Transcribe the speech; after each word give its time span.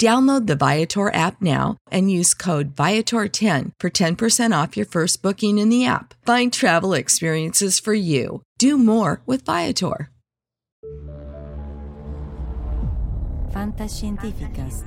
Download 0.00 0.46
the 0.46 0.56
Viator 0.56 1.12
app 1.14 1.40
now 1.42 1.76
and 1.90 2.10
use 2.10 2.34
code 2.34 2.74
Viator10 2.74 3.72
for 3.78 3.90
10% 3.90 4.62
off 4.62 4.76
your 4.76 4.86
first 4.86 5.22
booking 5.22 5.58
in 5.58 5.68
the 5.68 5.86
app. 5.86 6.14
Find 6.26 6.52
travel 6.52 6.94
experiences 6.94 7.78
for 7.78 7.94
you. 7.94 8.42
Do 8.58 8.78
more 8.78 9.22
with 9.26 9.44
Viator. 9.44 10.10
Fantascientificast, 13.52 14.84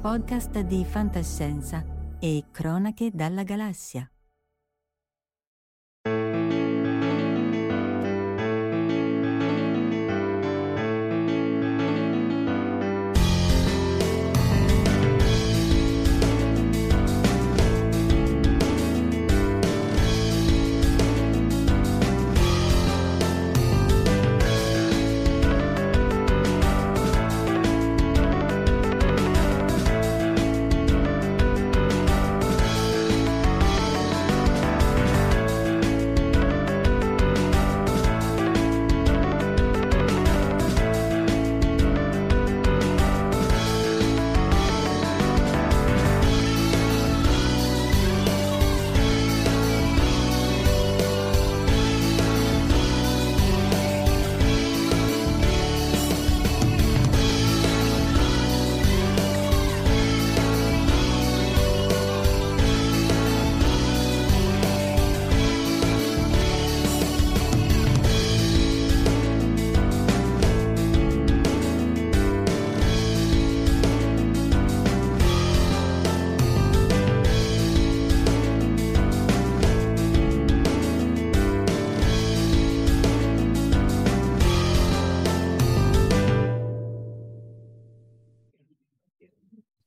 podcast 0.00 0.60
di 0.60 0.84
fantascienza 0.84 1.84
e 2.20 2.44
cronache 2.52 3.10
dalla 3.12 3.42
galassia. 3.42 4.13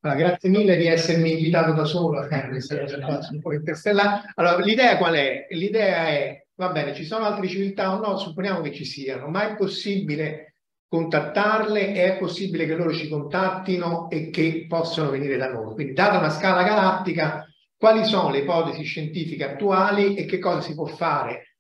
Allora, 0.08 0.26
grazie 0.26 0.48
mille 0.48 0.78
di 0.78 0.88
essermi 0.88 1.34
invitato 1.34 1.74
da 1.74 1.84
solo 1.84 2.20
a 2.20 2.28
questa 2.28 2.82
un 3.30 3.42
po' 3.42 3.52
interstellare. 3.52 4.32
Allora, 4.36 4.64
l'idea 4.64 4.96
qual 4.96 5.16
è? 5.16 5.48
L'idea 5.50 6.08
è, 6.08 6.46
va 6.56 6.70
bene, 6.70 6.94
ci 6.94 7.04
sono 7.04 7.26
altre 7.26 7.50
civiltà 7.50 7.94
o 7.94 8.00
no? 8.00 8.18
Supponiamo 8.18 8.62
che 8.62 8.72
ci 8.72 8.86
siano, 8.86 9.28
ma 9.28 9.50
è 9.50 9.56
possibile 9.58 10.56
contattarle? 10.88 11.92
È 11.92 12.18
possibile 12.18 12.66
che 12.66 12.76
loro 12.76 12.94
ci 12.94 13.10
contattino 13.10 14.10
e 14.10 14.30
che 14.30 14.66
possano 14.70 15.10
venire 15.10 15.36
da 15.36 15.52
noi? 15.52 15.74
Quindi, 15.74 15.92
data 15.92 16.20
una 16.20 16.30
scala 16.30 16.64
galattica, 16.64 17.46
quali 17.76 18.06
sono 18.06 18.30
le 18.30 18.40
ipotesi 18.40 18.84
scientifiche 18.84 19.44
attuali 19.44 20.16
e 20.16 20.24
che 20.24 20.40
cosa 20.40 20.62
si 20.62 20.74
può 20.74 20.86
fare 20.86 21.58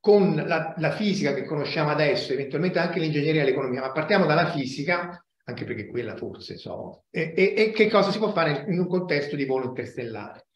con 0.00 0.34
la, 0.34 0.74
la 0.78 0.90
fisica 0.90 1.32
che 1.32 1.44
conosciamo 1.44 1.90
adesso, 1.90 2.32
eventualmente 2.32 2.80
anche 2.80 2.98
l'ingegneria 2.98 3.42
e 3.42 3.44
l'economia, 3.44 3.82
ma 3.82 3.92
partiamo 3.92 4.26
dalla 4.26 4.50
fisica 4.50 5.23
anche 5.44 5.64
perché 5.64 5.86
quella 5.86 6.16
forse 6.16 6.56
so, 6.56 7.04
e, 7.10 7.34
e, 7.36 7.54
e, 7.56 7.70
che 7.72 7.88
cosa 7.88 8.10
si 8.10 8.18
può 8.18 8.32
fare 8.32 8.64
in 8.68 8.78
un 8.78 8.86
contesto 8.86 9.36
di 9.36 9.44
volo 9.44 9.66
interstellare. 9.66 10.46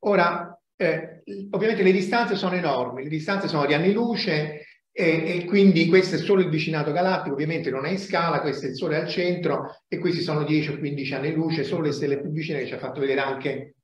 Ora, 0.00 0.58
eh, 0.76 1.22
ovviamente 1.50 1.82
le 1.82 1.92
distanze 1.92 2.34
sono 2.34 2.54
enormi, 2.54 3.04
le 3.04 3.08
distanze 3.08 3.46
sono 3.46 3.66
di 3.66 3.74
anni 3.74 3.92
luce 3.92 4.66
e, 4.90 5.36
e, 5.36 5.44
quindi 5.44 5.86
questo 5.86 6.16
è 6.16 6.18
solo 6.18 6.40
il 6.40 6.48
vicinato 6.48 6.90
galattico, 6.90 7.34
ovviamente 7.34 7.70
non 7.70 7.86
è 7.86 7.90
in 7.90 7.98
scala, 7.98 8.40
questo 8.40 8.66
è 8.66 8.70
il 8.70 8.74
Sole 8.74 8.96
al 8.96 9.08
centro 9.08 9.82
e 9.86 9.98
questi 9.98 10.22
sono 10.22 10.42
10 10.42 10.70
o 10.70 10.78
15 10.78 11.14
anni 11.14 11.32
luce, 11.32 11.62
solo 11.62 11.82
le 11.82 11.92
stelle 11.92 12.20
più 12.20 12.30
vicine 12.30 12.58
che 12.60 12.66
ci 12.66 12.74
ha 12.74 12.78
fatto 12.78 13.00
vedere 13.00 13.20
anche 13.20 13.74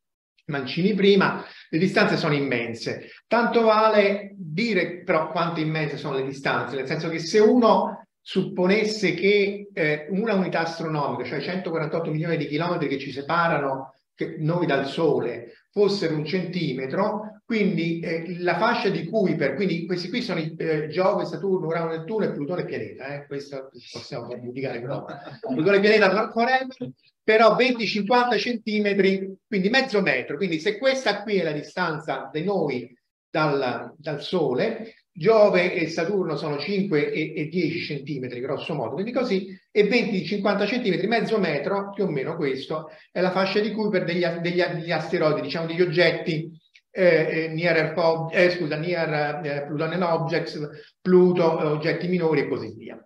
Mancini 0.49 0.95
prima, 0.95 1.45
le 1.69 1.79
distanze 1.79 2.17
sono 2.17 2.35
immense. 2.35 3.11
Tanto 3.27 3.63
vale 3.63 4.35
dire 4.35 5.03
però 5.03 5.31
quanto 5.31 5.61
immense 5.61 5.99
sono 5.99 6.17
le 6.17 6.25
distanze, 6.25 6.75
nel 6.75 6.87
senso 6.87 7.09
che 7.11 7.19
se 7.19 7.39
uno 7.39 8.08
supponesse 8.29 9.15
che 9.15 9.71
eh, 9.73 10.07
una 10.11 10.35
unità 10.35 10.61
astronomica, 10.61 11.25
cioè 11.25 11.41
148 11.41 12.11
milioni 12.11 12.37
di 12.37 12.47
chilometri 12.47 12.87
che 12.87 12.99
ci 12.99 13.11
separano 13.11 13.95
che 14.15 14.37
noi 14.39 14.67
dal 14.67 14.87
Sole, 14.87 15.55
fossero 15.71 16.15
un 16.15 16.27
centimetro, 16.27 17.41
quindi 17.47 18.01
eh, 18.01 18.39
la 18.41 18.59
fascia 18.59 18.91
di 18.91 19.07
Kuiper, 19.07 19.55
quindi 19.55 19.87
questi 19.87 20.11
qui 20.11 20.21
sono 20.21 20.41
eh, 20.41 20.89
Giove, 20.89 21.25
Saturno, 21.25 21.69
Urano, 21.69 21.89
Nettuno 21.89 22.27
e 22.27 22.33
Plutone 22.33 22.67
pianeta, 22.67 23.07
eh? 23.15 23.27
questo 23.27 23.71
possiamo 23.91 24.31
indicare 24.35 24.83
però. 24.83 25.07
Plutone 25.41 25.79
e 25.79 25.81
pianeta 25.81 26.31
forever, 26.31 26.93
però 27.25 27.57
20-50 27.57 28.39
centimetri, 28.39 29.39
quindi 29.47 29.71
mezzo 29.71 30.03
metro, 30.03 30.37
quindi 30.37 30.61
se 30.61 30.77
questa 30.77 31.23
qui 31.23 31.37
è 31.37 31.45
la 31.45 31.53
distanza 31.53 32.29
di 32.31 32.45
noi 32.45 32.95
dal, 33.31 33.95
dal 33.97 34.23
Sole, 34.23 34.95
Giove 35.13 35.75
e 35.75 35.89
Saturno 35.89 36.37
sono 36.37 36.59
5 36.59 37.13
e, 37.13 37.33
e 37.37 37.49
10 37.49 37.81
centimetri 37.81 38.41
grosso 38.41 38.75
modo, 38.75 38.93
quindi 38.93 39.11
così, 39.11 39.49
e 39.71 39.89
20-50 39.89 40.67
centimetri, 40.67 41.07
mezzo 41.09 41.39
metro, 41.39 41.91
più 41.91 42.05
o 42.05 42.09
meno 42.09 42.37
questo, 42.37 42.91
è 43.11 43.21
la 43.21 43.33
fascia 43.33 43.59
di 43.59 43.73
Kuiper 43.73 44.05
degli, 44.05 44.25
degli, 44.25 44.63
degli 44.63 44.93
asteroidi, 44.93 45.41
diciamo 45.41 45.67
degli 45.67 45.83
oggetti 45.83 46.57
eh, 46.91 47.05
eh 47.31 47.49
near, 47.49 47.95
eh, 48.33 48.51
scusa, 48.51 48.77
near 48.77 49.45
eh, 49.45 49.67
Plutonian 49.67 50.03
Objects, 50.03 50.95
Pluto, 51.01 51.67
oggetti 51.67 52.07
minori 52.07 52.41
e 52.41 52.49
così 52.49 52.75
via. 52.77 53.05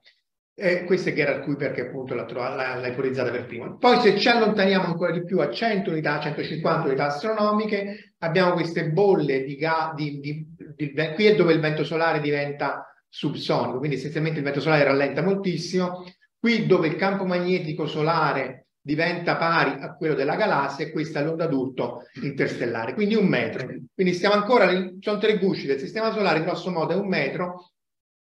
Eh, 0.54 0.84
questo 0.84 1.08
è 1.08 1.14
Gerard 1.14 1.44
Kuiper 1.44 1.72
che 1.72 1.80
appunto 1.88 2.14
l'ha, 2.14 2.26
l'ha, 2.30 2.74
l'ha 2.76 2.86
ipotizzata 2.86 3.30
per 3.30 3.46
primo. 3.46 3.78
Poi 3.78 4.00
se 4.00 4.18
ci 4.18 4.28
allontaniamo 4.28 4.84
ancora 4.84 5.10
di 5.10 5.24
più 5.24 5.40
a 5.40 5.50
100 5.50 5.90
unità, 5.90 6.20
150 6.20 6.88
unità 6.88 7.06
astronomiche, 7.06 8.14
abbiamo 8.18 8.52
queste 8.52 8.90
bolle 8.90 9.44
di, 9.44 9.56
ga, 9.56 9.92
di, 9.96 10.20
di, 10.20 10.46
di, 10.76 10.92
qui 11.14 11.24
è 11.24 11.34
dove 11.34 11.54
il 11.54 11.60
vento 11.60 11.84
solare 11.84 12.20
diventa 12.20 12.86
subsonico, 13.08 13.78
quindi 13.78 13.96
essenzialmente 13.96 14.38
il 14.38 14.44
vento 14.44 14.60
solare 14.60 14.84
rallenta 14.84 15.22
moltissimo, 15.22 16.04
qui 16.38 16.66
dove 16.66 16.88
il 16.88 16.96
campo 16.96 17.24
magnetico 17.24 17.86
solare 17.86 18.66
diventa 18.84 19.36
pari 19.36 19.80
a 19.80 19.94
quello 19.94 20.14
della 20.14 20.34
galassia 20.34 20.84
e 20.84 20.90
questa 20.90 21.20
è 21.20 21.24
l'onda 21.24 21.46
d'urto 21.46 22.02
interstellare, 22.22 22.92
quindi 22.94 23.14
un 23.14 23.26
metro. 23.26 23.66
Quindi 23.94 24.12
stiamo 24.12 24.34
ancora, 24.34 24.68
sono 24.98 25.18
tre 25.18 25.38
gusci 25.38 25.66
del 25.66 25.78
sistema 25.78 26.12
solare, 26.12 26.42
grosso 26.42 26.70
modo 26.70 26.92
è 26.92 26.96
un 26.96 27.06
metro, 27.06 27.72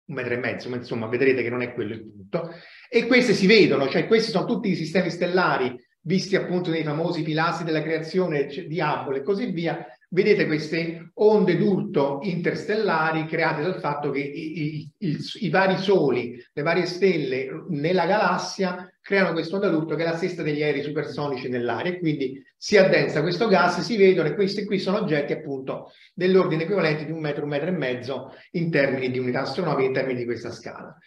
un 0.08 0.16
metro 0.16 0.34
e 0.34 0.38
mezzo, 0.38 0.70
ma 0.70 0.78
insomma 0.78 1.08
vedrete 1.08 1.44
che 1.44 1.50
non 1.50 1.62
è 1.62 1.74
quello 1.74 1.94
il 1.94 2.02
punto. 2.02 2.54
E 2.90 3.06
queste 3.08 3.34
si 3.34 3.48
vedono, 3.48 3.88
cioè 3.90 4.08
questi 4.08 4.32
sono 4.32 4.46
tutti 4.46 4.70
i 4.70 4.76
sistemi 4.76 5.10
stellari 5.10 5.76
visti 6.02 6.36
appunto 6.38 6.70
nei 6.70 6.84
famosi 6.84 7.22
pilastri 7.22 7.66
della 7.66 7.82
creazione 7.82 8.46
di 8.46 8.80
Hubble 8.80 9.18
e 9.18 9.24
così 9.24 9.52
via, 9.52 9.86
vedete 10.10 10.46
queste 10.46 11.12
onde 11.16 11.58
d'urto 11.58 12.20
interstellari 12.24 13.26
create 13.26 13.62
dal 13.62 13.80
fatto 13.80 14.10
che 14.12 14.20
i, 14.20 14.62
i, 14.62 14.92
i, 15.00 15.18
i 15.42 15.50
vari 15.50 15.78
soli, 15.78 16.42
le 16.54 16.62
varie 16.62 16.86
stelle 16.86 17.66
nella 17.70 18.06
galassia 18.06 18.90
creano 19.02 19.34
quest'onda 19.34 19.70
d'urto 19.70 19.96
che 19.96 20.04
è 20.04 20.06
la 20.06 20.18
stessa 20.18 20.44
degli 20.44 20.64
aerei 20.64 20.84
supersonici 20.84 21.50
nell'aria 21.50 21.94
e 21.94 22.00
quindi 22.00 22.42
si 22.56 22.78
addensa 22.78 23.22
questo 23.22 23.48
gas, 23.48 23.80
si 23.82 23.98
vedono 23.98 24.28
e 24.28 24.36
questi 24.36 24.66
qui 24.66 24.80
sono 24.80 24.98
oggetti 24.98 25.34
appunto 25.34 25.92
dell'ordine 26.14 26.64
equivalente 26.64 27.06
di 27.06 27.12
un 27.12 27.20
metro, 27.20 27.44
un 27.44 27.50
metro 27.50 27.68
e 27.68 27.72
mezzo 27.72 28.34
in 28.52 28.70
termini 28.72 29.12
di 29.12 29.20
unità 29.20 29.42
astronomiche, 29.42 29.88
in 29.88 29.94
termini 29.94 30.20
di 30.20 30.26
questa 30.26 30.52
scala. 30.52 30.98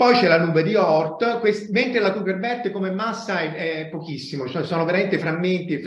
Poi 0.00 0.14
c'è 0.14 0.28
la 0.28 0.42
nube 0.42 0.62
di 0.62 0.74
Oort, 0.76 1.42
mentre 1.72 2.00
la 2.00 2.12
Kuiper 2.12 2.38
Belt 2.38 2.70
come 2.70 2.90
massa 2.90 3.40
è, 3.40 3.82
è 3.82 3.88
pochissimo, 3.90 4.48
cioè 4.48 4.64
sono 4.64 4.86
veramente 4.86 5.18
frammenti, 5.18 5.78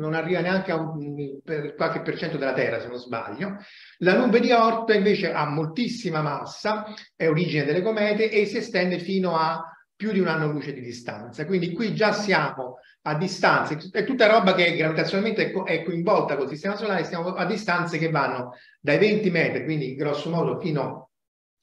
non 0.00 0.14
arriva 0.14 0.40
neanche 0.40 0.72
a 0.72 0.76
un, 0.76 1.40
per 1.44 1.74
qualche 1.74 2.00
per 2.00 2.16
cento 2.16 2.38
della 2.38 2.54
Terra 2.54 2.80
se 2.80 2.88
non 2.88 2.98
sbaglio. 2.98 3.58
La 3.98 4.16
nube 4.16 4.40
di 4.40 4.50
Oort 4.50 4.92
invece 4.94 5.32
ha 5.32 5.46
moltissima 5.46 6.22
massa, 6.22 6.86
è 7.14 7.28
origine 7.28 7.64
delle 7.64 7.82
comete 7.82 8.30
e 8.30 8.46
si 8.46 8.56
estende 8.56 8.98
fino 8.98 9.36
a 9.36 9.62
più 9.94 10.12
di 10.12 10.18
un 10.18 10.28
anno 10.28 10.50
luce 10.50 10.72
di 10.72 10.80
distanza. 10.80 11.44
Quindi 11.44 11.72
qui 11.72 11.94
già 11.94 12.12
siamo 12.12 12.78
a 13.02 13.14
distanze, 13.14 13.78
è 13.92 14.04
tutta 14.04 14.26
roba 14.26 14.54
che 14.54 14.74
gravitazionalmente 14.74 15.52
è 15.64 15.82
coinvolta 15.82 16.36
col 16.36 16.48
sistema 16.48 16.76
solare, 16.76 17.04
siamo 17.04 17.34
a 17.34 17.44
distanze 17.44 17.98
che 17.98 18.10
vanno 18.10 18.54
dai 18.80 18.98
20 18.98 19.30
metri, 19.30 19.64
quindi 19.64 19.94
grosso 19.94 20.30
modo 20.30 20.58
fino 20.58 21.10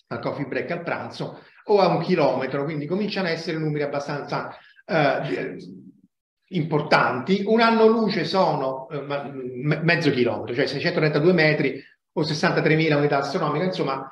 al 0.08 0.20
coffee 0.20 0.46
break 0.46 0.72
al 0.72 0.84
pranzo, 0.84 1.44
o 1.66 1.80
a 1.80 1.88
un 1.88 2.02
chilometro, 2.02 2.64
quindi 2.64 2.86
cominciano 2.86 3.28
a 3.28 3.32
essere 3.32 3.58
numeri 3.58 3.84
abbastanza 3.84 4.56
eh, 4.86 5.58
importanti. 6.50 7.44
Un 7.46 7.62
anno 7.62 7.88
luce 7.88 8.26
sono 8.26 8.88
eh, 8.90 9.02
mezzo 9.82 10.10
chilometro, 10.12 10.54
cioè 10.54 10.68
632 10.68 11.34
metri 11.34 11.84
o 12.14 12.22
63.000 12.22 12.96
unità 12.96 13.18
astronomiche, 13.20 13.66
insomma, 13.66 14.12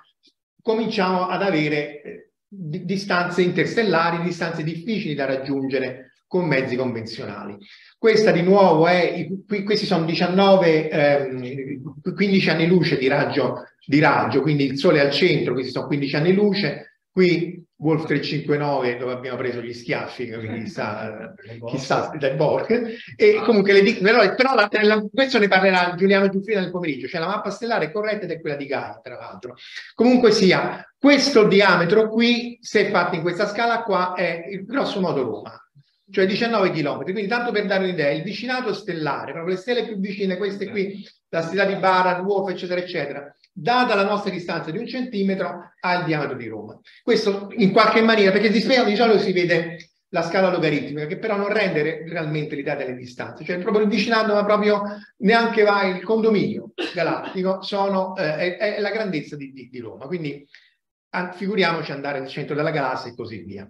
cominciamo 0.61 1.27
ad 1.27 1.41
avere 1.41 2.01
eh, 2.01 2.29
distanze 2.47 3.41
interstellari, 3.41 4.23
distanze 4.23 4.63
difficili 4.63 5.15
da 5.15 5.25
raggiungere 5.25 6.11
con 6.27 6.45
mezzi 6.45 6.75
convenzionali. 6.75 7.57
Questa 7.97 8.31
di 8.31 8.41
nuovo 8.41 8.87
è, 8.87 9.27
questi 9.63 9.85
sono 9.85 10.05
19, 10.05 10.89
eh, 10.89 11.81
15 12.13 12.49
anni 12.49 12.67
luce 12.67 12.97
di 12.97 13.07
raggio, 13.07 13.63
di 13.85 13.99
raggio, 13.99 14.41
quindi 14.41 14.65
il 14.65 14.77
Sole 14.77 14.99
al 14.99 15.11
centro, 15.11 15.53
questi 15.53 15.71
sono 15.71 15.87
15 15.87 16.15
anni 16.15 16.33
luce, 16.33 16.95
Qui 17.15 17.64
Wolf 17.77 18.05
359 18.05 18.97
dove 18.97 19.11
abbiamo 19.11 19.37
preso 19.37 19.61
gli 19.61 19.73
schiaffi, 19.73 20.29
quindi 20.29 20.63
chissà, 20.63 21.33
chissà 21.65 22.11
del 22.17 22.35
Borg. 22.35 22.95
E 23.17 23.41
comunque 23.43 23.73
le 23.73 23.81
dico, 23.81 24.01
però, 24.01 24.33
però 24.33 24.55
la, 24.55 24.69
la, 24.81 25.05
questo 25.13 25.39
ne 25.39 25.47
parlerà 25.47 25.93
Giuliano 25.95 26.29
Giuffrida 26.29 26.61
nel 26.61 26.71
pomeriggio, 26.71 27.07
cioè 27.07 27.19
la 27.19 27.27
mappa 27.27 27.49
stellare 27.49 27.91
corretta 27.91 28.23
ed 28.23 28.31
è 28.31 28.39
quella 28.39 28.55
di 28.55 28.65
Gaia, 28.65 28.99
tra 29.03 29.15
l'altro. 29.15 29.55
Comunque 29.93 30.31
sia, 30.31 30.89
questo 30.97 31.47
diametro 31.47 32.09
qui, 32.09 32.57
se 32.61 32.89
fatto 32.91 33.15
in 33.15 33.21
questa 33.21 33.47
scala 33.47 33.83
qua, 33.83 34.13
è 34.13 34.45
il 34.49 34.65
grosso 34.65 35.01
modo 35.01 35.23
Roma 35.23 35.59
cioè 36.11 36.27
19 36.27 36.71
km. 36.71 37.03
Quindi, 37.03 37.27
tanto 37.27 37.51
per 37.51 37.65
dare 37.65 37.83
un'idea, 37.83 38.11
il 38.11 38.23
vicinato 38.23 38.73
stellare, 38.73 39.31
proprio 39.31 39.55
le 39.55 39.59
stelle 39.59 39.85
più 39.85 39.97
vicine, 39.97 40.37
queste 40.37 40.69
qui, 40.69 41.03
la 41.29 41.41
stella 41.41 41.65
di 41.65 41.75
Baran, 41.75 42.23
Wolf, 42.23 42.51
eccetera, 42.51 42.79
eccetera, 42.79 43.35
data 43.57 43.95
la 43.95 44.03
nostra 44.03 44.31
distanza 44.31 44.69
di 44.69 44.77
un 44.77 44.85
centimetro, 44.85 45.71
ha 45.79 45.99
il 45.99 46.05
diametro 46.05 46.35
di 46.35 46.47
Roma. 46.47 46.77
Questo 47.01 47.47
in 47.51 47.71
qualche 47.71 48.01
maniera, 48.01 48.31
perché 48.31 48.49
di 48.49 48.59
solito 48.59 49.17
si 49.17 49.31
vede 49.31 49.77
la 50.09 50.21
scala 50.21 50.51
logaritmica, 50.51 51.07
che 51.07 51.17
però 51.17 51.37
non 51.37 51.47
rende 51.47 52.03
realmente 52.05 52.55
l'idea 52.55 52.75
delle 52.75 52.95
distanze, 52.95 53.45
cioè 53.45 53.59
proprio 53.59 53.83
il 53.83 53.89
vicinato, 53.89 54.33
ma 54.33 54.43
proprio 54.43 54.83
neanche 55.17 55.63
va 55.63 55.83
il 55.85 56.03
condominio 56.03 56.71
galattico, 56.93 57.61
sono, 57.61 58.15
eh, 58.17 58.57
è, 58.57 58.75
è, 58.75 58.79
la 58.81 58.91
grandezza 58.91 59.37
di, 59.37 59.51
di, 59.51 59.69
di 59.69 59.79
Roma. 59.79 60.05
Quindi 60.05 60.45
figuriamoci 61.33 61.93
andare 61.93 62.19
nel 62.19 62.27
centro 62.27 62.55
della 62.55 62.71
galassia 62.71 63.11
e 63.11 63.15
così 63.15 63.39
via. 63.43 63.69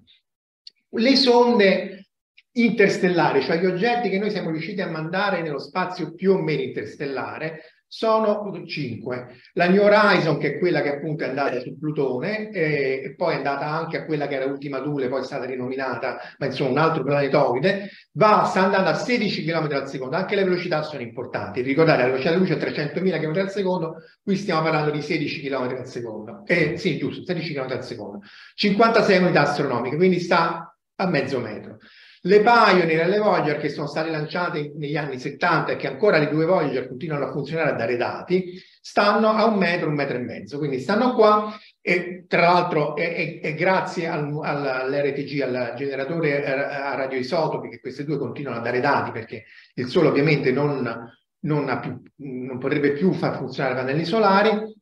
Le 0.90 1.16
sonde 1.16 2.08
interstellari, 2.54 3.42
cioè 3.42 3.60
gli 3.60 3.66
oggetti 3.66 4.10
che 4.10 4.18
noi 4.18 4.32
siamo 4.32 4.50
riusciti 4.50 4.82
a 4.82 4.90
mandare 4.90 5.42
nello 5.42 5.60
spazio 5.60 6.14
più 6.14 6.32
o 6.34 6.42
meno 6.42 6.62
interstellare, 6.62 7.62
sono 7.96 8.52
cinque. 8.66 9.38
La 9.54 9.70
New 9.70 9.82
Horizon, 9.82 10.38
che 10.38 10.56
è 10.56 10.60
quella 10.60 10.82
che 10.82 10.96
appunto 10.96 11.24
è 11.24 11.30
andata 11.30 11.62
su 11.62 11.80
Plutone, 11.80 12.50
eh, 12.50 13.02
e 13.06 13.16
poi 13.16 13.36
è 13.36 13.38
andata 13.38 13.68
anche 13.68 13.96
a 13.96 14.06
quella 14.06 14.28
che 14.28 14.36
era 14.36 14.44
Ultima 14.44 14.82
Thule, 14.82 15.08
poi 15.08 15.22
è 15.22 15.24
stata 15.24 15.46
rinominata, 15.46 16.20
ma 16.38 16.46
insomma 16.46 16.72
un 16.72 16.78
altro 16.80 17.04
planetoide, 17.04 17.90
va, 18.12 18.44
sta 18.44 18.66
andando 18.66 18.90
a 18.90 18.96
16 18.96 19.46
km 19.46 19.70
al 19.72 19.88
secondo. 19.88 20.18
Anche 20.18 20.36
le 20.36 20.44
velocità 20.44 20.84
sono 20.84 21.04
importanti. 21.04 21.62
Ricordate, 21.62 22.00
la 22.00 22.08
velocità 22.08 22.32
della 22.32 22.42
luce 22.42 22.58
è 22.58 22.70
300.000 22.70 23.22
km 23.22 23.40
al 23.40 23.52
secondo, 23.52 23.96
qui 24.22 24.36
stiamo 24.36 24.62
parlando 24.62 24.92
di 24.92 25.02
16 25.02 25.42
km 25.42 25.78
al 25.78 25.88
secondo. 25.88 26.44
Eh, 26.46 26.76
sì, 26.76 26.98
giusto, 26.98 27.24
16 27.24 27.54
km 27.54 27.72
al 27.72 27.86
secondo. 27.86 28.20
56 28.56 29.18
unità 29.20 29.42
astronomiche, 29.44 29.96
quindi 29.96 30.20
sta 30.20 30.76
a 30.96 31.08
mezzo 31.08 31.40
metro. 31.40 31.78
Le 32.26 32.42
Pioneer 32.42 33.02
e 33.02 33.08
le 33.08 33.20
Voyager 33.20 33.60
che 33.60 33.70
sono 33.70 33.86
state 33.86 34.10
lanciate 34.10 34.74
negli 34.76 34.98
anni 34.98 35.20
70 35.20 35.74
e 35.74 35.76
che 35.76 35.86
ancora 35.86 36.18
le 36.18 36.28
due 36.28 36.46
Voyager 36.46 36.88
continuano 36.88 37.26
a 37.26 37.32
funzionare 37.32 37.70
a 37.70 37.74
dare 37.74 37.98
dati, 37.98 38.60
stanno 38.82 39.30
a 39.30 39.46
un 39.46 39.60
metro, 39.60 39.90
un 39.90 39.94
metro 39.94 40.18
e 40.18 40.22
mezzo. 40.22 40.58
Quindi 40.58 40.80
stanno 40.80 41.14
qua 41.14 41.56
e 41.80 42.26
tra 42.28 42.42
l'altro 42.42 42.96
è, 42.96 43.14
è, 43.14 43.40
è 43.42 43.54
grazie 43.54 44.08
al, 44.08 44.40
all'RTG, 44.42 45.42
al 45.42 45.74
generatore 45.78 46.44
a 46.44 46.96
radioisotopi, 46.96 47.70
che 47.70 47.80
queste 47.80 48.04
due 48.04 48.18
continuano 48.18 48.58
a 48.58 48.62
dare 48.62 48.80
dati 48.80 49.12
perché 49.12 49.44
il 49.76 49.86
Sole 49.86 50.08
ovviamente 50.08 50.52
non, 50.52 51.08
non, 51.42 51.80
più, 51.80 52.02
non 52.48 52.58
potrebbe 52.58 52.94
più 52.94 53.14
far 53.14 53.38
funzionare 53.38 53.76
pannelli 53.76 54.04
solari. 54.04 54.74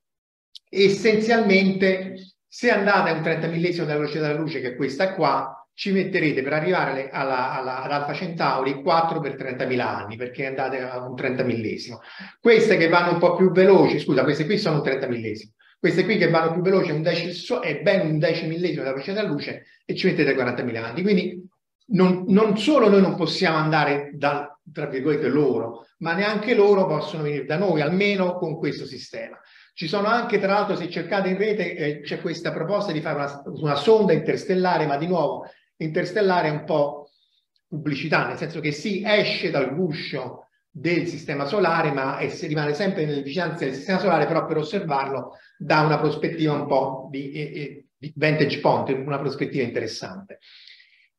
Essenzialmente, 0.69 2.35
se 2.47 2.71
andate 2.71 3.09
a 3.09 3.13
un 3.13 3.21
30 3.21 3.47
millesimo 3.47 3.85
della 3.85 3.99
velocità 3.99 4.27
della 4.27 4.39
luce, 4.39 4.61
che 4.61 4.69
è 4.69 4.75
questa 4.77 5.13
qua, 5.13 5.57
ci 5.75 5.91
metterete 5.91 6.41
per 6.43 6.53
arrivare 6.53 7.09
alla, 7.09 7.51
alla, 7.53 7.83
ad 7.83 7.91
Alfa 7.91 8.13
Centauri 8.13 8.81
4 8.81 9.19
per 9.19 9.35
30.000 9.35 9.79
anni, 9.79 10.15
perché 10.15 10.45
andate 10.45 10.81
a 10.81 11.05
un 11.05 11.15
30 11.15 11.43
millesimo. 11.43 12.01
Queste 12.39 12.77
che 12.77 12.89
vanno 12.89 13.13
un 13.13 13.19
po' 13.19 13.35
più 13.35 13.51
veloci, 13.51 13.99
scusa, 13.99 14.23
queste 14.23 14.45
qui 14.45 14.57
sono 14.57 14.77
un 14.77 14.83
30 14.83 15.07
millesimo. 15.07 15.51
Queste 15.79 16.05
qui 16.05 16.17
che 16.17 16.29
vanno 16.29 16.53
più 16.53 16.61
veloci 16.61 16.91
un 16.91 17.01
deci, 17.01 17.53
è 17.61 17.81
ben 17.81 18.07
un 18.07 18.17
decimillesimo 18.17 18.83
della 18.83 18.93
velocità 18.93 19.19
della 19.19 19.33
luce 19.33 19.65
e 19.83 19.95
ci 19.95 20.07
mettete 20.07 20.33
40.000 20.33 20.77
anni. 20.77 21.01
Quindi 21.01 21.45
non, 21.87 22.23
non, 22.27 22.57
solo 22.57 22.87
noi 22.87 23.01
non 23.01 23.15
possiamo 23.15 23.57
andare 23.57 24.11
da, 24.13 24.57
tra 24.71 24.85
virgolette, 24.85 25.27
loro, 25.27 25.87
ma 25.97 26.13
neanche 26.13 26.53
loro 26.53 26.85
possono 26.85 27.23
venire 27.23 27.45
da 27.45 27.57
noi, 27.57 27.81
almeno 27.81 28.37
con 28.37 28.57
questo 28.57 28.85
sistema. 28.85 29.37
Ci 29.73 29.87
sono 29.87 30.07
anche, 30.07 30.39
tra 30.39 30.53
l'altro, 30.53 30.75
se 30.75 30.89
cercate 30.89 31.29
in 31.29 31.37
rete, 31.37 31.75
eh, 31.75 32.01
c'è 32.01 32.21
questa 32.21 32.53
proposta 32.53 32.91
di 32.91 33.01
fare 33.01 33.15
una, 33.15 33.41
una, 33.45 33.75
sonda 33.75 34.13
interstellare, 34.13 34.85
ma 34.85 34.97
di 34.97 35.07
nuovo, 35.07 35.47
interstellare 35.77 36.47
è 36.47 36.51
un 36.51 36.63
po' 36.63 37.09
pubblicità, 37.67 38.27
nel 38.27 38.37
senso 38.37 38.59
che 38.59 38.71
si 38.71 39.03
esce 39.05 39.49
dal 39.49 39.73
guscio 39.73 40.47
del 40.69 41.07
sistema 41.07 41.45
solare, 41.45 41.91
ma 41.91 42.17
è, 42.17 42.29
si 42.29 42.47
rimane 42.47 42.73
sempre 42.73 43.05
nelle 43.05 43.21
vicinanze 43.21 43.65
del 43.65 43.75
sistema 43.75 43.99
solare, 43.99 44.25
però 44.25 44.45
per 44.45 44.57
osservarlo 44.57 45.37
da 45.57 45.81
una 45.81 45.99
prospettiva 45.99 46.53
un 46.53 46.67
po' 46.67 47.07
di, 47.11 47.31
di, 47.97 48.13
vantage 48.15 48.59
point, 48.59 48.89
una 48.89 49.19
prospettiva 49.19 49.63
interessante. 49.63 50.39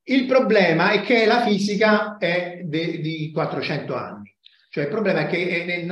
Il 0.07 0.27
problema 0.27 0.91
è 0.91 1.01
che 1.01 1.25
la 1.25 1.43
fisica 1.43 2.19
è 2.19 2.61
de, 2.65 2.99
di 2.99 3.31
400 3.33 3.95
anni. 3.95 4.24
Cioè 4.75 4.83
il 4.83 4.91
problema 4.91 5.21
è 5.21 5.27
che 5.29 5.87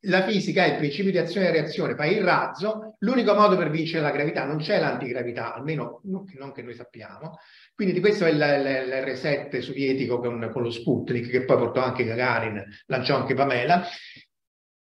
la 0.00 0.22
fisica 0.22 0.64
è 0.64 0.70
il 0.70 0.76
principio 0.78 1.10
di 1.10 1.18
azione 1.18 1.48
e 1.48 1.50
reazione, 1.50 1.94
fa 1.94 2.06
il 2.06 2.22
razzo, 2.22 2.96
l'unico 3.00 3.34
modo 3.34 3.58
per 3.58 3.68
vincere 3.68 4.00
la 4.00 4.10
gravità, 4.10 4.46
non 4.46 4.56
c'è 4.56 4.80
l'antigravità, 4.80 5.52
almeno 5.52 6.00
non 6.04 6.50
che 6.50 6.62
noi 6.62 6.72
sappiamo. 6.72 7.38
Quindi 7.74 7.92
di 7.92 8.00
questo 8.00 8.24
è 8.24 8.32
l'R7 8.32 9.60
sovietico 9.60 10.18
con, 10.18 10.48
con, 10.50 10.62
lo 10.62 10.70
Sputnik, 10.70 11.28
che 11.28 11.44
poi 11.44 11.58
portò 11.58 11.82
anche 11.82 12.04
Gagarin, 12.04 12.64
lanciò 12.86 13.16
anche 13.16 13.34
Pamela, 13.34 13.84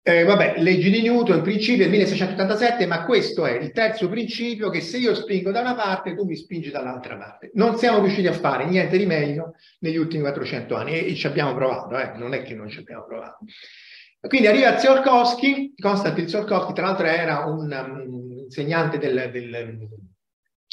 eh, 0.05 0.25
vabbè, 0.25 0.55
leggi 0.59 0.91
di 0.91 1.01
Newton, 1.03 1.43
principio 1.43 1.85
del 1.85 1.91
1687, 1.91 2.87
ma 2.87 3.05
questo 3.05 3.47
è 3.47 3.53
il 3.53 3.71
terzo 3.71 4.09
principio 4.09 4.69
che 4.69 4.81
se 4.81 4.99
io 4.99 5.15
spingo 5.15 5.53
da 5.53 5.61
una 5.61 5.77
parte, 5.77 6.17
tu 6.17 6.25
mi 6.25 6.35
spingi 6.35 6.71
dall'altra 6.71 7.17
parte. 7.17 7.53
Non 7.55 7.79
siamo 7.79 8.01
riusciti 8.01 8.27
a 8.27 8.33
fare 8.33 8.65
niente 8.65 8.99
di 8.99 9.07
meglio 9.07 9.55
negli 9.79 9.97
ultimi 9.97 10.23
400 10.23 10.75
anni 10.75 10.93
e, 10.95 11.07
e 11.11 11.15
ci 11.15 11.29
abbiamo 11.29 11.55
provato, 11.55 11.97
eh? 11.97 12.13
non 12.17 12.35
è 12.35 12.43
che 12.43 12.55
non 12.55 12.69
ci 12.69 12.81
abbiamo 12.81 13.05
provato. 13.05 13.45
Quindi 14.27 14.49
arriva 14.49 14.75
Tsiolkovsky, 14.75 15.75
Konstantin 15.77 16.27
Tsiolkovsky, 16.27 16.73
tra 16.73 16.87
l'altro 16.87 17.07
era 17.07 17.45
un 17.45 17.71
um, 17.71 18.39
insegnante 18.45 18.99
del, 18.99 19.31
del 19.33 19.89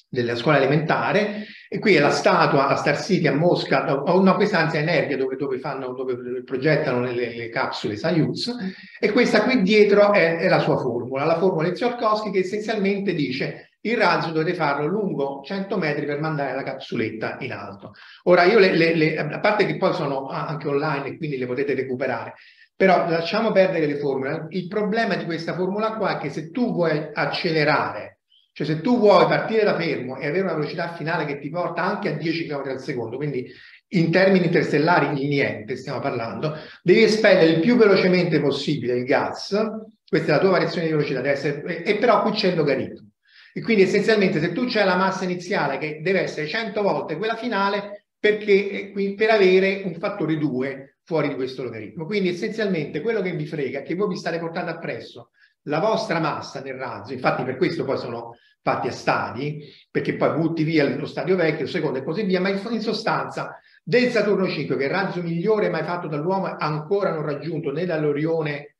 della 0.10 0.36
scuola 0.36 0.58
elementare 0.58 1.46
e 1.70 1.78
qui 1.78 1.94
è 1.94 2.00
la 2.00 2.10
statua 2.10 2.68
a 2.68 2.76
Star 2.76 3.00
City 3.00 3.28
a 3.28 3.36
Mosca, 3.36 3.94
o 3.94 4.24
no, 4.24 4.36
questa 4.36 4.58
anzi 4.58 4.78
è 4.78 4.80
Energia 4.80 5.16
dove, 5.16 5.36
dove, 5.36 5.60
fanno, 5.60 5.94
dove 5.94 6.44
progettano 6.44 7.02
le, 7.02 7.14
le, 7.14 7.50
capsule 7.50 7.96
Soyuz 7.96 8.52
e 9.00 9.12
questa 9.12 9.44
qui 9.44 9.62
dietro 9.62 10.12
è, 10.12 10.38
è, 10.38 10.50
la 10.50 10.60
sua 10.60 10.78
formula, 10.78 11.26
la 11.26 11.38
formula 11.38 11.68
di 11.68 11.76
Tsiolkovsky 11.76 12.32
che 12.32 12.40
essenzialmente 12.40 13.14
dice 13.14 13.70
il 13.82 13.98
razzo 13.98 14.32
dovete 14.32 14.56
farlo 14.56 14.88
lungo 14.88 15.42
100 15.46 15.78
metri 15.78 16.08
per 16.08 16.20
mandare 16.20 16.56
la 16.56 16.64
capsuletta 16.64 17.38
in 17.42 17.54
alto. 17.54 17.92
Ora 18.24 18.44
io 18.44 18.58
le, 18.58 18.76
le, 18.76 18.96
le, 18.96 19.18
a 19.18 19.40
parte 19.40 19.68
che 19.68 19.78
poi 19.78 19.94
sono 19.94 20.28
anche 20.28 20.68
online 20.68 21.10
e 21.10 21.18
quindi 21.18 21.38
le 21.38 21.46
potete 21.46 21.76
recuperare, 21.76 22.34
però 22.76 23.08
lasciamo 23.08 23.52
perdere 23.52 23.86
le 23.86 23.98
formule. 23.98 24.48
Il 24.50 24.68
problema 24.68 25.16
di 25.16 25.26
questa 25.26 25.54
formula 25.54 25.94
qua 25.94 26.18
è 26.18 26.20
che 26.20 26.30
se 26.30 26.50
tu 26.50 26.74
vuoi 26.74 27.10
accelerare 27.14 28.19
cioè 28.60 28.76
se 28.76 28.82
tu 28.82 29.00
vuoi 29.00 29.26
partire 29.26 29.64
da 29.64 29.78
fermo 29.78 30.18
e 30.18 30.28
avere 30.28 30.44
una 30.44 30.56
velocità 30.56 30.92
finale 30.92 31.24
che 31.24 31.40
ti 31.40 31.50
porta 31.50 31.82
anche 31.82 32.10
a 32.10 32.18
10 32.18 32.46
km 32.46 32.68
al 32.68 32.82
secondo, 32.82 33.16
quindi 33.16 33.50
in 33.92 34.12
termini 34.12 34.48
interstellari 34.48 35.16
di 35.16 35.30
niente 35.30 35.78
stiamo 35.78 36.02
parlando, 36.02 36.58
devi 36.84 37.04
espellere 37.04 37.54
il 37.54 37.62
più 37.62 37.78
velocemente 37.78 38.42
possibile 38.42 38.98
il 38.98 39.06
gas, 39.06 39.58
questa 40.06 40.28
è 40.28 40.36
la 40.36 40.40
tua 40.40 40.50
variazione 40.50 40.88
di 40.88 40.92
velocità, 40.92 41.26
essere, 41.26 41.84
e 41.84 41.96
però 42.00 42.22
qui 42.22 42.32
c'è 42.32 42.50
il 42.50 42.58
logaritmo. 42.58 43.12
E 43.54 43.62
quindi 43.62 43.84
essenzialmente 43.84 44.42
se 44.42 44.52
tu 44.52 44.66
c'hai 44.68 44.86
la 44.86 44.98
massa 44.98 45.24
iniziale 45.24 45.78
che 45.78 46.02
deve 46.02 46.20
essere 46.20 46.46
100 46.46 46.82
volte 46.82 47.16
quella 47.16 47.38
finale, 47.38 48.08
perché 48.20 48.92
per 49.16 49.30
avere 49.30 49.84
un 49.86 49.94
fattore 49.94 50.36
2 50.38 50.98
fuori 51.06 51.30
di 51.30 51.36
questo 51.36 51.64
logaritmo. 51.64 52.06
Quindi 52.06 52.28
essenzialmente 52.28 53.00
quello 53.00 53.22
che 53.22 53.32
vi 53.32 53.46
frega 53.46 53.80
è 53.80 53.84
che 53.84 53.96
voi 53.96 54.10
vi 54.10 54.18
state 54.18 54.38
portando 54.38 54.72
appresso 54.72 55.30
la 55.64 55.80
vostra 55.80 56.20
massa 56.20 56.62
nel 56.62 56.76
razzo, 56.76 57.14
infatti 57.14 57.44
per 57.44 57.56
questo 57.56 57.86
poi 57.86 57.98
sono 57.98 58.36
fatti 58.62 58.88
a 58.88 58.92
stadi, 58.92 59.64
perché 59.90 60.16
poi 60.16 60.38
butti 60.38 60.64
via 60.64 60.88
lo 60.96 61.06
stadio 61.06 61.36
vecchio, 61.36 61.66
il 61.66 61.70
secondo 61.70 62.00
e 62.00 62.04
così 62.04 62.24
via, 62.24 62.40
ma 62.40 62.50
in 62.50 62.82
sostanza 62.82 63.60
del 63.84 64.10
Saturno 64.10 64.48
5, 64.48 64.76
che 64.76 64.84
è 64.84 64.86
il 64.86 64.92
razzo 64.92 65.22
migliore 65.22 65.70
mai 65.70 65.84
fatto 65.84 66.08
dall'uomo, 66.08 66.56
ancora 66.58 67.14
non 67.14 67.24
raggiunto 67.24 67.72
né 67.72 67.86
dall'Orione, 67.86 68.76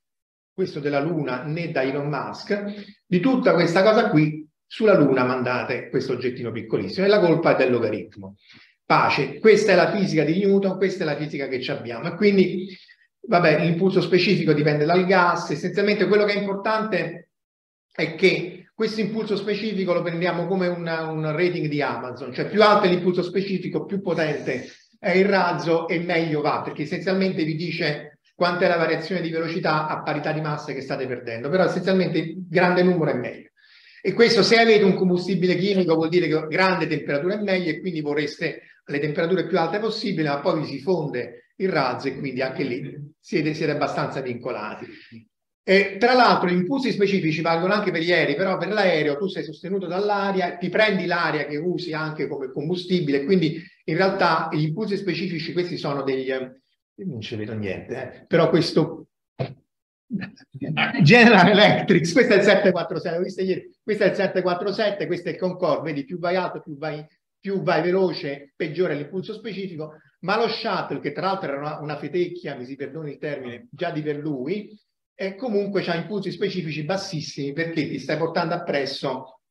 questo 0.54 0.80
della 0.80 1.00
Luna, 1.00 1.44
né 1.44 1.72
da 1.72 1.82
Elon 1.82 2.10
Musk, 2.10 3.02
di 3.06 3.20
tutta 3.20 3.54
questa 3.54 3.82
cosa 3.82 4.10
qui, 4.10 4.46
sulla 4.66 4.94
Luna 4.94 5.24
mandate 5.24 5.90
questo 5.90 6.14
oggettino 6.14 6.52
piccolissimo. 6.52 7.06
E 7.06 7.10
la 7.10 7.20
colpa 7.20 7.54
è 7.54 7.56
del 7.56 7.72
logaritmo. 7.72 8.36
Pace, 8.86 9.40
questa 9.40 9.72
è 9.72 9.76
la 9.76 9.92
fisica 9.92 10.24
di 10.24 10.46
Newton, 10.46 10.78
questa 10.78 11.04
è 11.04 11.06
la 11.06 11.16
fisica 11.16 11.48
che 11.48 11.64
abbiamo. 11.72 12.08
E 12.08 12.16
quindi 12.16 12.68
vabbè, 13.22 13.60
l'impulso 13.60 14.02
specifico 14.02 14.54
dipende 14.54 14.86
dal 14.86 15.06
gas, 15.06 15.52
essenzialmente 15.52 16.08
quello 16.08 16.26
che 16.26 16.34
è 16.34 16.40
importante 16.40 17.30
è 17.92 18.16
che 18.16 18.49
questo 18.80 19.02
impulso 19.02 19.36
specifico 19.36 19.92
lo 19.92 20.02
prendiamo 20.02 20.48
come 20.48 20.68
una, 20.68 21.10
un 21.10 21.36
rating 21.36 21.68
di 21.68 21.82
Amazon, 21.82 22.34
cioè 22.34 22.48
più 22.48 22.64
alto 22.64 22.86
è 22.86 22.90
l'impulso 22.90 23.22
specifico, 23.22 23.84
più 23.84 24.02
potente 24.02 24.70
è 24.98 25.18
il 25.18 25.26
razzo 25.26 25.90
e 25.90 26.00
meglio 26.00 26.40
va, 26.40 26.62
perché 26.62 26.84
essenzialmente 26.84 27.44
vi 27.44 27.58
dice 27.58 28.20
quanta 28.34 28.64
è 28.64 28.68
la 28.70 28.78
variazione 28.78 29.20
di 29.20 29.32
velocità 29.32 29.86
a 29.86 30.02
parità 30.02 30.32
di 30.32 30.40
massa 30.40 30.72
che 30.72 30.80
state 30.80 31.08
perdendo, 31.08 31.50
però 31.50 31.66
essenzialmente 31.66 32.36
grande 32.48 32.82
numero 32.82 33.12
è 33.12 33.16
meglio. 33.16 33.50
E 34.02 34.14
questo 34.14 34.44
se 34.44 34.58
avete 34.58 34.86
un 34.86 34.96
combustibile 34.96 35.58
chimico 35.58 35.96
vuol 35.96 36.08
dire 36.08 36.30
che 36.30 36.48
grande 36.48 36.88
temperatura 36.88 37.34
è 37.34 37.42
meglio 37.42 37.72
e 37.72 37.82
quindi 37.82 38.00
vorreste 38.00 38.62
le 38.86 39.00
temperature 39.00 39.46
più 39.46 39.60
alte 39.60 39.80
possibili, 39.80 40.26
ma 40.26 40.40
poi 40.40 40.62
vi 40.62 40.68
si 40.68 40.80
fonde 40.80 41.52
il 41.58 41.68
razzo 41.68 42.08
e 42.08 42.18
quindi 42.18 42.42
anche 42.42 42.64
lì 42.64 42.98
siete, 43.20 43.54
siete 43.54 43.74
abbastanza 43.74 44.22
vincolati. 44.22 44.88
E, 45.70 45.98
tra 46.00 46.16
l'altro 46.16 46.50
gli 46.50 46.56
impulsi 46.56 46.92
specifici 46.92 47.42
valgono 47.42 47.74
anche 47.74 47.92
per 47.92 48.02
gli 48.02 48.12
aerei, 48.12 48.34
però 48.34 48.58
per 48.58 48.70
l'aereo 48.70 49.18
tu 49.18 49.28
sei 49.28 49.44
sostenuto 49.44 49.86
dall'aria, 49.86 50.58
ti 50.58 50.68
prendi 50.68 51.06
l'aria 51.06 51.46
che 51.46 51.58
usi 51.58 51.94
anche 51.94 52.28
come 52.28 52.52
combustibile, 52.52 53.24
quindi 53.24 53.62
in 53.84 53.96
realtà 53.96 54.50
gli 54.52 54.64
impulsi 54.64 54.98
specifici 54.98 55.54
questi 55.54 55.78
sono 55.78 56.02
degli... 56.02 56.32
non 56.32 57.22
ci 57.22 57.36
vedo 57.36 57.54
niente, 57.54 57.94
eh, 57.94 58.26
però 58.26 58.50
questo... 58.50 59.10
General 61.04 61.48
Electric, 61.48 62.14
questo 62.14 62.34
è 62.34 62.38
il 62.38 62.42
747, 62.42 63.20
questo 63.84 64.04
è 64.04 64.08
il 64.08 64.16
747, 64.16 65.06
questo 65.06 65.30
è 65.30 65.32
il 65.34 65.38
Concorde, 65.38 65.92
vedi 65.92 66.04
più 66.04 66.18
vai 66.18 66.36
alto, 66.36 66.62
più 66.62 66.80
vai, 66.80 67.06
più 67.40 67.62
vai 67.62 67.84
veloce, 67.84 68.54
peggiore 68.56 68.96
l'impulso 68.96 69.34
specifico, 69.34 69.98
ma 70.22 70.36
lo 70.36 70.48
shuttle, 70.48 71.00
che 71.00 71.12
tra 71.12 71.28
l'altro 71.28 71.52
era 71.52 71.60
una, 71.60 71.80
una 71.80 71.98
fetecchia, 71.98 72.56
mi 72.56 72.66
si 72.66 72.76
perdoni 72.76 73.12
il 73.12 73.18
termine, 73.20 73.68
già 73.70 73.92
di 73.92 74.02
per 74.02 74.18
lui, 74.18 74.76
e 75.22 75.36
comunque 75.36 75.84
ha 75.86 75.96
impulsi 75.96 76.32
specifici 76.32 76.86
bassissimi 76.86 77.52
perché 77.52 77.90
ti 77.90 78.00
stai 78.00 78.16
portando 78.16 78.54
appresso 78.54 79.42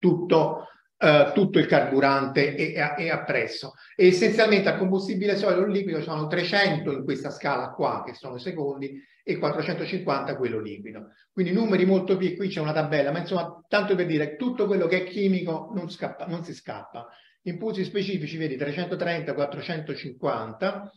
tutto, 0.00 0.64
uh, 0.98 1.32
tutto 1.32 1.60
il 1.60 1.66
carburante 1.66 2.56
e, 2.56 2.74
e, 2.98 3.08
appresso. 3.08 3.74
E 3.94 4.08
essenzialmente 4.08 4.68
a 4.68 4.76
combustibile 4.76 5.36
solido 5.36 5.64
liquido 5.64 6.02
sono 6.02 6.26
300 6.26 6.90
in 6.90 7.04
questa 7.04 7.30
scala 7.30 7.70
qua, 7.70 8.02
che 8.04 8.14
sono 8.14 8.34
i 8.34 8.40
secondi, 8.40 9.00
e 9.22 9.38
450 9.38 10.36
quello 10.36 10.58
liquido. 10.58 11.12
Quindi 11.30 11.52
numeri 11.52 11.86
molto 11.86 12.16
piccoli, 12.16 12.36
qui 12.38 12.48
c'è 12.48 12.60
una 12.60 12.72
tabella, 12.72 13.12
ma 13.12 13.20
insomma, 13.20 13.64
tanto 13.68 13.94
per 13.94 14.06
dire, 14.06 14.34
tutto 14.34 14.66
quello 14.66 14.88
che 14.88 15.04
è 15.04 15.04
chimico 15.04 15.70
non, 15.72 15.88
scappa, 15.88 16.26
non 16.26 16.42
si 16.42 16.52
scappa 16.52 17.06
impulsi 17.42 17.84
specifici, 17.84 18.36
vedi 18.36 18.56
330, 18.56 19.32
450 19.32 20.90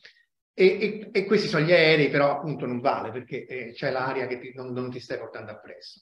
e, 0.60 0.78
e, 0.82 1.10
e, 1.14 1.26
questi 1.26 1.48
sono 1.48 1.64
gli 1.64 1.72
aerei, 1.72 2.10
però 2.10 2.32
appunto 2.32 2.66
non 2.66 2.82
vale 2.82 3.12
perché 3.12 3.46
eh, 3.46 3.72
c'è 3.72 3.92
l'aria 3.92 4.28
che 4.28 4.40
ti, 4.40 4.52
non, 4.54 4.74
non 4.74 4.92
ti 4.92 5.00
stai 5.00 5.18
portando 5.18 5.52
appresso. 5.52 6.02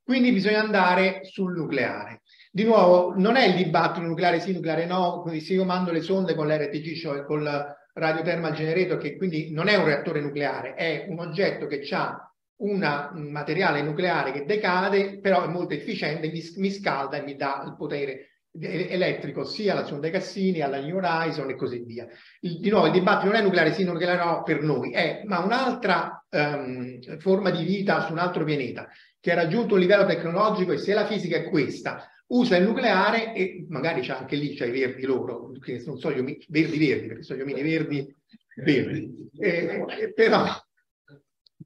Quindi 0.00 0.30
bisogna 0.30 0.60
andare 0.60 1.22
sul 1.24 1.56
nucleare. 1.56 2.22
Di 2.52 2.62
nuovo, 2.62 3.14
non 3.16 3.34
è 3.34 3.44
il 3.46 3.56
dibattito 3.56 4.06
nucleare 4.06 4.38
sì, 4.38 4.52
nucleare 4.52 4.86
no, 4.86 5.22
quindi 5.22 5.40
se 5.40 5.54
io 5.54 5.64
mando 5.64 5.90
le 5.90 6.02
sonde 6.02 6.36
con 6.36 6.46
l'RTG, 6.46 6.94
cioè 6.94 7.24
col 7.24 7.76
Radio 7.94 8.22
Thermal 8.22 8.52
Generator, 8.52 8.96
che 8.96 9.16
quindi 9.16 9.50
non 9.50 9.66
è 9.66 9.74
un 9.74 9.86
reattore 9.86 10.20
nucleare, 10.20 10.74
è 10.74 11.06
un 11.08 11.18
oggetto 11.18 11.66
che 11.66 11.84
ha 11.90 12.32
un 12.58 13.28
materiale 13.28 13.82
nucleare 13.82 14.30
che 14.30 14.44
decade, 14.44 15.18
però 15.18 15.42
è 15.42 15.48
molto 15.48 15.74
efficiente, 15.74 16.30
mi, 16.30 16.42
mi 16.56 16.70
scalda 16.70 17.16
e 17.16 17.22
mi 17.22 17.34
dà 17.34 17.64
il 17.66 17.74
potere 17.76 18.29
elettrico 18.58 19.44
sia 19.44 19.72
alla 19.72 19.84
sonda 19.84 20.10
Cassini, 20.10 20.60
alla 20.60 20.80
New 20.80 20.96
Horizon 20.96 21.50
e 21.50 21.56
così 21.56 21.84
via. 21.84 22.06
Il, 22.40 22.58
di 22.58 22.70
nuovo 22.70 22.86
il 22.86 22.92
dibattito 22.92 23.30
non 23.30 23.40
è 23.40 23.42
nucleare 23.42 23.72
sì, 23.72 23.84
nucleare 23.84 24.24
no 24.24 24.42
per 24.42 24.62
noi, 24.62 24.92
è 24.92 25.22
ma 25.24 25.38
un'altra 25.40 26.24
um, 26.30 27.18
forma 27.18 27.50
di 27.50 27.64
vita 27.64 28.04
su 28.06 28.12
un 28.12 28.18
altro 28.18 28.44
pianeta 28.44 28.88
che 29.20 29.32
ha 29.32 29.34
raggiunto 29.34 29.74
un 29.74 29.80
livello 29.80 30.06
tecnologico 30.06 30.72
e 30.72 30.78
se 30.78 30.94
la 30.94 31.06
fisica 31.06 31.36
è 31.36 31.48
questa, 31.48 32.08
usa 32.28 32.56
il 32.56 32.64
nucleare 32.64 33.34
e 33.34 33.66
magari 33.68 34.00
c'è 34.00 34.12
anche 34.12 34.36
lì, 34.36 34.54
c'è 34.54 34.66
i 34.66 34.70
verdi 34.70 35.02
loro, 35.02 35.52
che 35.60 35.82
non 35.84 35.98
so, 35.98 36.10
gli 36.10 36.18
omini, 36.18 36.42
verdi 36.48 36.78
verdi, 36.78 37.06
perché 37.06 37.22
sono 37.22 37.38
gli 37.38 37.42
omini 37.42 37.62
verdi 37.62 38.14
verdi. 38.56 39.28
Eh, 39.38 40.12
però, 40.14 40.44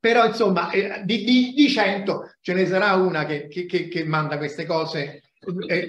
però, 0.00 0.26
insomma, 0.26 0.70
eh, 0.70 1.02
di, 1.04 1.24
di, 1.24 1.52
di 1.54 1.68
100 1.68 2.34
ce 2.40 2.54
ne 2.54 2.66
sarà 2.66 2.94
una 2.94 3.24
che, 3.24 3.48
che, 3.48 3.66
che, 3.66 3.88
che 3.88 4.04
manda 4.04 4.36
queste 4.36 4.64
cose 4.66 5.02
eh, 5.04 5.22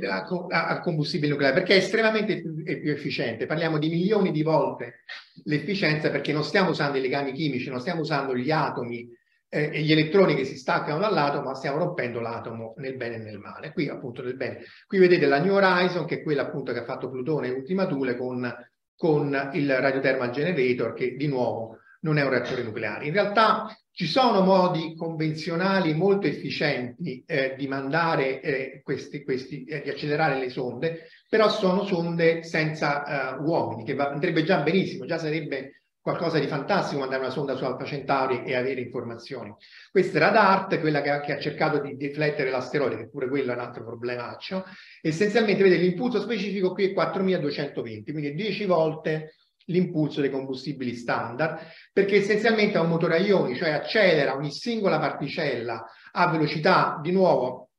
a, 0.09 0.67
a, 0.67 0.79
combustibile 0.79 1.31
nucleare, 1.31 1.53
perché 1.55 1.75
è 1.75 1.77
estremamente 1.77 2.41
più, 2.41 2.91
efficiente. 2.91 3.45
Parliamo 3.45 3.77
di 3.77 3.89
milioni 3.89 4.31
di 4.31 4.43
volte 4.43 5.03
l'efficienza 5.45 6.09
perché 6.09 6.33
non 6.33 6.43
stiamo 6.43 6.69
usando 6.69 6.97
i 6.97 7.01
legami 7.01 7.31
chimici, 7.31 7.69
non 7.69 7.79
stiamo 7.79 8.01
usando 8.01 8.35
gli 8.35 8.51
atomi 8.51 9.09
eh, 9.49 9.69
e 9.73 9.81
gli 9.81 9.91
elettroni 9.91 10.35
che 10.35 10.45
si 10.45 10.57
staccano 10.57 10.99
dall'atomo, 10.99 11.49
ma 11.49 11.55
stiamo 11.55 11.77
rompendo 11.77 12.19
l'atomo 12.19 12.73
nel 12.77 12.95
bene 12.95 13.15
e 13.15 13.19
nel 13.19 13.39
male. 13.39 13.71
Qui 13.71 13.87
appunto 13.89 14.21
nel 14.21 14.35
bene. 14.35 14.63
Qui 14.87 14.97
vedete 14.97 15.25
la 15.25 15.39
New 15.39 15.53
Horizon, 15.53 16.05
che 16.05 16.15
è 16.15 16.23
quella 16.23 16.43
appunto 16.43 16.73
che 16.73 16.79
ha 16.79 16.85
fatto 16.85 17.09
Plutone 17.09 17.49
ultima 17.49 17.87
Thule 17.87 18.15
con, 18.15 18.53
con 18.95 19.49
il 19.53 19.79
radiothermal 19.79 20.31
generator, 20.31 20.93
che 20.93 21.15
di 21.15 21.27
nuovo 21.27 21.79
non 22.05 22.19
è 22.19 22.23
un 22.23 22.29
reattore 22.29 22.61
nucleare. 22.61 23.07
In 23.07 23.13
realtà 23.13 23.75
ci 23.91 24.05
sono 24.05 24.41
modi 24.41 24.95
convenzionali 24.95 25.95
molto 25.95 26.27
efficienti 26.27 27.23
eh, 27.25 27.55
di 27.57 27.67
mandare 27.67 28.41
eh, 28.41 28.81
questi, 28.83 29.23
questi 29.23 29.63
eh, 29.63 29.81
di 29.81 29.89
accelerare 29.89 30.37
le 30.37 30.49
sonde, 30.49 31.07
però 31.27 31.49
sono 31.49 31.83
sonde 31.83 32.43
senza 32.43 33.37
eh, 33.37 33.41
uomini, 33.41 33.83
che 33.83 33.95
va, 33.95 34.09
andrebbe 34.09 34.43
già 34.43 34.61
benissimo, 34.61 35.05
già 35.05 35.17
sarebbe 35.17 35.81
qualcosa 35.99 36.37
di 36.37 36.45
fantastico 36.45 36.99
mandare 36.99 37.23
una 37.23 37.31
sonda 37.31 37.55
su 37.55 37.63
Alfa 37.63 37.83
Centauri 37.83 38.43
e 38.43 38.53
avere 38.53 38.81
informazioni. 38.81 39.51
Questa 39.89 40.17
era 40.17 40.29
DART, 40.29 40.79
quella 40.79 41.01
che 41.01 41.09
ha, 41.09 41.19
che 41.21 41.33
ha 41.33 41.39
cercato 41.39 41.79
di 41.79 41.97
deflettere 41.97 42.51
l'asteroide, 42.51 42.97
che 42.97 43.09
pure 43.09 43.27
quello 43.27 43.51
è 43.51 43.55
un 43.55 43.61
altro 43.61 43.83
problemaccio. 43.83 44.65
Essenzialmente, 45.01 45.63
vedete, 45.63 45.81
l'impulso 45.81 46.21
specifico 46.21 46.73
qui 46.73 46.91
è 46.91 46.93
4220, 46.93 48.11
quindi 48.11 48.35
10 48.35 48.65
volte 48.65 49.33
l'impulso 49.65 50.21
dei 50.21 50.29
combustibili 50.29 50.95
standard, 50.95 51.59
perché 51.91 52.17
essenzialmente 52.17 52.77
ha 52.77 52.81
un 52.81 52.89
motore 52.89 53.15
a 53.15 53.19
ioni, 53.19 53.55
cioè 53.55 53.71
accelera 53.71 54.35
ogni 54.35 54.51
singola 54.51 54.99
particella 54.99 55.83
a 56.11 56.29
velocità, 56.29 56.99
di 57.01 57.11
nuovo, 57.11 57.69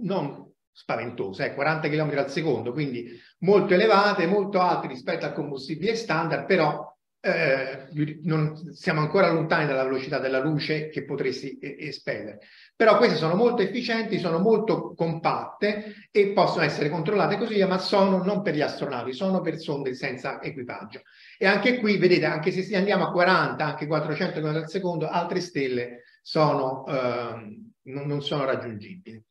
non 0.00 0.52
spaventosa, 0.72 1.44
eh, 1.44 1.54
40 1.54 1.88
km 1.88 2.18
al 2.18 2.30
secondo, 2.30 2.72
quindi 2.72 3.08
molto 3.40 3.74
elevate, 3.74 4.26
molto 4.26 4.60
alte 4.60 4.88
rispetto 4.88 5.24
al 5.24 5.32
combustibile 5.32 5.94
standard, 5.94 6.46
però 6.46 6.93
eh, 7.24 7.88
non, 8.24 8.74
siamo 8.74 9.00
ancora 9.00 9.32
lontani 9.32 9.66
dalla 9.66 9.84
velocità 9.84 10.18
della 10.18 10.40
luce 10.40 10.90
che 10.90 11.04
potresti 11.04 11.58
espellere. 11.60 12.40
Però 12.76 12.98
queste 12.98 13.16
sono 13.16 13.34
molto 13.34 13.62
efficienti, 13.62 14.18
sono 14.18 14.38
molto 14.38 14.92
compatte 14.94 16.08
e 16.10 16.32
possono 16.32 16.64
essere 16.64 16.90
controllate 16.90 17.38
così, 17.38 17.64
ma 17.64 17.78
sono 17.78 18.22
non 18.22 18.42
per 18.42 18.54
gli 18.54 18.60
astronauti, 18.60 19.14
sono 19.14 19.40
per 19.40 19.58
sonde 19.58 19.94
senza 19.94 20.42
equipaggio. 20.42 21.00
E 21.38 21.46
anche 21.46 21.78
qui, 21.78 21.96
vedete, 21.96 22.26
anche 22.26 22.50
se 22.50 22.76
andiamo 22.76 23.04
a 23.04 23.10
40, 23.10 23.64
anche 23.64 23.86
400 23.86 24.40
km 24.40 24.56
al 24.56 24.68
secondo, 24.68 25.08
altre 25.08 25.40
stelle 25.40 26.02
sono, 26.20 26.84
eh, 26.86 27.58
non, 27.84 28.06
non 28.06 28.22
sono 28.22 28.44
raggiungibili. 28.44 29.24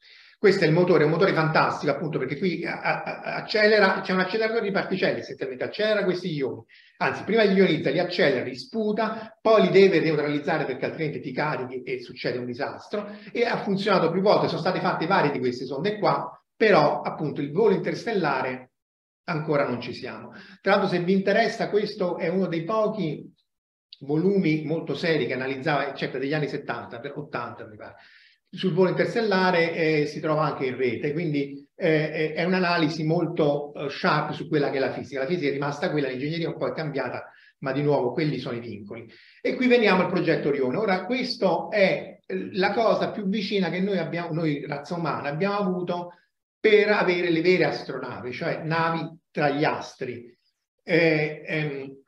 Questo 0.44 0.66
è 0.66 0.68
il 0.68 0.74
motore, 0.74 1.04
è 1.04 1.06
un 1.06 1.12
motore 1.14 1.32
fantastico 1.32 1.94
appunto 1.94 2.20
perché 2.20 2.38
qui 2.38 2.66
accelera, 2.66 4.02
c'è 4.02 4.12
un 4.12 4.20
acceleratore 4.20 4.66
di 4.66 4.72
particelle, 4.72 5.20
essenzialmente 5.20 5.64
accelera 5.64 6.04
questi 6.04 6.34
ioni, 6.34 6.62
anzi 6.98 7.24
prima 7.24 7.44
li 7.44 7.54
ionizza, 7.54 7.90
li 7.92 8.00
accelera, 8.00 8.44
li 8.44 8.58
sputa, 8.58 9.40
poi 9.42 9.62
li 9.62 9.70
deve 9.70 10.02
neutralizzare 10.02 10.66
perché 10.66 10.84
altrimenti 10.84 11.22
ti 11.22 11.32
carichi 11.32 11.84
e 11.84 12.02
succede 12.02 12.40
un 12.40 12.46
disastro. 12.46 13.08
E 13.32 13.46
ha 13.46 13.64
funzionato 13.64 14.12
più 14.12 14.20
volte, 14.20 14.50
sono 14.50 14.60
state 14.60 14.82
fatte 14.82 15.08
varie 15.08 15.32
di 15.32 15.40
queste 15.40 15.64
sonde 15.64 15.98
qua, 15.98 16.30
però 16.58 17.00
appunto 17.00 17.40
il 17.40 17.54
volo 17.54 17.74
interstellare 17.74 18.72
ancora 19.30 19.66
non 19.66 19.80
ci 19.80 19.94
siamo. 19.94 20.34
Tra 20.60 20.74
l'altro 20.74 20.90
se 20.90 21.00
vi 21.00 21.14
interessa 21.14 21.70
questo 21.70 22.18
è 22.18 22.28
uno 22.28 22.48
dei 22.48 22.66
pochi 22.66 23.34
volumi 24.00 24.66
molto 24.66 24.94
seri 24.94 25.26
che 25.26 25.36
analizzava, 25.36 25.88
eccetera, 25.88 26.20
degli 26.20 26.34
anni 26.34 26.50
70, 26.50 27.00
per 27.00 27.18
80 27.18 27.66
mi 27.66 27.78
pare, 27.78 27.96
sul 28.54 28.74
volo 28.74 28.90
interstellare 28.90 29.74
eh, 29.74 30.06
si 30.06 30.20
trova 30.20 30.44
anche 30.44 30.68
in 30.68 30.78
rete, 30.78 31.12
quindi 31.12 31.68
eh, 31.76 32.34
è 32.34 32.44
un'analisi 32.44 33.04
molto 33.04 33.72
uh, 33.74 33.90
sharp 33.90 34.32
su 34.32 34.48
quella 34.48 34.70
che 34.70 34.78
è 34.78 34.80
la 34.80 34.92
fisica. 34.92 35.22
La 35.22 35.26
fisica 35.26 35.50
è 35.50 35.54
rimasta 35.54 35.90
quella, 35.90 36.08
l'ingegneria 36.08 36.50
un 36.50 36.58
po' 36.58 36.68
è 36.68 36.74
cambiata, 36.74 37.32
ma 37.60 37.72
di 37.72 37.82
nuovo 37.82 38.12
quelli 38.12 38.38
sono 38.38 38.56
i 38.56 38.60
vincoli. 38.60 39.12
E 39.42 39.56
qui 39.56 39.68
veniamo 39.68 40.04
al 40.04 40.10
progetto 40.10 40.50
Orione. 40.50 40.78
Ora, 40.78 41.06
questa 41.06 41.68
è 41.70 42.20
eh, 42.24 42.50
la 42.54 42.74
cosa 42.74 43.10
più 43.10 43.28
vicina 43.28 43.70
che 43.70 43.80
noi 43.80 43.98
abbiamo, 43.98 44.34
noi 44.34 44.66
razza 44.68 44.96
umana, 44.96 45.30
abbiamo 45.30 45.58
avuto 45.58 46.14
per 46.60 46.90
avere 46.90 47.32
le 47.32 47.42
vere 47.42 47.66
astronavi, 47.66 48.32
cioè 48.32 48.62
navi 48.64 49.18
tra 49.32 49.50
gli 49.50 49.64
astri. 49.64 50.32
Eh, 50.86 51.44
ehm, 51.46 52.03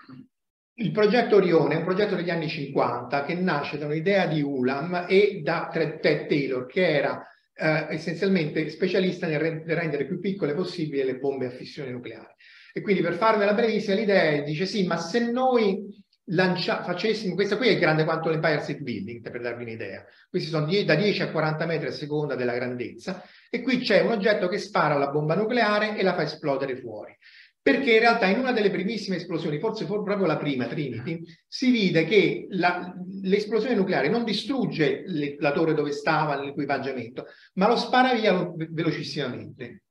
il 0.77 0.91
progetto 0.91 1.37
Orione 1.37 1.75
è 1.75 1.77
un 1.77 1.83
progetto 1.83 2.15
degli 2.15 2.29
anni 2.29 2.49
50 2.49 3.23
che 3.23 3.35
nasce 3.35 3.77
da 3.77 3.85
un'idea 3.85 4.25
di 4.25 4.41
Ulam 4.41 5.05
e 5.07 5.39
da 5.41 5.69
Ted 5.71 6.27
Taylor, 6.27 6.65
che 6.65 6.85
era 6.85 7.25
eh, 7.53 7.87
essenzialmente 7.91 8.67
specialista 8.69 9.27
nel 9.27 9.39
rendere 9.39 10.05
più 10.05 10.19
piccole 10.19 10.53
possibili 10.53 11.03
le 11.03 11.17
bombe 11.17 11.45
a 11.45 11.51
fissione 11.51 11.91
nucleare. 11.91 12.35
E 12.73 12.81
quindi 12.81 13.01
per 13.01 13.13
farvela 13.13 13.53
brevissima 13.53 13.95
l'idea 13.95 14.41
dice 14.41 14.65
sì, 14.65 14.85
ma 14.85 14.97
se 14.97 15.31
noi 15.31 15.81
lancia, 16.29 16.83
facessimo, 16.83 17.35
questa 17.35 17.55
qui 17.55 17.69
è 17.69 17.79
grande 17.79 18.03
quanto 18.03 18.29
l'Empire 18.29 18.59
State 18.59 18.81
Building, 18.81 19.21
per 19.21 19.39
darvi 19.39 19.63
un'idea, 19.63 20.03
questi 20.29 20.49
sono 20.49 20.65
die, 20.65 20.83
da 20.83 20.95
10 20.95 21.21
a 21.21 21.31
40 21.31 21.65
metri 21.65 21.87
a 21.87 21.91
seconda 21.91 22.35
della 22.35 22.53
grandezza, 22.53 23.23
e 23.49 23.61
qui 23.61 23.77
c'è 23.77 24.01
un 24.01 24.11
oggetto 24.11 24.49
che 24.49 24.57
spara 24.57 24.97
la 24.97 25.09
bomba 25.09 25.35
nucleare 25.35 25.97
e 25.97 26.03
la 26.03 26.15
fa 26.15 26.23
esplodere 26.23 26.75
fuori 26.75 27.15
perché 27.65 27.93
in 27.93 27.99
realtà 27.99 28.27
in 28.27 28.37
una 28.37 28.51
delle 28.51 28.69
primissime 28.69 29.15
esplosioni, 29.15 29.57
forse 29.57 29.85
proprio 29.85 30.27
la 30.27 30.37
prima, 30.37 30.67
Trinity, 30.67 31.23
si 31.47 31.71
vide 31.71 32.05
che 32.05 32.45
l'esplosione 32.47 33.73
nucleare 33.73 34.07
non 34.07 34.23
distrugge 34.23 35.01
le, 35.07 35.35
la 35.39 35.51
torre 35.51 35.73
dove 35.73 35.91
stava 35.91 36.39
l'equipaggiamento, 36.39 37.25
ma 37.53 37.67
lo 37.67 37.75
spara 37.75 38.13
via 38.13 38.51
velocissimamente. 38.69 39.81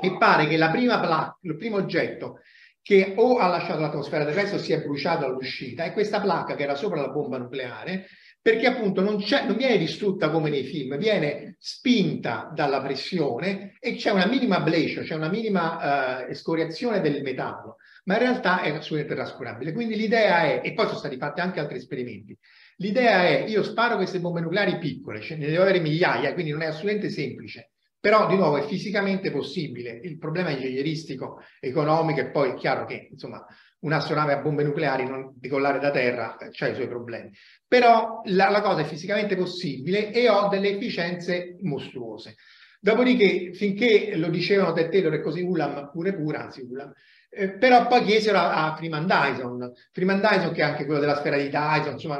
E 0.00 0.16
pare 0.18 0.46
che 0.46 0.56
la 0.56 0.70
prima 0.70 1.00
placca, 1.00 1.38
il 1.40 1.56
primo 1.56 1.78
oggetto 1.78 2.42
che 2.80 3.14
o 3.16 3.38
ha 3.38 3.48
lasciato 3.48 3.80
l'atmosfera 3.80 4.22
del 4.22 4.34
resto 4.34 4.56
si 4.56 4.72
è 4.72 4.80
bruciato 4.80 5.26
all'uscita 5.26 5.82
è 5.82 5.92
questa 5.92 6.20
placca 6.20 6.54
che 6.54 6.62
era 6.62 6.76
sopra 6.76 7.00
la 7.00 7.10
bomba 7.10 7.38
nucleare 7.38 8.06
perché 8.42 8.66
appunto 8.66 9.02
non, 9.02 9.22
non, 9.46 9.56
viene 9.56 9.76
distrutta 9.76 10.30
come 10.30 10.48
nei 10.48 10.64
film, 10.64 10.96
viene 10.96 11.56
spinta 11.58 12.50
dalla 12.54 12.80
pressione 12.80 13.76
e 13.78 13.96
c'è 13.96 14.10
una 14.10 14.26
minima 14.26 14.56
ablation, 14.56 15.04
c'è 15.04 15.14
una 15.14 15.28
minima 15.28 16.24
uh, 16.24 16.30
escoriazione 16.30 17.00
del 17.00 17.22
metallo, 17.22 17.76
ma 18.04 18.14
in 18.14 18.20
realtà 18.20 18.62
è 18.62 18.70
assolutamente 18.70 19.14
trascurabile. 19.14 19.72
Quindi 19.72 19.94
l'idea 19.94 20.44
è, 20.44 20.60
e 20.64 20.72
poi 20.72 20.86
sono 20.86 20.98
stati 20.98 21.18
fatti 21.18 21.40
anche 21.40 21.60
altri 21.60 21.76
esperimenti, 21.76 22.36
l'idea 22.76 23.26
è 23.26 23.44
io 23.46 23.62
sparo 23.62 23.96
queste 23.96 24.20
bombe 24.20 24.40
nucleari 24.40 24.78
piccole, 24.78 25.20
ce 25.20 25.36
ne 25.36 25.46
devo 25.46 25.62
avere 25.62 25.80
migliaia, 25.80 26.32
quindi 26.32 26.52
non 26.52 26.62
è 26.62 26.66
assolutamente 26.66 27.10
semplice, 27.10 27.72
però 28.00 28.26
di 28.26 28.36
nuovo 28.36 28.56
è 28.56 28.66
fisicamente 28.66 29.30
possibile, 29.30 30.00
il 30.02 30.16
problema 30.16 30.48
ingegneristico, 30.48 31.42
economico 31.60 32.20
e 32.20 32.30
poi 32.30 32.52
è 32.52 32.54
chiaro 32.54 32.86
che 32.86 33.08
insomma 33.10 33.44
un'astronave 33.80 34.32
a 34.32 34.40
bombe 34.40 34.62
nucleari 34.62 35.04
non 35.04 35.32
decollare 35.34 35.78
da 35.78 35.90
terra 35.90 36.36
eh, 36.36 36.50
ha 36.58 36.68
i 36.68 36.74
suoi 36.74 36.88
problemi. 36.88 37.30
Però 37.66 38.22
la, 38.26 38.50
la, 38.50 38.60
cosa 38.60 38.80
è 38.80 38.84
fisicamente 38.84 39.36
possibile 39.36 40.12
e 40.12 40.28
ho 40.28 40.48
delle 40.48 40.70
efficienze 40.70 41.56
mostruose. 41.60 42.36
Dopodiché, 42.80 43.52
finché 43.52 44.16
lo 44.16 44.28
dicevano 44.28 44.72
Ted 44.72 44.90
Taylor 44.90 45.14
e 45.14 45.20
così 45.20 45.42
Ulam 45.42 45.90
pure 45.92 46.14
pure, 46.14 46.38
anzi 46.38 46.62
Ulam, 46.62 46.92
eh, 47.28 47.50
però 47.50 47.86
poi 47.86 48.02
chiesero 48.04 48.38
a, 48.38 48.72
a 48.72 48.76
Freeman 48.76 49.06
Dyson, 49.06 49.72
Freeman 49.92 50.20
Dyson 50.20 50.52
che 50.52 50.60
è 50.60 50.64
anche 50.64 50.84
quello 50.84 51.00
della 51.00 51.16
sfera 51.16 51.36
di 51.36 51.48
Dyson, 51.48 51.92
insomma 51.92 52.18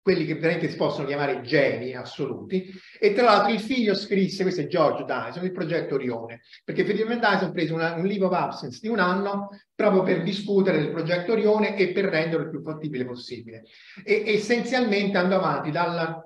quelli 0.00 0.24
che 0.24 0.34
veramente 0.34 0.68
si 0.68 0.76
possono 0.76 1.06
chiamare 1.06 1.42
geni 1.42 1.94
assoluti, 1.94 2.72
e 2.98 3.12
tra 3.12 3.24
l'altro 3.24 3.52
il 3.52 3.60
figlio 3.60 3.94
scrisse, 3.94 4.42
questo 4.42 4.62
è 4.62 4.66
George 4.66 5.04
Dyson, 5.04 5.44
il 5.44 5.52
progetto 5.52 5.94
Orione, 5.96 6.40
perché 6.64 6.84
Friedman 6.84 7.20
Dyson 7.20 7.52
prese 7.52 7.72
una, 7.72 7.94
un 7.94 8.06
leave 8.06 8.24
of 8.24 8.32
absence 8.32 8.78
di 8.80 8.88
un 8.88 8.98
anno 8.98 9.48
proprio 9.74 10.02
per 10.02 10.22
discutere 10.22 10.78
del 10.78 10.90
progetto 10.90 11.32
Orione 11.32 11.76
e 11.76 11.92
per 11.92 12.06
renderlo 12.06 12.44
il 12.44 12.50
più 12.50 12.62
fattibile 12.62 13.04
possibile. 13.04 13.64
E 14.04 14.22
essenzialmente 14.26 15.18
andò 15.18 15.36
avanti 15.36 15.70
dal 15.70 16.22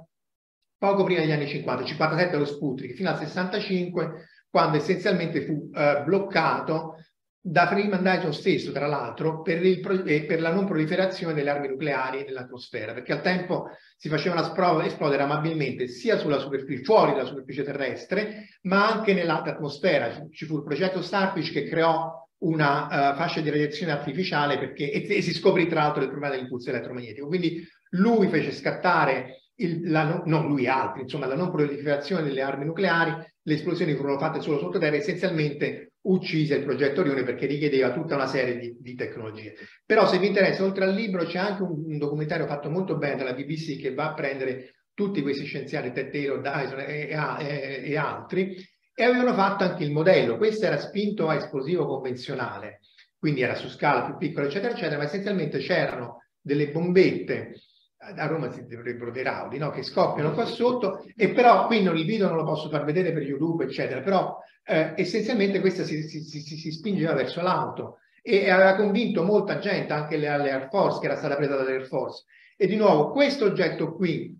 poco 0.79 1.05
prima 1.05 1.21
degli 1.21 1.33
anni 1.33 1.47
50, 1.47 1.85
57 1.85 2.37
lo 2.37 2.45
Sputnik, 2.45 2.95
fino 2.95 3.09
al 3.09 3.19
65, 3.19 4.27
quando 4.51 4.77
essenzialmente 4.77 5.43
fu 5.43 5.71
eh, 5.75 6.03
bloccato 6.05 6.97
da 7.45 7.67
Freeman 7.67 8.05
Dyson 8.05 8.33
stesso, 8.33 8.71
tra 8.71 8.87
l'altro, 8.87 9.43
per, 9.43 9.61
eh, 9.65 10.25
per, 10.25 10.41
la 10.41 10.53
non 10.53 10.65
proliferazione 10.65 11.35
delle 11.35 11.51
armi 11.51 11.67
nucleari 11.67 12.23
nell'atmosfera, 12.25 12.93
perché 12.93 13.13
al 13.13 13.21
tempo 13.21 13.71
si 13.97 14.09
facevano 14.09 14.43
esplodere 14.85 15.25
amabilmente 15.25 15.89
sia 15.89 16.19
sulla 16.19 16.39
superficie, 16.39 16.85
fuori 16.85 17.11
dalla 17.11 17.27
superficie 17.27 17.65
terrestre, 17.65 18.47
ma 18.63 18.89
anche 18.89 19.13
nell'alta 19.13 19.51
atmosfera. 19.51 20.25
Ci 20.31 20.47
fu 20.47 20.59
il 20.59 20.63
progetto 20.63 21.03
Starfish 21.03 21.51
che 21.51 21.65
creò 21.65 22.21
una 22.45 22.87
uh, 22.87 23.17
fascia 23.17 23.41
di 23.41 23.51
radiazione 23.51 23.93
artificiale 23.93 24.59
perché, 24.59 24.93
e, 24.93 25.17
e, 25.17 25.21
si 25.21 25.35
scoprì 25.35 25.67
tra 25.67 25.83
l'altro 25.83 26.03
il 26.03 26.11
problema 26.11 26.33
dell'impulso 26.33 26.71
elettromagnetico. 26.71 27.27
Quindi 27.27 27.67
lui 27.91 28.29
fece 28.29 28.53
scattare 28.53 29.49
il, 29.57 29.91
la, 29.91 30.23
non 30.27 30.47
lui 30.47 30.69
altri, 30.69 31.03
insomma 31.03 31.27
la 31.27 31.35
non 31.35 31.51
proliferazione 31.51 32.23
delle 32.23 32.43
armi 32.43 32.65
nucleari, 32.67 33.15
le 33.43 33.55
esplosioni 33.55 33.95
furono 33.95 34.19
fatte 34.19 34.41
solo 34.41 34.59
sottoterra, 34.59 34.95
essenzialmente 34.95 35.92
uccise 36.03 36.57
il 36.57 36.65
progetto 36.65 37.01
Orione 37.01 37.23
perché 37.23 37.47
richiedeva 37.47 37.93
tutta 37.93 38.15
una 38.15 38.27
serie 38.27 38.59
di, 38.59 38.77
di, 38.81 38.95
tecnologie. 38.95 39.55
Però 39.87 40.07
se 40.07 40.19
vi 40.19 40.27
interessa, 40.27 40.65
oltre 40.65 40.85
al 40.85 40.95
libro 40.95 41.25
c'è 41.25 41.39
anche 41.39 41.63
un, 41.63 41.85
un, 41.87 41.99
documentario 41.99 42.47
fatto 42.47 42.71
molto 42.71 42.97
bene 42.97 43.17
dalla 43.17 43.35
BBC 43.35 43.79
che 43.81 43.95
va 43.95 44.11
a 44.11 44.15
prendere 44.15 44.75
tutti 44.95 45.23
questi 45.23 45.45
scienziati, 45.45 45.93
Ted 45.93 46.11
Taylor, 46.11 46.41
Dyson 46.41 46.81
e, 46.81 47.09
e, 47.11 47.83
e 47.85 47.97
altri, 47.97 48.57
e 48.95 49.05
avevano 49.05 49.33
fatto 49.35 49.65
anche 49.65 49.85
il 49.85 49.93
modello. 49.93 50.37
Questo 50.37 50.67
era 50.67 50.79
spinto 50.79 51.29
a 51.29 51.37
esplosivo 51.37 51.87
convenzionale, 51.87 52.81
quindi 53.17 53.43
era 53.43 53.55
su 53.55 53.69
scala 53.69 54.05
più 54.05 54.17
piccola, 54.17 54.47
eccetera, 54.47 54.73
eccetera, 54.73 54.99
ma 54.99 55.05
essenzialmente 55.05 55.59
c'erano 55.59 56.25
delle 56.41 56.71
bombette 56.71 57.55
a 58.03 58.27
Roma 58.27 58.51
si 58.51 58.67
dovrebbero 58.67 59.13
dei 59.13 59.23
raudi, 59.23 59.59
no? 59.59 59.71
che 59.71 59.83
scoppiano 59.83 60.33
qua 60.33 60.45
sotto, 60.45 61.05
e 61.17 61.31
però 61.31 61.67
qui 61.67 61.83
non 61.83 61.97
il 61.97 62.05
video 62.05 62.29
non 62.29 62.37
lo 62.37 62.45
posso 62.45 62.69
far 62.69 62.85
vedere 62.85 63.13
per 63.13 63.23
YouTube, 63.23 63.65
eccetera, 63.65 64.01
però 64.01 64.39
eh, 64.65 64.93
essenzialmente 64.97 65.61
questa 65.61 65.85
si, 65.85 66.03
si, 66.03 66.21
si, 66.23 66.41
si, 66.41 66.73
spingeva 66.73 67.15
verso 67.15 67.41
l'auto 67.43 67.99
e 68.21 68.51
aveva 68.51 68.75
convinto 68.75 69.23
molta 69.23 69.59
gente, 69.59 69.93
anche 69.93 70.17
le, 70.17 70.29
alle 70.29 70.51
Air 70.51 70.69
Force, 70.69 70.99
che 71.01 71.07
era 71.07 71.17
stata 71.17 71.37
presa 71.37 71.57
dall'Air 71.57 71.87
Force. 71.87 72.25
E 72.57 72.67
di 72.67 72.77
nuovo, 72.77 73.11
questo 73.11 73.47
oggetto 73.47 73.95
qui, 73.95 74.37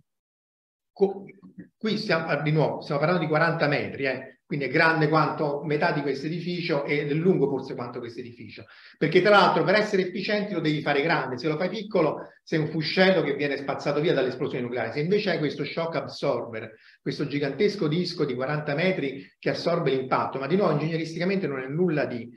qui 0.93 1.97
stiamo, 1.99 2.43
di 2.43 2.53
nuovo, 2.53 2.81
stiamo 2.81 3.01
parlando 3.01 3.25
di 3.25 3.31
40 3.31 3.67
metri, 3.69 4.05
eh, 4.07 4.41
quindi 4.47 4.67
è 4.67 4.69
grande 4.69 5.09
quanto 5.09 5.63
metà 5.65 5.93
di 5.93 6.03
questo 6.03 6.27
edificio 6.27 6.85
ed 6.85 7.11
è 7.11 7.15
lungo 7.15 7.49
forse 7.49 7.75
quanto 7.75 8.01
questo 8.01 8.21
edificio. 8.21 8.65
Perché 8.99 9.23
tra 9.23 9.31
l'altro 9.31 9.65
per 9.65 9.77
essere 9.77 10.03
efficienti 10.03 10.53
lo 10.53 10.61
devi 10.61 10.83
fare 10.83 11.01
grande, 11.01 11.39
se 11.39 11.49
lo 11.49 11.57
fai 11.57 11.71
piccolo 11.71 12.29
sei 12.43 12.59
un 12.59 12.69
fuscello 12.69 13.23
che 13.23 13.35
viene 13.35 13.57
spazzato 13.57 14.01
via 14.01 14.13
dall'esplosione 14.13 14.65
nucleare, 14.65 14.93
se 14.93 15.01
invece 15.01 15.31
hai 15.31 15.39
questo 15.39 15.65
shock 15.65 15.97
absorber, 15.97 16.75
questo 17.01 17.27
gigantesco 17.27 17.89
disco 17.89 18.25
di 18.25 18.35
40 18.35 18.75
metri 18.75 19.27
che 19.39 19.51
assorbe 19.51 19.91
l'impatto, 19.91 20.39
ma 20.39 20.47
di 20.47 20.57
nuovo 20.57 20.73
ingegneristicamente 20.73 21.47
non 21.47 21.61
è 21.61 21.67
nulla 21.69 22.05
di, 22.05 22.29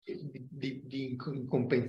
di, 0.00 0.82
di 0.84 1.16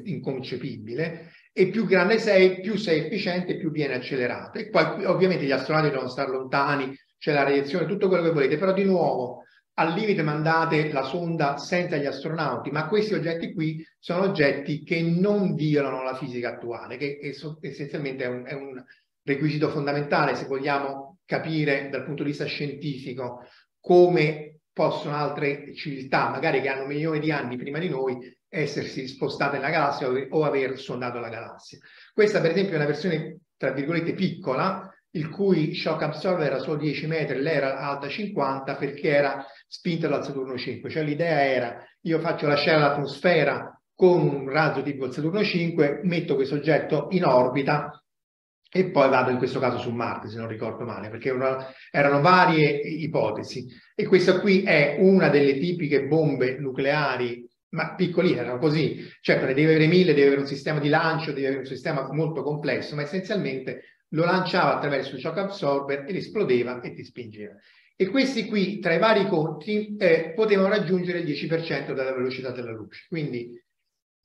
inconcepibile, 0.05 1.31
e 1.51 1.67
più 1.67 1.85
grande 1.85 2.17
sei, 2.17 2.59
più 2.59 2.75
sei 2.75 3.05
efficiente, 3.05 3.57
più 3.57 3.71
viene 3.71 3.93
accelerato. 3.93 4.57
E 4.57 4.69
poi 4.69 5.05
ovviamente 5.05 5.45
gli 5.45 5.51
astronauti 5.51 5.89
devono 5.89 6.09
stare 6.09 6.31
lontani, 6.31 6.93
c'è 7.17 7.31
la 7.33 7.43
radiazione, 7.43 7.85
tutto 7.85 8.07
quello 8.07 8.23
che 8.23 8.31
volete, 8.31 8.57
però 8.57 8.73
di 8.73 8.83
nuovo 8.83 9.44
al 9.77 9.93
limite 9.93 10.23
mandate 10.23 10.91
la 10.91 11.03
sonda 11.03 11.57
senza 11.57 11.97
gli 11.97 12.05
astronauti, 12.05 12.71
ma 12.71 12.87
questi 12.87 13.13
oggetti 13.13 13.53
qui 13.53 13.85
sono 13.99 14.23
oggetti 14.23 14.83
che 14.83 15.01
non 15.01 15.53
violano 15.53 16.01
la 16.03 16.15
fisica 16.15 16.53
attuale, 16.53 16.97
che 16.97 17.19
essenzialmente 17.61 18.23
è 18.23 18.27
un, 18.27 18.45
è 18.45 18.53
un 18.53 18.83
requisito 19.23 19.69
fondamentale 19.69 20.35
se 20.35 20.45
vogliamo 20.45 21.17
capire 21.25 21.89
dal 21.89 22.05
punto 22.05 22.23
di 22.23 22.29
vista 22.29 22.45
scientifico 22.45 23.47
come 23.79 24.59
possono 24.71 25.15
altre 25.15 25.73
civiltà, 25.75 26.29
magari 26.29 26.61
che 26.61 26.69
hanno 26.69 26.85
milioni 26.85 27.19
di 27.19 27.31
anni 27.31 27.57
prima 27.57 27.79
di 27.79 27.89
noi, 27.89 28.17
essersi 28.47 29.07
spostate 29.07 29.57
nella 29.57 29.69
galassia 29.69 30.09
o 30.29 30.43
aver 30.43 30.77
sondato 30.79 31.19
la 31.19 31.29
galassia. 31.29 31.79
Questa 32.13 32.39
per 32.39 32.51
esempio 32.51 32.73
è 32.73 32.77
una 32.77 32.85
versione, 32.85 33.39
tra 33.57 33.71
virgolette, 33.71 34.13
piccola, 34.13 34.89
il 35.15 35.29
cui 35.29 35.73
shock 35.73 36.01
absorber 36.03 36.45
era 36.45 36.59
solo 36.59 36.77
10 36.77 37.07
metri, 37.07 37.41
lei 37.41 37.55
era 37.55 37.79
alta 37.79 38.07
50 38.07 38.75
perché 38.75 39.09
era 39.09 39.45
spinta 39.67 40.07
dal 40.07 40.23
Saturno 40.23 40.57
5. 40.57 40.89
Cioè 40.89 41.03
l'idea 41.03 41.43
era, 41.43 41.83
io 42.01 42.19
faccio 42.19 42.47
lasciare 42.47 42.79
l'atmosfera 42.79 43.79
con 43.93 44.27
un 44.27 44.49
razzo 44.49 44.81
tipo 44.81 45.05
il 45.05 45.13
Saturno 45.13 45.43
5, 45.43 46.01
metto 46.03 46.35
questo 46.35 46.55
oggetto 46.55 47.07
in 47.11 47.25
orbita 47.25 47.91
e 48.69 48.91
poi 48.91 49.07
vado 49.07 49.31
in 49.31 49.37
questo 49.37 49.59
caso 49.59 49.77
su 49.77 49.89
Marte, 49.91 50.27
se 50.27 50.37
non 50.37 50.49
ricordo 50.49 50.83
male, 50.83 51.09
perché 51.09 51.29
una, 51.29 51.65
erano 51.89 52.19
varie 52.19 52.71
ipotesi. 52.71 53.65
E 53.95 54.05
questa 54.05 54.41
qui 54.41 54.63
è 54.63 54.97
una 54.99 55.29
delle 55.29 55.57
tipiche 55.57 56.07
bombe 56.07 56.57
nucleari, 56.59 57.47
ma 57.69 57.95
piccoline, 57.95 58.41
erano 58.41 58.57
così. 58.57 58.97
Certo, 59.21 59.45
ne 59.45 59.53
deve 59.53 59.75
avere 59.75 59.87
mille, 59.87 60.13
deve 60.13 60.27
avere 60.27 60.41
un 60.41 60.47
sistema 60.47 60.79
di 60.79 60.89
lancio, 60.89 61.31
deve 61.31 61.47
avere 61.47 61.61
un 61.61 61.67
sistema 61.67 62.11
molto 62.11 62.43
complesso, 62.43 62.95
ma 62.95 63.03
essenzialmente 63.03 63.94
lo 64.09 64.23
lanciava 64.23 64.75
attraverso 64.75 65.15
il 65.15 65.21
shock 65.21 65.37
absorber 65.37 66.05
ed 66.07 66.15
esplodeva 66.15 66.81
e 66.81 66.93
ti 66.93 67.03
spingeva. 67.03 67.55
E 67.97 68.07
questi 68.07 68.45
qui, 68.45 68.79
tra 68.79 68.93
i 68.93 68.99
vari 68.99 69.27
conti, 69.27 69.95
eh, 69.95 70.33
potevano 70.35 70.67
raggiungere 70.67 71.19
il 71.19 71.25
10% 71.25 71.93
della 71.93 72.13
velocità 72.13 72.51
della 72.51 72.71
luce. 72.71 73.05
Quindi 73.07 73.61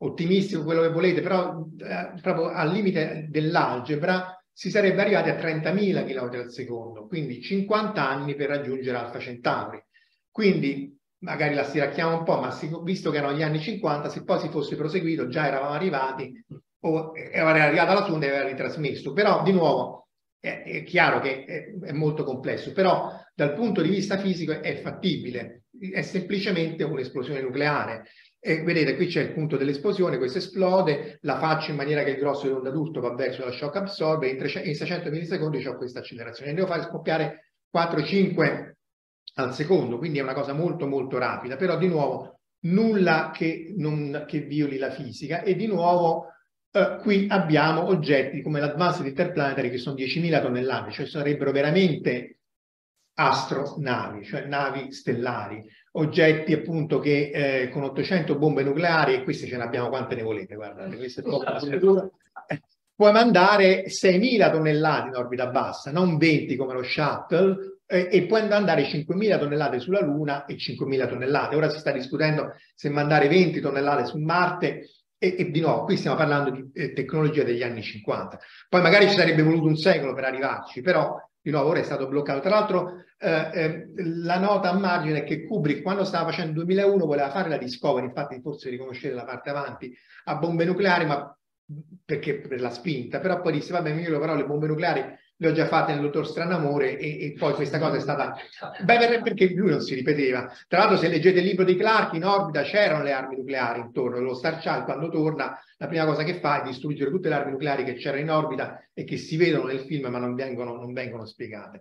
ottimistico 0.02 0.64
quello 0.64 0.82
che 0.82 0.88
volete, 0.88 1.20
però 1.20 1.66
eh, 1.78 2.20
proprio 2.20 2.48
al 2.48 2.70
limite 2.70 3.26
dell'algebra 3.28 4.34
si 4.52 4.70
sarebbe 4.70 5.00
arrivati 5.00 5.30
a 5.30 5.36
30.000 5.36 6.04
km 6.04 6.40
al 6.40 6.50
secondo, 6.50 7.06
quindi 7.06 7.40
50 7.40 8.06
anni 8.06 8.34
per 8.34 8.48
raggiungere 8.48 8.96
Alfa 8.96 9.18
Centauri. 9.18 9.82
Quindi 10.30 10.96
magari 11.18 11.54
la 11.54 11.64
stiracchiamo 11.64 12.18
un 12.18 12.24
po', 12.24 12.40
ma 12.40 12.50
si, 12.50 12.70
visto 12.82 13.10
che 13.10 13.18
erano 13.18 13.36
gli 13.36 13.42
anni 13.42 13.60
50, 13.60 14.08
se 14.08 14.24
poi 14.24 14.38
si 14.40 14.48
fosse 14.48 14.76
proseguito, 14.76 15.28
già 15.28 15.46
eravamo 15.46 15.74
arrivati 15.74 16.44
o 16.80 17.12
era 17.14 17.64
arrivata 17.64 17.94
la 17.94 18.04
sonda 18.04 18.26
e 18.26 18.30
aveva 18.30 18.48
ritrasmesso. 18.48 19.12
Però, 19.12 19.42
di 19.42 19.52
nuovo, 19.52 20.08
è, 20.38 20.62
è 20.64 20.82
chiaro 20.84 21.20
che 21.20 21.44
è, 21.44 21.86
è, 21.88 21.92
molto 21.92 22.24
complesso, 22.24 22.72
però 22.72 23.12
dal 23.34 23.54
punto 23.54 23.82
di 23.82 23.90
vista 23.90 24.18
fisico 24.18 24.60
è 24.60 24.80
fattibile, 24.80 25.64
è 25.92 26.02
semplicemente 26.02 26.82
un'esplosione 26.84 27.42
nucleare. 27.42 28.06
E 28.42 28.62
vedete, 28.62 28.96
qui 28.96 29.06
c'è 29.06 29.20
il 29.20 29.32
punto 29.32 29.58
dell'esplosione, 29.58 30.16
questo 30.16 30.38
esplode, 30.38 31.18
la 31.22 31.38
faccio 31.38 31.72
in 31.72 31.76
maniera 31.76 32.02
che 32.02 32.10
il 32.10 32.18
grosso 32.18 32.46
dell'onda 32.46 32.70
d'urto 32.70 33.00
va 33.00 33.14
verso 33.14 33.44
la 33.44 33.50
shock 33.50 33.76
absorber, 33.76 34.30
in, 34.30 34.62
in 34.64 34.74
600 34.74 35.10
millisecondi 35.10 35.66
ho 35.66 35.76
questa 35.76 35.98
accelerazione. 35.98 36.50
Ne 36.50 36.56
devo 36.56 36.68
fare 36.68 36.82
scoppiare 36.84 37.52
4-5 37.74 38.72
al 39.34 39.54
secondo, 39.54 39.98
quindi 39.98 40.18
è 40.18 40.22
una 40.22 40.32
cosa 40.32 40.54
molto 40.54 40.86
molto 40.86 41.18
rapida, 41.18 41.56
però 41.56 41.76
di 41.76 41.86
nuovo 41.86 42.40
nulla 42.62 43.30
che, 43.32 43.74
non, 43.76 44.24
che 44.26 44.40
violi 44.40 44.76
la 44.76 44.90
fisica 44.90 45.42
e 45.42 45.54
di 45.54 45.66
nuovo 45.66 46.28
Uh, 46.72 47.00
qui 47.00 47.26
abbiamo 47.28 47.86
oggetti 47.86 48.42
come 48.42 48.60
l'Advanced 48.60 49.04
Interplanetary 49.04 49.70
che 49.70 49.78
sono 49.78 49.96
10.000 49.96 50.40
tonnellate, 50.40 50.92
cioè 50.92 51.06
sarebbero 51.06 51.50
veramente 51.50 52.38
astronavi, 53.14 54.24
cioè 54.24 54.44
navi 54.46 54.92
stellari, 54.92 55.64
oggetti 55.92 56.52
appunto 56.52 57.00
che 57.00 57.30
eh, 57.34 57.68
con 57.70 57.82
800 57.82 58.38
bombe 58.38 58.62
nucleari, 58.62 59.14
e 59.14 59.24
queste 59.24 59.46
ce 59.46 59.56
ne 59.56 59.64
abbiamo 59.64 59.88
quante 59.88 60.14
ne 60.14 60.22
volete, 60.22 60.54
guardate, 60.54 60.96
queste 60.96 61.22
troppo 61.22 61.44
puoi 63.00 63.12
mandare 63.12 63.86
6.000 63.86 64.50
tonnellate 64.52 65.08
in 65.08 65.14
orbita 65.14 65.46
bassa, 65.46 65.90
non 65.90 66.18
20 66.18 66.54
come 66.54 66.74
lo 66.74 66.82
shuttle, 66.82 67.78
eh, 67.86 68.08
e 68.12 68.26
puoi 68.26 68.46
mandare 68.46 68.82
5.000 68.82 69.38
tonnellate 69.38 69.80
sulla 69.80 70.02
Luna 70.02 70.44
e 70.44 70.56
5.000 70.56 71.08
tonnellate. 71.08 71.56
Ora 71.56 71.70
si 71.70 71.78
sta 71.78 71.92
discutendo 71.92 72.54
se 72.74 72.90
mandare 72.90 73.28
20 73.28 73.58
tonnellate 73.60 74.04
su 74.04 74.18
Marte 74.18 74.84
e, 75.22 75.36
e, 75.38 75.50
di 75.50 75.60
nuovo, 75.60 75.84
qui 75.84 75.98
stiamo 75.98 76.16
parlando 76.16 76.50
di 76.50 76.70
eh, 76.72 76.94
tecnologia 76.94 77.44
degli 77.44 77.62
anni 77.62 77.82
50. 77.82 78.40
Poi 78.70 78.80
magari 78.80 79.06
ci 79.06 79.16
sarebbe 79.16 79.42
voluto 79.42 79.66
un 79.66 79.76
secolo 79.76 80.14
per 80.14 80.24
arrivarci, 80.24 80.80
però 80.80 81.14
di 81.38 81.50
nuovo 81.50 81.68
ora 81.68 81.80
è 81.80 81.82
stato 81.82 82.08
bloccato. 82.08 82.40
Tra 82.40 82.48
l'altro 82.48 83.04
eh, 83.18 83.50
eh, 83.52 83.86
la 83.96 84.38
nota 84.38 84.70
a 84.70 84.78
margine 84.78 85.18
è 85.18 85.24
che 85.24 85.44
Kubrick 85.44 85.82
quando 85.82 86.04
stava 86.04 86.30
facendo 86.30 86.64
2001 86.64 87.04
voleva 87.04 87.28
fare 87.28 87.50
la 87.50 87.58
Discovery, 87.58 88.06
infatti 88.06 88.40
forse 88.40 88.70
riconoscete 88.70 89.14
la 89.14 89.24
parte 89.24 89.50
avanti, 89.50 89.94
a 90.24 90.36
bombe 90.36 90.64
nucleari, 90.64 91.04
ma 91.04 91.36
perché 92.02 92.38
per 92.38 92.58
la 92.58 92.70
spinta, 92.70 93.20
però 93.20 93.42
poi 93.42 93.52
disse 93.52 93.72
vabbè 93.72 93.90
io 93.90 94.18
però 94.18 94.34
le 94.34 94.46
bombe 94.46 94.66
nucleari 94.66 95.04
le 95.40 95.48
ho 95.48 95.52
già 95.52 95.66
fatte 95.66 95.92
nel 95.92 96.02
dottor 96.02 96.26
Stranamore 96.26 96.98
e, 96.98 97.24
e 97.24 97.32
poi 97.32 97.54
questa 97.54 97.78
cosa 97.78 97.96
è 97.96 98.00
stata... 98.00 98.36
Beh, 98.84 99.20
perché 99.22 99.48
lui 99.54 99.70
non 99.70 99.80
si 99.80 99.94
ripeteva. 99.94 100.52
Tra 100.68 100.80
l'altro 100.80 100.98
se 100.98 101.08
leggete 101.08 101.38
il 101.38 101.46
libro 101.46 101.64
di 101.64 101.76
Clark, 101.76 102.12
in 102.12 102.24
orbita 102.24 102.62
c'erano 102.62 103.02
le 103.02 103.12
armi 103.12 103.36
nucleari 103.36 103.80
intorno, 103.80 104.20
lo 104.20 104.34
Star 104.34 104.58
Child 104.58 104.84
quando 104.84 105.08
torna 105.08 105.58
la 105.78 105.86
prima 105.86 106.04
cosa 106.04 106.24
che 106.24 106.34
fa 106.34 106.60
è 106.60 106.66
distruggere 106.66 107.10
tutte 107.10 107.30
le 107.30 107.36
armi 107.36 107.52
nucleari 107.52 107.84
che 107.84 107.94
c'erano 107.94 108.20
in 108.20 108.30
orbita 108.30 108.86
e 108.92 109.04
che 109.04 109.16
si 109.16 109.38
vedono 109.38 109.64
nel 109.64 109.80
film 109.80 110.08
ma 110.08 110.18
non 110.18 110.34
vengono, 110.34 110.74
non 110.74 110.92
vengono 110.92 111.24
spiegate. 111.24 111.80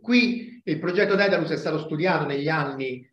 Qui 0.00 0.60
il 0.64 0.78
progetto 0.80 1.14
Daedalus 1.14 1.50
è 1.50 1.56
stato 1.56 1.78
studiato 1.78 2.26
negli 2.26 2.48
anni 2.48 3.08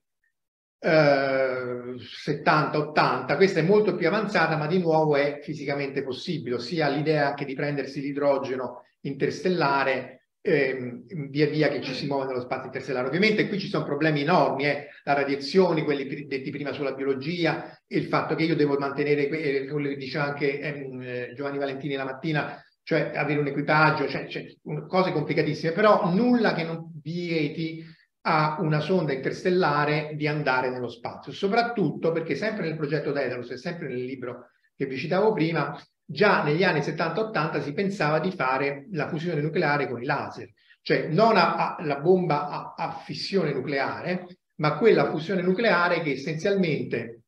eh, 0.80 1.96
70-80, 1.96 3.36
questa 3.36 3.60
è 3.60 3.64
molto 3.64 3.94
più 3.94 4.08
avanzata 4.08 4.58
ma 4.58 4.66
di 4.66 4.80
nuovo 4.80 5.16
è 5.16 5.42
fisicamente 5.44 6.02
possibile, 6.02 6.56
ossia 6.56 6.90
l'idea 6.90 7.28
anche 7.28 7.46
di 7.46 7.54
prendersi 7.54 8.02
l'idrogeno 8.02 8.82
interstellare 9.04 10.28
ehm, 10.42 11.06
via 11.30 11.48
via 11.48 11.70
che 11.70 11.82
ci 11.82 11.94
si 11.94 12.06
muove 12.06 12.26
nello 12.26 12.42
spazio 12.42 12.66
interstellare. 12.66 13.08
Ovviamente 13.08 13.48
qui 13.48 13.60
ci 13.60 13.70
sono 13.70 13.86
problemi 13.86 14.22
enormi, 14.22 14.66
eh? 14.66 14.88
la 15.04 15.14
radiazione, 15.14 15.84
quelli 15.84 16.28
detti 16.28 16.52
prima 16.52 16.74
sulla 16.74 16.94
biologia, 16.94 17.78
il 17.88 18.06
fatto 18.06 18.36
che 18.36 18.44
io 18.44 18.56
devo 18.56 18.78
mantenere, 18.78 19.28
eh, 19.30 19.68
quello 19.68 19.88
che 19.90 19.98
diceva 19.98 20.26
anche 20.26 20.60
ehm, 20.60 21.02
eh, 21.02 21.34
Giovanni 21.34 21.58
Valentini 21.58 21.96
la 21.96 22.06
mattina, 22.06 22.62
cioè 22.84 23.14
avere 23.16 23.40
un 23.40 23.48
equipaggio, 23.48 24.08
cioè, 24.08 24.28
cioè, 24.28 24.46
cose 24.88 25.12
complicatissime, 25.14 25.72
però 25.72 26.14
nulla 26.14 26.54
che 26.54 26.64
non 26.64 26.92
vieti 27.02 27.86
a 28.26 28.58
una 28.60 28.80
sonda 28.80 29.14
interstellare 29.14 30.14
di 30.16 30.28
andare 30.28 30.70
nello 30.70 30.90
spazio, 30.90 31.32
soprattutto 31.32 32.12
perché 32.12 32.36
sempre 32.36 32.66
nel 32.66 32.78
progetto 32.78 33.12
Daedalus 33.12 33.52
e 33.52 33.58
sempre 33.58 33.88
nel 33.88 34.04
libro 34.04 34.50
che 34.76 34.86
vi 34.86 34.98
citavo 34.98 35.34
prima, 35.34 35.78
già 36.06 36.44
negli 36.44 36.64
anni 36.64 36.80
70-80 36.80 37.62
si 37.62 37.74
pensava 37.74 38.20
di 38.20 38.32
fare 38.32 38.88
la 38.92 39.08
fusione 39.08 39.42
nucleare 39.42 39.88
con 39.88 40.02
i 40.02 40.06
laser, 40.06 40.52
cioè 40.82 41.08
non 41.08 41.38
a, 41.38 41.76
a, 41.76 41.84
la 41.84 42.00
bomba 42.00 42.50
a, 42.50 42.74
a 42.76 42.92
fissione 42.92 43.54
nucleare, 43.54 44.28
ma 44.56 44.78
quella 44.78 45.10
fusione 45.10 45.42
nucleare 45.42 46.02
che 46.02 46.12
essenzialmente 46.12 47.24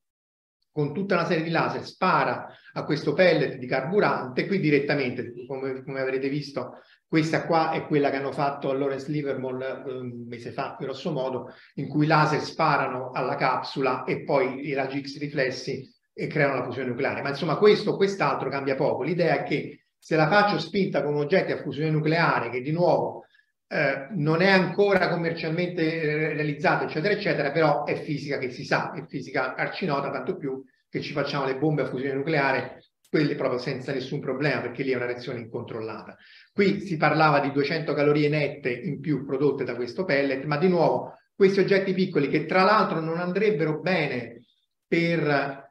con 0.71 0.93
tutta 0.93 1.15
una 1.15 1.25
serie 1.25 1.43
di 1.43 1.51
laser 1.51 1.85
spara 1.85 2.47
a 2.73 2.83
questo 2.83 3.13
pellet 3.13 3.55
di 3.55 3.65
carburante, 3.65 4.45
qui 4.45 4.59
direttamente, 4.59 5.31
come, 5.47 5.81
come 5.83 6.01
avrete 6.01 6.27
visto, 6.27 6.81
questa 7.07 7.45
qua 7.45 7.71
è 7.71 7.85
quella 7.85 8.09
che 8.09 8.17
hanno 8.17 8.33
fatto 8.33 8.69
a 8.69 8.73
Lawrence 8.73 9.09
Livermore 9.09 9.83
eh, 9.85 9.91
un 9.93 10.25
mese 10.27 10.51
fa, 10.51 10.75
grosso 10.77 11.13
modo, 11.13 11.53
in 11.75 11.87
cui 11.87 12.03
i 12.03 12.07
laser 12.07 12.41
sparano 12.41 13.11
alla 13.11 13.35
capsula 13.35 14.03
e 14.03 14.23
poi 14.23 14.67
i 14.67 14.73
raggi 14.73 15.01
X 15.01 15.17
riflessi 15.17 15.89
e 16.17 16.27
creano 16.27 16.55
la 16.55 16.63
fusione 16.63 16.87
nucleare. 16.87 17.21
Ma 17.21 17.29
insomma 17.29 17.57
questo 17.57 17.91
o 17.91 17.95
quest'altro 17.97 18.49
cambia 18.49 18.75
poco. 18.75 19.03
L'idea 19.03 19.41
è 19.41 19.43
che 19.43 19.87
se 19.99 20.15
la 20.15 20.29
faccio 20.29 20.57
spinta 20.59 21.03
con 21.03 21.15
oggetti 21.15 21.51
a 21.51 21.61
fusione 21.61 21.89
nucleare, 21.89 22.49
che 22.49 22.61
di 22.61 22.71
nuovo 22.71 23.25
eh, 23.67 24.07
non 24.11 24.41
è 24.41 24.49
ancora 24.49 25.09
commercialmente 25.09 26.01
eh, 26.01 26.33
realizzata, 26.33 26.85
eccetera, 26.85 27.13
eccetera, 27.13 27.51
però 27.51 27.83
è 27.83 27.95
fisica 27.95 28.37
che 28.37 28.49
si 28.49 28.63
sa, 28.63 28.93
è 28.93 29.05
fisica 29.07 29.55
arcinota, 29.55 30.11
tanto 30.11 30.37
più 30.37 30.63
che 30.87 31.01
ci 31.01 31.11
facciamo 31.11 31.45
le 31.45 31.57
bombe 31.57 31.81
a 31.81 31.87
fusione 31.87 32.13
nucleare, 32.13 32.83
quelle 33.09 33.35
proprio 33.35 33.59
senza 33.59 33.91
nessun 33.91 34.21
problema, 34.21 34.61
perché 34.61 34.83
lì 34.83 34.91
è 34.91 34.95
una 34.95 35.07
reazione 35.07 35.39
incontrollata. 35.39 36.15
Qui 36.53 36.79
si 36.79 36.95
parlava 36.95 37.39
di 37.39 37.51
200 37.51 37.93
calorie 37.93 38.29
nette 38.29 38.71
in 38.71 39.01
più 39.01 39.25
prodotte 39.25 39.65
da 39.65 39.75
questo 39.75 40.05
pellet, 40.05 40.45
ma 40.45 40.57
di 40.57 40.69
nuovo 40.69 41.17
questi 41.35 41.59
oggetti 41.59 41.93
piccoli 41.93 42.29
che 42.29 42.45
tra 42.45 42.63
l'altro 42.63 43.01
non 43.01 43.17
andrebbero 43.17 43.81
bene 43.81 44.45
per 44.87 45.64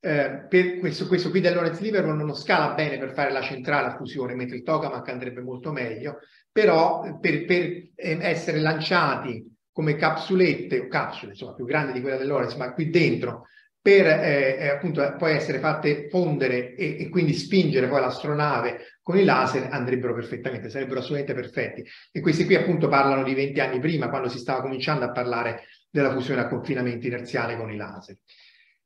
eh, 0.00 0.46
per 0.48 0.78
questo, 0.78 1.06
questo, 1.06 1.30
qui 1.30 1.40
del 1.40 1.54
Lawrence 1.54 1.82
Livermore 1.82 2.16
non 2.16 2.34
scala 2.34 2.74
bene 2.74 2.98
per 2.98 3.12
fare 3.12 3.32
la 3.32 3.42
centrale 3.42 3.88
a 3.88 3.96
fusione, 3.96 4.34
mentre 4.34 4.56
il 4.56 4.62
tokamak 4.62 5.08
andrebbe 5.08 5.40
molto 5.40 5.72
meglio, 5.72 6.18
però 6.52 7.18
per, 7.18 7.44
per 7.44 7.62
eh, 7.94 8.18
essere 8.20 8.60
lanciati 8.60 9.54
come 9.72 9.96
capsulette 9.96 10.78
o 10.78 10.88
capsule, 10.88 11.32
insomma 11.32 11.54
più 11.54 11.64
grandi 11.66 11.92
di 11.92 12.00
quella 12.00 12.16
del 12.16 12.28
Lawrence, 12.28 12.56
ma 12.56 12.72
qui 12.72 12.88
dentro, 12.88 13.46
per 13.86 14.06
eh, 14.06 14.56
eh 14.58 14.68
appunto 14.68 15.14
poi 15.18 15.34
essere 15.34 15.58
fatte 15.58 16.08
fondere 16.08 16.74
e, 16.74 16.96
e, 16.98 17.08
quindi 17.08 17.34
spingere 17.34 17.86
poi 17.86 18.00
l'astronave 18.00 18.98
con 19.02 19.16
i 19.16 19.24
laser 19.24 19.68
andrebbero 19.70 20.14
perfettamente, 20.14 20.70
sarebbero 20.70 21.00
assolutamente 21.00 21.34
perfetti. 21.34 21.84
E 22.10 22.20
questi 22.20 22.44
qui 22.46 22.54
appunto 22.54 22.88
parlano 22.88 23.22
di 23.22 23.34
20 23.34 23.60
anni 23.60 23.78
prima, 23.78 24.08
quando 24.08 24.28
si 24.28 24.38
stava 24.38 24.62
cominciando 24.62 25.04
a 25.04 25.12
parlare 25.12 25.64
della 25.90 26.10
fusione 26.10 26.40
a 26.40 26.48
confinamento 26.48 27.06
inerziale 27.06 27.56
con 27.56 27.70
i 27.70 27.76
laser. 27.76 28.16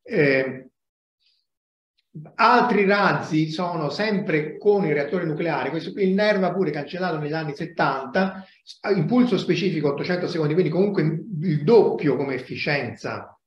Eh, 0.03 0.71
Altri 2.35 2.87
razzi 2.87 3.51
sono 3.51 3.89
sempre 3.89 4.59
con 4.59 4.85
i 4.85 4.93
reattori 4.93 5.27
nucleari, 5.27 5.71
questo 5.71 5.93
qui 5.93 6.09
il 6.09 6.15
NERVA 6.15 6.53
pure 6.53 6.73
cancellato 6.73 7.19
negli 7.19 7.33
anni 7.33 7.55
70, 7.55 8.45
impulso 8.97 9.39
specifico 9.39 9.91
800 9.91 10.27
secondi, 10.27 10.55
quindi 10.55 10.73
comunque 10.73 11.03
il 11.03 11.63
doppio 11.63 12.17
come 12.17 12.35
efficienza 12.35 13.39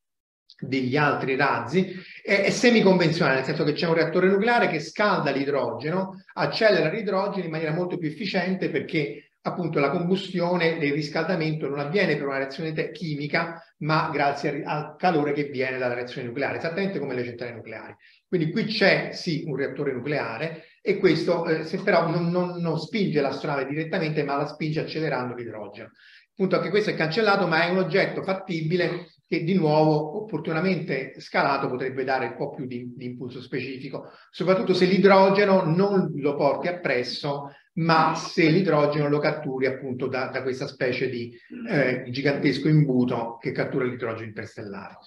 degli 0.58 0.96
altri 0.96 1.36
razzi, 1.36 1.94
è, 2.24 2.44
è 2.44 2.50
semiconvenzionale, 2.52 3.38
nel 3.38 3.46
senso 3.46 3.66
che 3.66 3.74
c'è 3.74 3.88
un 3.88 3.96
reattore 3.96 4.30
nucleare 4.30 4.70
che 4.70 4.80
scalda 4.80 5.32
l'idrogeno, 5.32 6.24
accelera 6.34 6.90
l'idrogeno 6.90 7.44
in 7.44 7.52
maniera 7.52 7.74
molto 7.74 7.98
più 7.98 8.08
efficiente 8.08 8.70
perché 8.70 9.33
appunto 9.46 9.80
la 9.80 9.90
combustione 9.90 10.78
del 10.78 10.94
riscaldamento 10.94 11.68
non 11.68 11.80
avviene 11.80 12.16
per 12.16 12.28
una 12.28 12.38
reazione 12.38 12.92
chimica, 12.92 13.62
ma 13.80 14.10
grazie 14.12 14.64
al 14.64 14.96
calore 14.98 15.34
che 15.34 15.46
viene 15.46 15.78
dalla 15.78 15.94
reazione 15.94 16.28
nucleare, 16.28 16.58
esattamente 16.58 17.00
come 17.00 17.14
le 17.14 17.24
centrali 17.24 17.54
nucleari. 17.54 17.96
Quindi 18.28 18.52
qui 18.52 18.66
c'è 18.66 19.12
sì 19.12 19.44
un 19.46 19.56
reattore 19.56 19.92
nucleare 19.92 20.64
e 20.82 20.98
questo 20.98 21.46
eh, 21.46 21.64
se 21.66 21.82
però 21.82 22.08
non, 22.08 22.30
non, 22.30 22.62
non 22.62 22.80
spinge 22.80 23.22
l'astronave 23.22 23.66
direttamente, 23.66 24.24
ma 24.24 24.38
la 24.38 24.48
spinge 24.48 24.80
accelerando 24.80 25.36
l'idrogeno. 25.36 25.92
Appunto 26.32 26.56
anche 26.56 26.70
questo 26.70 26.90
è 26.90 26.96
cancellato, 26.96 27.46
ma 27.46 27.66
è 27.66 27.70
un 27.70 27.78
oggetto 27.78 28.24
fattibile 28.24 29.08
che 29.28 29.44
di 29.44 29.54
nuovo 29.56 30.24
opportunamente 30.24 31.20
scalato 31.20 31.68
potrebbe 31.68 32.04
dare 32.04 32.28
un 32.28 32.36
po' 32.36 32.52
più 32.52 32.66
di, 32.66 32.94
di 32.96 33.06
impulso 33.06 33.42
specifico, 33.42 34.10
soprattutto 34.32 34.74
se 34.74 34.86
l'idrogeno 34.86 35.64
non 35.64 36.12
lo 36.16 36.36
porti 36.36 36.68
appresso, 36.68 37.52
ma 37.76 38.14
se 38.16 38.50
l'idrogeno 38.50 39.08
lo 39.08 39.20
catturi 39.20 39.66
appunto 39.66 40.08
da, 40.08 40.28
da 40.28 40.42
questa 40.44 40.68
specie 40.68 41.10
di 41.10 41.36
eh, 41.70 42.06
gigantesco 42.10 42.68
imbuto 42.68 43.38
che 43.40 43.52
cattura 43.52 43.86
l'idrogeno 43.86 44.28
interstellare. 44.28 44.98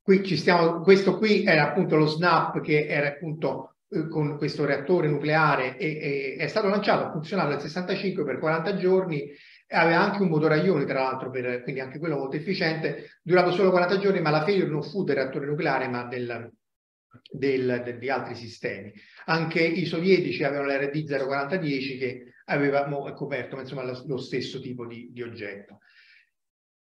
Qui 0.00 0.24
ci 0.24 0.36
stiamo, 0.36 0.80
questo 0.80 1.18
qui 1.18 1.44
era 1.44 1.68
appunto 1.68 1.96
lo 1.96 2.06
SNAP 2.06 2.60
che 2.60 2.86
era 2.86 3.08
appunto 3.08 3.76
eh, 3.88 4.08
con 4.08 4.36
questo 4.36 4.64
reattore 4.64 5.08
nucleare 5.08 5.76
e, 5.76 5.86
e, 5.86 6.36
è 6.38 6.46
stato 6.46 6.68
lanciato, 6.68 7.04
ha 7.04 7.10
funzionato 7.12 7.50
nel 7.50 7.60
65 7.60 8.24
per 8.24 8.38
40 8.38 8.76
giorni 8.76 9.30
aveva 9.68 10.00
anche 10.00 10.22
un 10.22 10.28
motore 10.28 10.54
a 10.54 10.62
ioni 10.62 10.84
tra 10.84 11.02
l'altro, 11.02 11.30
quindi 11.30 11.80
anche 11.80 11.98
quello 11.98 12.16
molto 12.16 12.36
efficiente, 12.36 13.18
durato 13.22 13.52
solo 13.52 13.70
40 13.70 13.98
giorni, 13.98 14.20
ma 14.20 14.30
la 14.30 14.44
failure 14.44 14.70
non 14.70 14.82
fu 14.82 15.02
del 15.02 15.16
reattore 15.16 15.46
nucleare 15.46 15.88
ma 15.88 16.04
del, 16.04 16.52
del, 17.30 17.82
del, 17.84 17.98
di 17.98 18.10
altri 18.10 18.34
sistemi. 18.34 18.92
Anche 19.26 19.62
i 19.62 19.86
sovietici 19.86 20.44
avevano 20.44 20.68
l'RD 20.68 21.04
04010 21.04 21.98
che 21.98 22.32
aveva 22.46 22.84
coperto 23.14 23.58
insomma, 23.58 23.84
lo, 23.84 24.02
lo 24.06 24.18
stesso 24.18 24.60
tipo 24.60 24.86
di, 24.86 25.10
di 25.12 25.22
oggetto. 25.22 25.78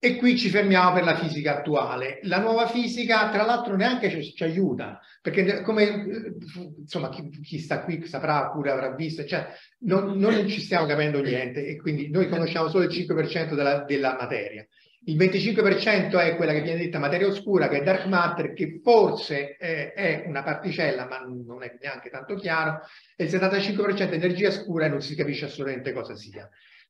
E 0.02 0.16
qui 0.16 0.38
ci 0.38 0.48
fermiamo 0.48 0.94
per 0.94 1.04
la 1.04 1.18
fisica 1.18 1.58
attuale. 1.58 2.20
La 2.24 2.40
nuova 2.40 2.68
fisica, 2.68 3.30
tra 3.32 3.44
l'altro, 3.44 3.76
neanche 3.76 4.10
ci, 4.10 4.34
ci, 4.34 4.44
aiuta, 4.46 5.02
perché 5.22 5.62
come 5.62 6.32
insomma, 6.78 7.10
chi, 7.10 7.30
chi, 7.42 7.60
sta 7.60 7.84
qui 7.84 8.06
saprà 8.08 8.50
pure 8.50 8.72
avrà 8.72 8.96
visto, 8.96 9.26
cioè, 9.26 9.48
non, 9.80 10.18
non, 10.18 10.48
ci 10.48 10.62
stiamo 10.62 10.86
capendo 10.86 11.22
niente 11.22 11.68
e 11.68 11.76
quindi 11.76 12.10
noi 12.10 12.30
conosciamo 12.30 12.70
solo 12.70 12.86
il 12.86 12.92
5% 12.92 13.56
della, 13.56 13.84
della 13.84 14.16
materia. 14.18 14.66
Il 15.06 15.16
25% 15.16 16.20
è 16.20 16.36
quella 16.36 16.52
che 16.52 16.62
viene 16.62 16.80
detta 16.80 17.00
materia 17.00 17.28
oscura, 17.28 17.70
che 17.70 17.80
è 17.80 17.84
dark 17.84 18.06
matter, 18.06 18.54
che 18.54 18.80
forse 18.84 19.56
è, 19.56 19.94
è 19.94 20.24
una 20.28 20.44
particella, 20.44 21.08
ma 21.08 21.20
non 21.20 21.64
è 21.64 21.78
neanche 21.82 22.10
tanto 22.10 22.36
chiaro, 22.36 22.82
e 23.16 23.24
il 23.24 23.30
75% 23.30 24.10
è 24.10 24.14
energia 24.14 24.52
scura 24.52 24.86
e 24.86 24.90
non 24.90 25.02
si 25.02 25.16
capisce 25.16 25.46
assolutamente 25.46 25.94
cosa 25.94 26.16
sia. 26.16 26.50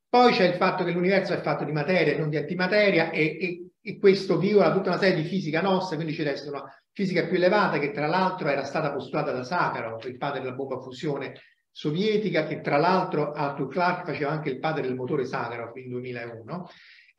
Poi 0.09 0.33
c'è 0.33 0.45
il 0.45 0.55
fatto 0.55 0.83
che 0.83 0.91
l'universo 0.91 1.33
è 1.33 1.41
fatto 1.41 1.63
di 1.63 1.71
materia 1.71 2.13
e 2.13 2.17
non 2.17 2.29
di 2.29 2.37
antimateria 2.37 3.11
e, 3.11 3.37
e, 3.39 3.69
e, 3.79 3.99
questo 3.99 4.39
viola 4.39 4.73
tutta 4.73 4.89
una 4.89 4.97
serie 4.97 5.21
di 5.21 5.27
fisica 5.27 5.61
nostra, 5.61 5.95
quindi 5.95 6.15
ci 6.15 6.23
essere 6.23 6.49
una 6.49 6.63
fisica 6.91 7.27
più 7.27 7.35
elevata 7.35 7.77
che 7.77 7.91
tra 7.91 8.07
l'altro 8.07 8.49
era 8.49 8.63
stata 8.63 8.91
postulata 8.91 9.31
da 9.31 9.43
Sakharov, 9.43 10.03
il 10.05 10.17
padre 10.17 10.39
della 10.39 10.53
bomba 10.53 10.77
a 10.77 10.81
fusione 10.81 11.39
sovietica, 11.71 12.47
che 12.47 12.59
tra 12.61 12.77
l'altro 12.77 13.33
Arthur 13.33 13.67
Clarke 13.67 14.11
faceva 14.11 14.31
anche 14.31 14.49
il 14.49 14.57
padre 14.57 14.81
del 14.81 14.95
motore 14.95 15.25
Sakharov 15.25 15.77
in 15.77 15.89
2001. 15.89 16.67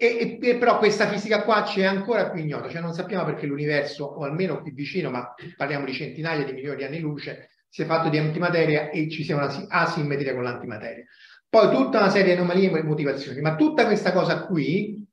E, 0.03 0.39
e, 0.41 0.57
però 0.57 0.79
questa 0.79 1.09
fisica 1.09 1.43
qua 1.43 1.63
ci 1.63 1.81
è 1.81 1.85
ancora 1.85 2.31
più 2.31 2.41
ignota, 2.41 2.71
cioè 2.71 2.81
non 2.81 2.95
sappiamo 2.95 3.27
perché 3.27 3.45
l'universo, 3.45 4.07
o 4.07 4.25
almeno 4.25 4.63
qui 4.63 4.71
vicino, 4.71 5.11
ma 5.11 5.35
parliamo 5.55 5.85
di 5.85 5.93
centinaia 5.93 6.43
di 6.43 6.55
milioni 6.55 6.79
di 6.79 6.85
anni 6.85 7.01
luce, 7.01 7.51
sia 7.69 7.85
fatto 7.85 8.09
di 8.09 8.17
antimateria 8.17 8.89
e 8.89 9.11
ci 9.11 9.23
sia 9.23 9.37
una 9.37 9.69
asimmetria 9.69 10.33
con 10.33 10.43
l'antimateria. 10.43 11.05
Poi 11.47 11.69
tutta 11.69 11.99
una 11.99 12.09
serie 12.09 12.33
di 12.33 12.41
anomalie 12.41 12.71
e 12.71 12.83
motivazioni, 12.83 13.43
ma 13.43 13.57
tutta 13.57 13.85
questa 13.85 14.13
cosa 14.13 14.47
qui 14.47 15.07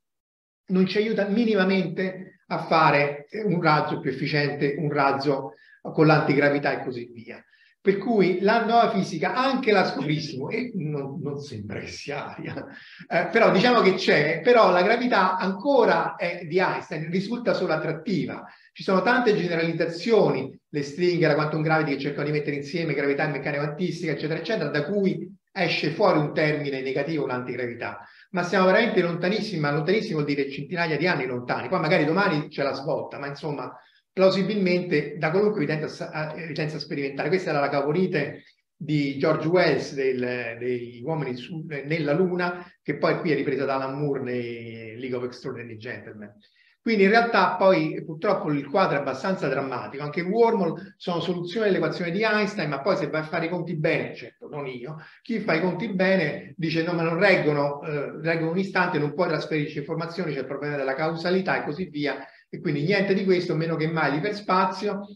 non 0.68 0.86
ci 0.86 0.96
aiuta 0.96 1.28
minimamente 1.28 2.38
a 2.46 2.64
fare 2.64 3.26
un 3.44 3.60
razzo 3.60 4.00
più 4.00 4.08
efficiente, 4.08 4.76
un 4.78 4.90
razzo 4.90 5.52
con 5.82 6.06
l'antigravità 6.06 6.80
e 6.80 6.82
così 6.82 7.10
via. 7.12 7.44
Per 7.80 7.96
cui 7.96 8.40
la 8.40 8.64
nuova 8.64 8.90
fisica, 8.90 9.34
anche 9.34 9.70
la 9.70 9.84
scoprissimo, 9.84 10.50
e 10.50 10.72
non, 10.74 11.20
non 11.20 11.38
sembra 11.38 11.78
che 11.78 11.86
sia 11.86 12.34
aria, 12.34 12.66
eh, 13.08 13.28
però 13.30 13.50
diciamo 13.52 13.80
che 13.80 13.94
c'è, 13.94 14.40
però 14.42 14.70
la 14.70 14.82
gravità 14.82 15.36
ancora 15.36 16.16
è 16.16 16.44
di 16.44 16.58
Einstein, 16.58 17.08
risulta 17.08 17.54
solo 17.54 17.72
attrattiva. 17.72 18.44
Ci 18.72 18.82
sono 18.82 19.00
tante 19.02 19.34
generalizzazioni, 19.36 20.56
le 20.68 20.82
stringhe, 20.82 21.26
la 21.26 21.34
quantum 21.34 21.62
gravity 21.62 21.92
che 21.92 22.00
cercano 22.00 22.26
di 22.26 22.32
mettere 22.32 22.56
insieme 22.56 22.94
gravità 22.94 23.24
e 23.24 23.30
meccanica 23.30 23.64
quantistica, 23.64 24.12
eccetera, 24.12 24.40
eccetera, 24.40 24.70
da 24.70 24.84
cui 24.84 25.36
esce 25.52 25.90
fuori 25.90 26.18
un 26.18 26.32
termine 26.34 26.82
negativo, 26.82 27.26
l'antigravità, 27.26 28.00
ma 28.30 28.42
siamo 28.42 28.66
veramente 28.66 29.00
lontanissimi, 29.00 29.60
ma 29.60 29.72
lontanissimi 29.72 30.14
vuol 30.14 30.26
dire 30.26 30.50
centinaia 30.50 30.96
di 30.96 31.06
anni 31.06 31.26
lontani, 31.26 31.68
poi 31.68 31.80
magari 31.80 32.04
domani 32.04 32.48
c'è 32.48 32.62
la 32.62 32.74
svolta, 32.74 33.18
ma 33.18 33.26
insomma 33.26 33.72
plausibilmente 34.18 35.16
da 35.16 35.30
qualunque 35.30 35.62
evidenza, 35.62 36.34
evidenza 36.34 36.80
sperimentale. 36.80 37.28
Questa 37.28 37.50
era 37.50 37.60
la 37.60 37.68
caponite 37.68 38.42
di 38.76 39.16
George 39.16 39.46
Wells 39.46 39.94
del, 39.94 40.56
degli 40.58 41.00
uomini 41.04 41.36
su, 41.36 41.64
nella 41.68 42.12
Luna, 42.14 42.66
che 42.82 42.96
poi 42.96 43.20
qui 43.20 43.30
è 43.30 43.36
ripresa 43.36 43.64
da 43.64 43.76
Alan 43.76 43.96
Moore 43.96 44.22
nei 44.22 44.98
League 44.98 45.16
of 45.16 45.22
Extraordinary 45.22 45.76
Gentlemen. 45.76 46.34
Quindi 46.80 47.04
in 47.04 47.10
realtà 47.10 47.54
poi 47.54 48.02
purtroppo 48.04 48.50
il 48.50 48.66
quadro 48.66 48.96
è 48.96 49.00
abbastanza 49.00 49.46
drammatico, 49.46 50.02
anche 50.02 50.22
wormhole 50.22 50.94
sono 50.96 51.20
soluzioni 51.20 51.66
dell'equazione 51.66 52.10
di 52.10 52.22
Einstein, 52.22 52.70
ma 52.70 52.80
poi 52.80 52.96
se 52.96 53.10
vai 53.10 53.20
a 53.20 53.24
fare 53.24 53.46
i 53.46 53.50
conti 53.50 53.76
bene, 53.76 54.16
certo 54.16 54.48
non 54.48 54.66
io, 54.66 54.96
chi 55.22 55.38
fa 55.38 55.54
i 55.54 55.60
conti 55.60 55.92
bene 55.92 56.54
dice 56.56 56.82
no 56.82 56.92
ma 56.94 57.02
non 57.02 57.18
reggono, 57.18 57.82
eh, 57.82 58.20
reggono 58.22 58.52
un 58.52 58.58
istante, 58.58 58.98
non 58.98 59.14
puoi 59.14 59.28
trasferirci 59.28 59.78
informazioni, 59.78 60.32
c'è 60.32 60.40
il 60.40 60.46
problema 60.46 60.76
della 60.76 60.94
causalità 60.94 61.60
e 61.60 61.64
così 61.64 61.88
via, 61.90 62.24
e 62.48 62.60
quindi 62.60 62.82
niente 62.82 63.14
di 63.14 63.24
questo, 63.24 63.54
meno 63.54 63.76
che 63.76 63.86
mai 63.86 64.12
l'iperspazio, 64.12 65.06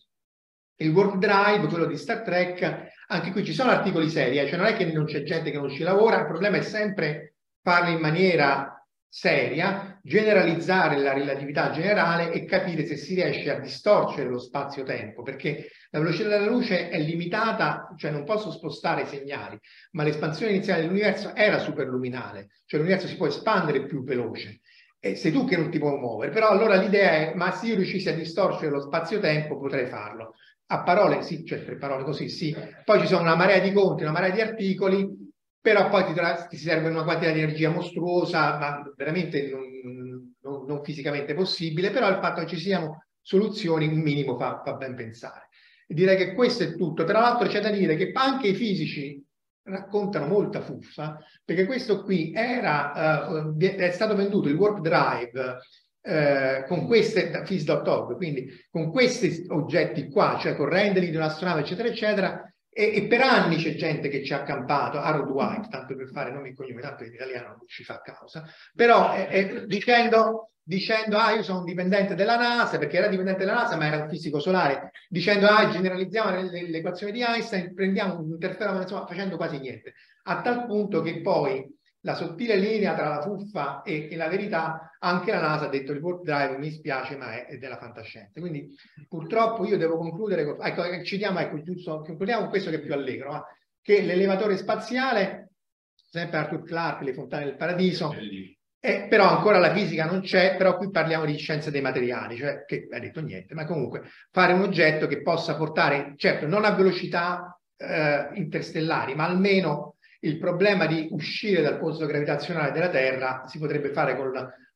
Il 0.77 0.91
Warp 0.91 1.17
Drive, 1.17 1.69
quello 1.69 1.87
di 1.87 1.97
Star 1.97 2.23
Trek, 2.23 2.91
anche 3.09 3.31
qui 3.31 3.45
ci 3.45 3.53
sono 3.53 3.71
articoli 3.71 4.09
seri, 4.09 4.39
eh? 4.39 4.47
cioè 4.47 4.59
non 4.59 4.67
è 4.67 4.75
che 4.75 4.85
non 4.87 5.05
c'è 5.05 5.23
gente 5.23 5.51
che 5.51 5.59
non 5.59 5.71
ci 5.71 5.83
lavora, 5.83 6.21
il 6.21 6.27
problema 6.27 6.57
è 6.57 6.63
sempre 6.63 7.37
farlo 7.63 7.91
in 7.91 8.01
maniera 8.01 8.83
seria, 9.15 10.01
generalizzare 10.03 10.97
la 10.97 11.13
relatività 11.13 11.71
generale 11.71 12.33
e 12.33 12.47
capire 12.47 12.87
se 12.87 12.97
si 12.97 13.15
riesce 13.15 13.55
a 13.55 13.61
distorcere 13.61 14.31
lo 14.31 14.39
spazio-tempo, 14.39 15.23
perché 15.23 15.69
la 15.91 15.99
velocità 15.99 16.29
della 16.31 16.47
luce 16.47 16.89
è 16.89 16.99
limitata, 16.99 17.95
cioè 17.99 18.11
non 18.11 18.25
posso 18.25 18.51
spostare 18.51 19.03
i 19.03 19.07
segnali, 19.07 19.59
ma 19.91 20.03
l'espansione 20.03 20.53
iniziale 20.53 20.81
dell'universo 20.81 21.35
era 21.35 21.59
superluminale, 21.59 22.49
cioè 22.65 22.81
l'universo 22.81 23.07
si 23.07 23.17
può 23.17 23.27
espandere 23.27 23.85
più 23.85 24.03
veloce. 24.03 24.62
E 25.05 25.17
sei 25.17 25.33
tu 25.33 25.45
che 25.45 25.57
non 25.57 25.69
ti 25.69 25.81
puoi 25.81 25.99
muovere, 25.99 26.31
però 26.31 26.49
allora 26.49 26.77
l'idea 26.77 27.11
è, 27.11 27.35
ma 27.35 27.51
se 27.51 27.67
io 27.67 27.75
riuscissi 27.75 28.09
a 28.09 28.15
distorcere 28.15 28.71
lo 28.71 28.81
spazio-tempo 28.81 29.59
potrei 29.59 29.87
farlo. 29.87 30.37
A 30.67 30.85
parole 30.85 31.23
sì, 31.23 31.45
cioè 31.45 31.59
per 31.59 31.77
parole 31.77 32.05
così 32.05 32.29
sì. 32.29 32.55
Poi 32.85 33.01
ci 33.01 33.09
sono 33.09 33.23
una 33.23 33.35
marea 33.35 33.59
di 33.59 33.73
conti, 33.73 34.05
una 34.05 34.13
marea 34.13 34.31
di 34.31 34.41
articoli, 34.41 35.09
però 35.61 35.89
poi 35.89 36.05
ti, 36.05 36.13
ti 36.49 36.57
serve 36.57 36.89
una 36.89 37.03
quantità 37.03 37.33
di 37.33 37.41
energia 37.41 37.71
mostruosa, 37.71 38.57
ma 38.59 38.81
veramente 38.97 39.51
non, 39.51 39.65
non, 40.41 40.67
non, 40.67 40.85
fisicamente 40.85 41.35
possibile, 41.35 41.91
però 41.91 42.09
il 42.09 42.21
fatto 42.21 42.43
che 42.43 42.47
ci 42.47 42.59
siano 42.59 43.07
soluzioni, 43.21 43.89
un 43.89 43.99
minimo 43.99 44.39
fa, 44.39 44.63
fa 44.65 44.75
ben 44.75 44.95
pensare. 44.95 45.49
Direi 45.85 46.17
che 46.17 46.33
questo 46.33 46.63
è 46.63 46.77
tutto. 46.77 47.03
Tra 47.03 47.19
l'altro 47.19 47.49
c'è 47.49 47.59
da 47.61 47.71
dire 47.71 47.97
che 47.97 48.13
anche 48.15 48.47
i 48.47 48.55
fisici 48.55 49.21
raccontano 49.65 50.27
molta 50.27 50.61
fuffa, 50.61 51.19
perché 51.45 51.67
questo 51.67 52.03
qui 52.03 52.33
era, 52.35 53.27
uh, 53.29 53.57
è 53.57 53.91
stato 53.91 54.15
venduto 54.15 54.49
il 54.49 54.57
Warp 54.57 54.81
Drive 54.81 55.59
uh, 56.03 56.67
con 56.67 56.87
queste, 56.87 57.31
da 57.31 57.45
Fizz.org, 57.45 58.17
quindi 58.17 58.49
con 58.71 58.91
questi 58.91 59.47
oggetti 59.49 60.09
qua, 60.09 60.37
cioè 60.41 60.57
con 60.57 60.69
rendering 60.69 61.11
di 61.11 61.17
un'astronave, 61.17 61.61
eccetera, 61.61 61.89
eccetera, 61.89 62.52
e, 62.75 62.97
e, 62.97 63.07
per 63.07 63.21
anni 63.21 63.57
c'è 63.57 63.75
gente 63.75 64.09
che 64.09 64.25
ci 64.25 64.33
ha 64.33 64.39
accampato, 64.39 64.99
Harold 64.99 65.29
White, 65.29 65.69
tanto 65.69 65.95
per 65.95 66.09
fare 66.09 66.33
nomi 66.33 66.51
e 66.51 66.55
cognomi, 66.55 66.81
tanto 66.81 67.05
in 67.05 67.13
italiano 67.13 67.49
non 67.49 67.67
ci 67.67 67.85
fa 67.85 68.01
causa, 68.01 68.45
però 68.75 69.15
eh, 69.15 69.29
eh, 69.31 69.67
dicendo, 69.67 70.53
dicendo, 70.63 71.19
ah 71.19 71.33
io 71.33 71.43
sono 71.43 71.59
un 71.59 71.65
dipendente 71.67 72.15
della 72.15 72.37
NASA, 72.37 72.79
perché 72.79 72.97
era 72.97 73.09
dipendente 73.09 73.41
della 73.45 73.55
NASA 73.55 73.77
ma 73.77 73.87
era 73.87 74.03
un 74.03 74.09
fisico 74.09 74.41
solare, 74.41 74.91
dicendo 75.09 75.47
ah 75.49 75.69
generalizziamo 75.69 76.51
l'equazione 76.51 77.13
di 77.13 77.23
Einstein, 77.23 77.75
prendiamo 77.75 78.21
un 78.21 78.31
interferometro, 78.31 78.83
insomma 78.83 79.07
facendo 79.07 79.37
quasi 79.37 79.59
niente, 79.59 79.93
a 80.25 80.41
tal 80.41 80.65
punto 80.65 81.03
che 81.03 81.21
poi 81.21 81.81
la 82.05 82.15
sottile 82.15 82.57
linea 82.57 82.95
tra 82.95 83.09
la 83.09 83.23
fuffa 83.23 83.83
e, 83.83 84.09
e, 84.11 84.17
la 84.17 84.29
verità, 84.29 84.97
anche 84.99 85.31
la 85.31 85.41
NASA 85.41 85.67
ha 85.67 85.69
detto 85.69 85.93
il 85.93 86.01
warp 86.01 86.23
drive 86.23 86.59
mi 86.59 86.71
spiace 86.71 87.17
ma 87.17 87.33
è, 87.33 87.47
è 87.47 87.59
della 87.59 87.79
fantascienza. 87.79 88.41
Quindi 88.41 88.75
purtroppo 89.09 89.65
io 89.65 89.77
devo 89.77 89.97
concludere, 89.97 90.45
con, 90.45 90.65
ecco, 90.65 91.05
citiamo, 91.05 91.39
ecco, 91.39 91.63
giusto, 91.63 92.01
concludiamo 92.01 92.43
con 92.43 92.51
questo 92.51 92.71
che 92.71 92.77
è 92.77 92.81
più 92.81 92.93
allegro, 92.93 93.37
eh, 93.37 93.43
che 93.81 94.03
l'elevatore 94.03 94.57
spaziale, 94.57 95.51
sempre 95.95 96.39
Arthur 96.39 96.65
Clarke, 96.65 97.05
le 97.05 97.15
fontane 97.15 97.45
del 97.45 97.57
paradiso, 97.57 98.15
eh, 98.85 99.07
però 99.09 99.29
ancora 99.29 99.59
la 99.59 99.73
fisica 99.73 100.05
non 100.05 100.23
c'è, 100.23 100.57
però 100.57 100.77
qui 100.77 100.91
parliamo 100.91 101.25
di 101.25 101.37
scienza 101.37 101.71
dei 101.71 101.81
materiali, 101.81 102.37
cioè 102.37 102.65
che 102.65 102.89
ha 102.91 102.99
detto 102.99 103.21
niente, 103.21 103.55
ma 103.55 103.65
comunque 103.65 104.03
fare 104.33 104.53
un 104.55 104.63
oggetto 104.63 105.07
che 105.07 105.23
possa 105.23 105.57
portare, 105.57 106.15
certo 106.17 106.49
non 106.49 106.65
a 106.65 106.73
velocità 106.73 107.57
eh, 107.77 108.31
interstellari, 108.35 109.15
ma 109.15 109.25
almeno 109.25 109.92
il 110.25 110.39
problema 110.39 110.87
di 110.87 111.09
uscire 111.11 111.63
dal 111.63 111.79
posto 111.79 112.07
gravitazionale 112.07 112.73
della 112.73 112.91
Terra 112.91 113.45
si 113.47 113.59
potrebbe 113.59 113.91
fare 113.91 114.17
con, 114.17 114.33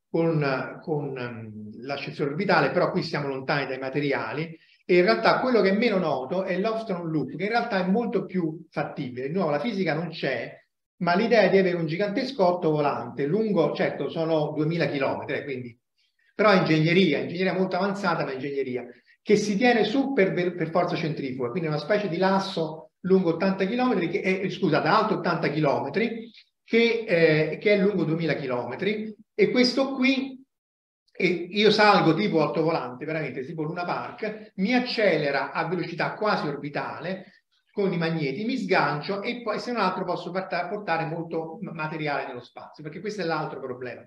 con, 0.09 0.81
con 0.83 1.17
um, 1.17 1.85
l'ascensore 1.85 2.31
orbitale, 2.31 2.71
però 2.71 2.91
qui 2.91 3.03
siamo 3.03 3.29
lontani 3.29 3.67
dai 3.67 3.79
materiali 3.79 4.59
e 4.85 4.97
in 4.97 5.03
realtà 5.03 5.41
quello 5.41 5.61
che 5.61 5.71
è 5.71 5.77
meno 5.77 5.99
noto 5.99 6.45
è 6.45 6.59
l'Ostrom 6.59 7.09
Loop, 7.09 7.37
che 7.37 7.45
in 7.45 7.49
realtà 7.49 7.85
è 7.85 7.89
molto 7.89 8.25
più 8.25 8.67
fattibile. 8.71 9.29
Di 9.29 9.35
nuovo, 9.35 9.51
la 9.51 9.61
fisica 9.61 9.95
non 9.95 10.09
c'è, 10.09 10.53
ma 10.99 11.15
l'idea 11.15 11.49
di 11.49 11.59
avere 11.59 11.77
un 11.77 11.87
gigantesco 11.87 12.59
volante 12.61 13.27
lungo, 13.27 13.75
certo 13.75 14.09
sono 14.09 14.53
2000 14.55 14.89
km, 14.89 15.45
quindi, 15.45 15.79
però 16.35 16.51
è 16.51 16.59
ingegneria, 16.59 17.19
ingegneria 17.19 17.53
molto 17.53 17.77
avanzata, 17.77 18.25
ma 18.25 18.33
ingegneria, 18.33 18.85
che 19.23 19.37
si 19.37 19.57
tiene 19.57 19.85
su 19.85 20.13
per, 20.13 20.33
per 20.33 20.71
forza 20.71 20.97
centrifuga, 20.97 21.51
quindi 21.51 21.69
una 21.69 21.79
specie 21.79 22.09
di 22.09 22.17
lasso 22.17 22.86
lungo 23.07 23.31
80 23.31 23.67
km, 23.67 24.09
che 24.09 24.21
è, 24.21 24.51
scusate, 24.51 24.89
alto 24.89 25.15
80 25.15 25.51
km, 25.51 25.91
che, 26.63 27.05
eh, 27.07 27.59
che 27.59 27.75
è 27.75 27.79
lungo 27.79 28.05
2000 28.05 28.35
km. 28.35 29.15
E 29.35 29.51
questo 29.51 29.95
qui, 29.95 30.45
e 31.13 31.27
io 31.27 31.71
salgo 31.71 32.15
tipo 32.15 32.43
altovolante, 32.43 33.05
veramente 33.05 33.45
tipo 33.45 33.63
Luna 33.63 33.85
Park, 33.85 34.53
mi 34.57 34.75
accelera 34.75 35.53
a 35.53 35.67
velocità 35.67 36.15
quasi 36.15 36.47
orbitale 36.47 37.33
con 37.73 37.93
i 37.93 37.99
magneti, 37.99 38.45
mi 38.45 38.57
sgancio 38.57 39.23
e 39.23 39.43
poi 39.43 39.59
se 39.61 39.71
non 39.71 39.83
altro 39.83 40.05
posso 40.05 40.31
portare 40.31 41.05
molto 41.05 41.59
materiale 41.61 42.27
nello 42.27 42.41
spazio, 42.41 42.83
perché 42.83 43.01
questo 43.01 43.21
è 43.21 43.25
l'altro 43.25 43.61
problema. 43.61 44.07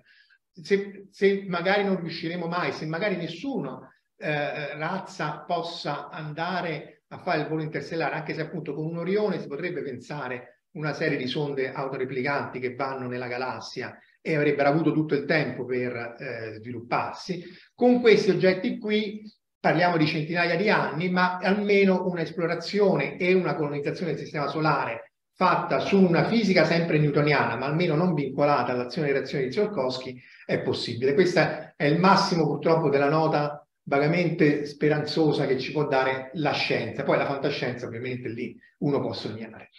Se, 0.52 1.06
se, 1.10 1.44
magari 1.46 1.84
non 1.84 2.00
riusciremo 2.00 2.46
mai, 2.46 2.72
se 2.72 2.84
magari 2.86 3.16
nessuno 3.16 3.92
eh, 4.16 4.76
razza 4.76 5.44
possa 5.46 6.08
andare 6.08 6.99
a 7.12 7.18
fare 7.18 7.42
il 7.42 7.48
volo 7.48 7.62
interstellare, 7.62 8.14
anche 8.14 8.34
se 8.34 8.42
appunto 8.42 8.74
con 8.74 8.86
un 8.86 8.98
Orione 8.98 9.40
si 9.40 9.46
potrebbe 9.46 9.82
pensare 9.82 10.62
una 10.72 10.92
serie 10.92 11.18
di 11.18 11.26
sonde 11.26 11.72
autoreplicanti 11.72 12.60
che 12.60 12.74
vanno 12.74 13.08
nella 13.08 13.26
galassia 13.26 13.98
e 14.20 14.36
avrebbero 14.36 14.68
avuto 14.68 14.92
tutto 14.92 15.14
il 15.14 15.24
tempo 15.24 15.64
per 15.64 16.16
eh, 16.18 16.52
svilupparsi. 16.54 17.42
Con 17.74 18.00
questi 18.00 18.30
oggetti 18.30 18.78
qui 18.78 19.22
parliamo 19.58 19.96
di 19.96 20.06
centinaia 20.06 20.56
di 20.56 20.70
anni, 20.70 21.10
ma 21.10 21.38
almeno 21.38 22.06
un'esplorazione 22.06 23.16
e 23.16 23.32
una 23.32 23.56
colonizzazione 23.56 24.12
del 24.12 24.20
sistema 24.20 24.46
solare 24.46 25.12
fatta 25.34 25.78
su 25.80 25.98
una 25.98 26.26
fisica 26.28 26.64
sempre 26.64 26.98
newtoniana, 26.98 27.56
ma 27.56 27.66
almeno 27.66 27.94
non 27.94 28.12
vincolata 28.12 28.72
all'azione 28.72 29.08
e 29.08 29.12
reazione 29.12 29.44
di 29.44 29.50
Tsiolkovsky, 29.50 30.22
è 30.44 30.60
possibile. 30.60 31.14
Questo 31.14 31.40
è 31.40 31.84
il 31.86 31.98
massimo 31.98 32.46
purtroppo 32.46 32.90
della 32.90 33.08
nota 33.08 33.59
vagamente 33.90 34.66
speranzosa 34.66 35.46
che 35.46 35.58
ci 35.58 35.72
può 35.72 35.88
dare 35.88 36.30
la 36.34 36.52
scienza. 36.52 37.02
Poi 37.02 37.18
la 37.18 37.26
fantascienza 37.26 37.86
ovviamente 37.86 38.28
lì 38.28 38.56
uno 38.78 39.00
può 39.00 39.12
sognare. 39.12 39.70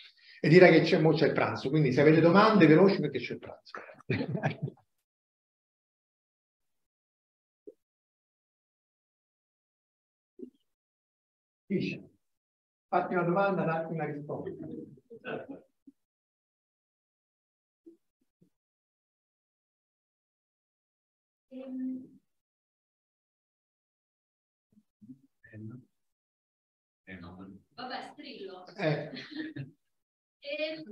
E 0.42 0.50
direi 0.50 0.72
che 0.74 0.82
c'è, 0.82 1.02
c'è 1.02 1.28
il 1.28 1.34
pranzo, 1.34 1.70
quindi 1.70 1.94
se 1.94 2.02
avete 2.02 2.20
domande 2.20 2.68
veloci 2.68 3.00
perché 3.00 3.20
c'è 3.20 3.34
il 3.34 3.40
pranzo. 3.40 3.72
Dice, 11.68 12.10
fatti 12.90 13.14
una 13.14 13.24
domanda, 13.24 13.64
datti 13.64 13.94
una 13.94 14.04
risposta. 14.04 14.52
Um, 21.54 22.21
Vabbè, 27.82 28.10
strillo. 28.14 28.66
Eh. 28.78 29.10
e, 30.40 30.84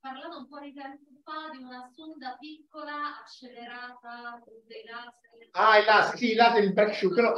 parlato 0.00 0.38
un 0.38 0.48
po' 0.48 0.58
di 0.58 0.72
tempo 0.72 1.04
fa 1.22 1.50
di 1.52 1.62
una 1.62 1.88
sonda 1.94 2.36
piccola 2.38 3.20
accelerata 3.20 4.40
con 4.42 4.54
dei 4.66 4.84
laser. 4.84 5.48
Ah, 5.50 5.78
il 5.78 5.84
laser, 5.84 6.16
sì, 6.16 6.30
il 6.30 6.36
laser 6.36 6.64
il 6.64 6.72
backshoot. 6.72 7.14
Però... 7.14 7.34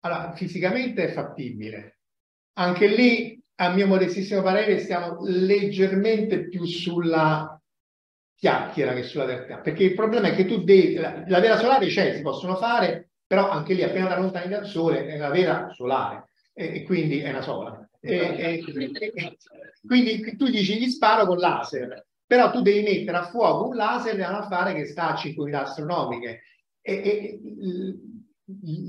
Allora, 0.00 0.32
fisicamente 0.34 1.04
è 1.04 1.12
fattibile. 1.12 2.00
Anche 2.58 2.86
lì, 2.86 3.42
a 3.56 3.70
mio 3.70 3.86
modestissimo 3.86 4.42
parere, 4.42 4.78
stiamo 4.78 5.24
leggermente 5.24 6.48
più 6.48 6.64
sulla 6.64 7.58
chiacchiera 8.34 8.92
che 8.92 9.04
sulla 9.04 9.24
realtà. 9.24 9.58
Perché 9.60 9.84
il 9.84 9.94
problema 9.94 10.28
è 10.28 10.34
che 10.34 10.44
tu 10.44 10.62
devi, 10.62 10.94
la, 10.96 11.24
la 11.26 11.40
vera 11.40 11.56
solare 11.56 11.86
c'è, 11.86 12.14
si 12.14 12.20
possono 12.20 12.56
fare, 12.56 13.12
però 13.26 13.48
anche 13.48 13.72
lì 13.72 13.82
appena 13.82 14.08
da 14.08 14.18
lontani 14.18 14.48
dal 14.48 14.66
sole 14.66 15.06
è 15.06 15.16
la 15.16 15.30
vera 15.30 15.72
solare 15.72 16.28
e, 16.58 16.74
e 16.74 16.82
quindi 16.82 17.20
è 17.20 17.30
una 17.30 17.42
sola. 17.42 17.88
E, 18.00 18.16
e, 18.16 18.64
quindi 19.86 20.36
tu 20.36 20.48
dici 20.48 20.76
gli 20.76 20.90
sparo 20.90 21.24
con 21.26 21.38
laser, 21.38 22.06
però 22.26 22.50
tu 22.50 22.60
devi 22.62 22.82
mettere 22.82 23.16
a 23.16 23.28
fuoco 23.28 23.68
un 23.68 23.76
laser 23.76 24.16
da 24.16 24.28
un 24.28 24.34
affare 24.34 24.74
che 24.74 24.86
sta 24.86 25.14
a 25.14 25.14
5.000 25.14 25.54
astronomiche 25.54 26.42
e, 26.80 27.38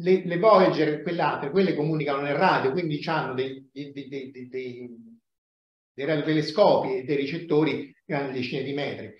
le, 0.01 0.26
le 0.26 0.38
Voyager, 0.38 1.03
quelle 1.03 1.22
altre, 1.22 1.51
quelle 1.51 1.76
comunicano 1.76 2.22
nel 2.22 2.36
radio, 2.36 2.72
quindi 2.72 3.01
hanno 3.05 3.36
dei, 3.36 3.70
dei, 3.72 3.91
dei, 3.91 4.32
dei, 4.32 4.49
dei 5.93 6.05
radiotelescopi 6.05 6.97
e 6.97 7.03
dei 7.03 7.17
ricettori 7.17 7.95
che 8.03 8.13
hanno 8.15 8.32
decine 8.32 8.63
di 8.63 8.74
metri. 8.74 9.13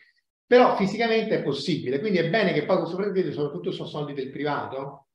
Però 0.46 0.76
fisicamente 0.76 1.36
è 1.36 1.44
possibile, 1.44 2.00
quindi 2.00 2.18
è 2.18 2.30
bene 2.30 2.54
che 2.54 2.66
poi 2.66 2.78
questo 2.78 3.32
soprattutto 3.32 3.72
sono 3.72 3.88
soldi 3.88 4.14
del 4.14 4.32
privato, 4.32 5.09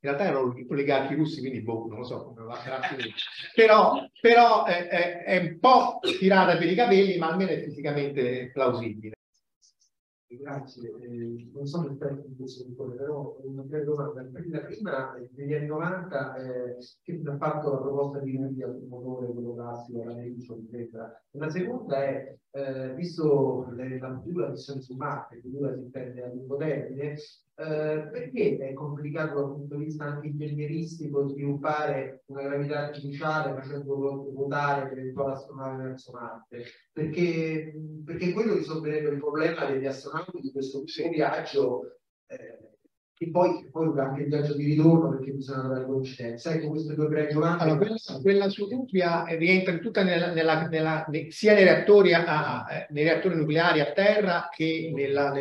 in 0.00 0.10
realtà 0.10 0.24
erano 0.24 0.54
oligarchi 0.68 1.14
russi, 1.14 1.40
quindi 1.40 1.60
boh, 1.60 1.86
non 1.88 1.98
lo 1.98 2.04
so 2.04 2.24
come 2.24 2.44
va 2.44 2.54
a 2.54 2.82
finire. 2.86 3.10
Però, 3.54 4.06
però 4.20 4.64
è, 4.64 4.86
è, 4.86 5.24
è, 5.24 5.38
un 5.38 5.58
po' 5.58 5.98
tirata 6.18 6.56
per 6.56 6.70
i 6.70 6.74
capelli, 6.76 7.18
ma 7.18 7.30
almeno 7.30 7.50
è 7.50 7.62
fisicamente 7.62 8.50
plausibile. 8.52 9.16
Grazie, 10.30 10.90
eh, 11.00 11.48
non 11.52 11.66
sono 11.66 11.90
esperto 11.90 12.26
in 12.26 12.36
questo 12.36 12.64
settore, 12.64 12.96
però 12.96 13.38
una 13.42 13.62
breve 13.62 13.84
domanda. 13.86 14.22
La 14.50 14.60
prima, 14.60 15.16
negli 15.34 15.54
anni 15.54 15.66
90, 15.66 16.36
eh, 16.36 16.76
che 17.02 17.20
ha 17.24 17.36
fatto 17.38 17.72
la 17.72 17.78
proposta 17.78 18.18
di 18.18 18.36
energia 18.36 18.70
sul 18.70 18.86
motore, 18.88 19.32
quello 19.32 19.54
classico, 19.54 20.04
la 20.04 20.12
Nericio, 20.12 20.58
eccetera. 20.58 21.22
La 21.30 21.48
seconda 21.48 22.04
è, 22.04 22.36
eh, 22.50 22.94
visto 22.94 23.68
le, 23.72 23.98
la 23.98 24.20
futura 24.20 24.48
missione 24.50 24.82
su 24.82 24.94
Marte, 24.94 25.40
futura 25.40 25.72
si 25.72 25.80
intende 25.80 26.22
a 26.22 26.28
lungo 26.28 26.56
termine, 26.56 27.16
eh, 27.60 28.08
perché 28.12 28.56
è 28.56 28.72
complicato 28.72 29.34
dal 29.34 29.52
punto 29.52 29.76
di 29.76 29.86
vista 29.86 30.04
anche 30.04 30.28
ingegneristico 30.28 31.26
sviluppare 31.26 32.22
una 32.26 32.42
gravità 32.42 32.86
artificiale 32.86 33.60
facendo 33.60 33.94
ruotare 34.32 34.94
l'eventuale 34.94 35.32
astronave 35.32 35.82
verso 35.82 36.12
Marte? 36.12 36.64
Perché, 36.92 37.74
perché 38.04 38.32
quello 38.32 38.54
risolverebbe 38.54 39.08
il 39.08 39.18
problema 39.18 39.64
degli 39.64 39.86
astronauti 39.86 40.40
di 40.40 40.52
questo 40.52 40.84
viaggio. 41.10 41.98
Eh, 42.26 42.66
e 43.20 43.30
poi, 43.30 43.68
poi 43.72 43.98
anche 43.98 44.22
il 44.22 44.28
viaggio 44.28 44.54
di 44.54 44.64
ritorno 44.64 45.08
perché 45.08 45.32
bisogna 45.32 45.62
trovare 45.62 45.86
coincidenza. 45.86 46.52
Ecco, 46.52 46.68
queste 46.68 46.94
due 46.94 47.08
pregiovanti. 47.08 47.64
Allora, 47.64 47.78
quella, 47.78 47.96
quella 48.22 48.48
su 48.48 48.66
Utopia 48.66 49.24
rientra 49.36 49.76
tutta 49.78 50.04
nella, 50.04 50.32
nella, 50.32 50.68
nella, 50.68 51.06
sia 51.30 51.54
nei 51.54 51.64
reattori, 51.64 52.14
a, 52.14 52.86
nei 52.90 53.02
reattori 53.02 53.34
nucleari 53.34 53.80
a 53.80 53.92
terra 53.92 54.48
che 54.48 54.92
nella, 54.94 55.32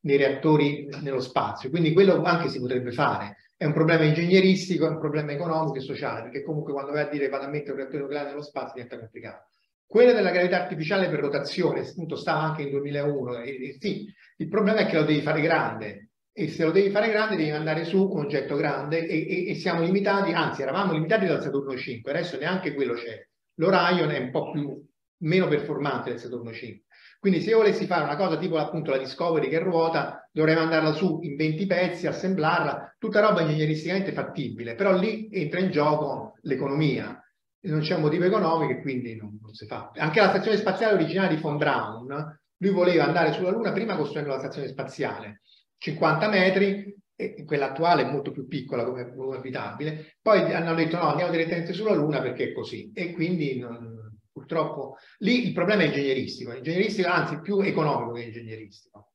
nei 0.00 0.16
reattori 0.16 0.88
nello 1.02 1.20
spazio. 1.20 1.70
Quindi 1.70 1.92
quello 1.92 2.22
anche 2.22 2.48
si 2.48 2.60
potrebbe 2.60 2.92
fare. 2.92 3.36
È 3.56 3.64
un 3.64 3.72
problema 3.72 4.04
ingegneristico, 4.04 4.86
è 4.86 4.90
un 4.90 4.98
problema 4.98 5.32
economico 5.32 5.76
e 5.76 5.80
sociale, 5.80 6.22
perché 6.22 6.42
comunque 6.42 6.72
quando 6.72 6.92
vai 6.92 7.02
a 7.02 7.08
dire 7.08 7.28
vado 7.28 7.44
a 7.44 7.48
mettere 7.48 7.72
un 7.72 7.78
reattore 7.78 8.02
nucleare 8.02 8.28
nello 8.30 8.42
spazio 8.42 8.74
diventa 8.74 8.98
complicato. 8.98 9.48
Quella 9.86 10.12
della 10.12 10.30
gravità 10.30 10.62
artificiale 10.62 11.08
per 11.08 11.20
rotazione, 11.20 11.80
appunto 11.80 12.16
stava 12.16 12.40
anche 12.40 12.62
in 12.62 12.70
2001, 12.70 13.38
e, 13.40 13.68
e 13.68 13.76
sì, 13.78 14.06
il 14.36 14.48
problema 14.48 14.78
è 14.78 14.86
che 14.86 14.96
lo 14.96 15.04
devi 15.04 15.20
fare 15.20 15.40
grande, 15.40 16.10
e 16.32 16.48
se 16.48 16.64
lo 16.64 16.70
devi 16.70 16.90
fare 16.90 17.10
grande 17.10 17.36
devi 17.36 17.50
andare 17.50 17.84
su 17.84 18.08
un 18.08 18.24
oggetto 18.24 18.56
grande 18.56 19.06
e, 19.06 19.26
e, 19.28 19.50
e, 19.50 19.54
siamo 19.56 19.82
limitati, 19.82 20.32
anzi 20.32 20.62
eravamo 20.62 20.92
limitati 20.92 21.26
dal 21.26 21.42
Saturno 21.42 21.76
5, 21.76 22.10
adesso 22.10 22.38
neanche 22.38 22.72
quello 22.72 22.94
c'è. 22.94 23.26
L'Orion 23.56 24.10
è 24.10 24.18
un 24.18 24.30
po' 24.30 24.50
più, 24.52 24.82
meno 25.18 25.48
performante 25.48 26.10
del 26.10 26.18
Saturno 26.18 26.52
5. 26.52 26.84
Quindi 27.20 27.42
se 27.42 27.50
io 27.50 27.58
volessi 27.58 27.84
fare 27.84 28.04
una 28.04 28.16
cosa 28.16 28.38
tipo 28.38 28.56
appunto 28.56 28.90
la 28.90 28.96
Discovery 28.96 29.50
che 29.50 29.58
ruota, 29.58 30.26
dovrei 30.32 30.54
mandarla 30.54 30.92
su 30.92 31.18
in 31.20 31.36
20 31.36 31.66
pezzi, 31.66 32.06
assemblarla, 32.06 32.96
tutta 32.98 33.20
roba 33.20 33.42
ingegneristicamente 33.42 34.12
fattibile, 34.12 34.74
però 34.74 34.96
lì 34.96 35.28
entra 35.30 35.60
in 35.60 35.70
gioco 35.70 36.38
l'economia. 36.40 37.22
Non 37.62 37.80
c'è 37.80 37.96
un 37.96 38.00
motivo 38.00 38.24
economico 38.24 38.72
e 38.72 38.80
quindi 38.80 39.16
non, 39.16 39.38
non, 39.38 39.52
si 39.52 39.66
fa. 39.66 39.90
Anche 39.96 40.18
la 40.18 40.30
stazione 40.30 40.56
spaziale 40.56 40.94
originale 40.94 41.34
di 41.34 41.40
von 41.42 41.58
Braun, 41.58 42.40
lui 42.56 42.70
voleva 42.70 43.04
andare 43.04 43.32
sulla 43.32 43.50
Luna 43.50 43.72
prima 43.72 43.96
costruendo 43.96 44.32
la 44.32 44.38
stazione 44.38 44.68
spaziale, 44.68 45.42
50 45.76 46.26
metri, 46.26 46.96
quella 47.44 47.68
attuale 47.68 48.02
è 48.02 48.10
molto 48.10 48.30
più 48.30 48.48
piccola 48.48 48.84
come, 48.84 49.14
come 49.14 49.36
abitabile, 49.36 50.16
poi 50.22 50.54
hanno 50.54 50.74
detto 50.74 50.96
no, 50.96 51.10
andiamo 51.10 51.30
direttamente 51.30 51.74
sulla 51.74 51.92
Luna 51.92 52.22
perché 52.22 52.44
è 52.44 52.52
così 52.52 52.90
e 52.94 53.12
quindi 53.12 53.58
non, 53.58 53.89
Purtroppo 54.32 54.96
lì 55.18 55.46
il 55.46 55.52
problema 55.52 55.82
è 55.82 55.86
ingegneristico, 55.86 56.52
ingegneristico 56.52 57.08
anzi 57.08 57.40
più 57.40 57.60
economico 57.60 58.12
che 58.12 58.22
ingegneristico. 58.22 59.12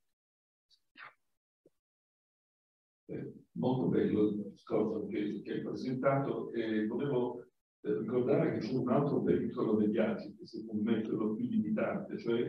Eh, 3.07 3.33
molto 3.53 3.87
bello 3.87 4.29
il 4.29 4.49
discorso 4.51 5.05
che, 5.07 5.41
che 5.43 5.53
hai 5.53 5.61
presentato 5.61 6.51
e 6.51 6.85
volevo 6.87 7.45
eh, 7.81 7.99
ricordare 7.99 8.53
che 8.53 8.65
c'è 8.65 8.73
un 8.73 8.89
altro 8.89 9.21
pericolo 9.21 9.75
degli 9.75 9.91
viaggi 9.91 10.35
che 10.35 10.45
secondo 10.45 10.83
me 10.83 10.99
è 10.99 11.01
quello 11.03 11.35
più 11.35 11.45
limitante, 11.47 12.17
cioè 12.17 12.39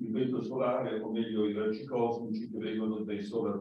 il 0.00 0.12
vento 0.12 0.42
solare, 0.42 1.00
o 1.00 1.10
meglio 1.10 1.48
i 1.48 1.52
raggi 1.52 1.84
cosmici 1.84 2.50
che 2.50 2.58
vengono 2.58 3.00
dai 3.00 3.22
solar. 3.22 3.60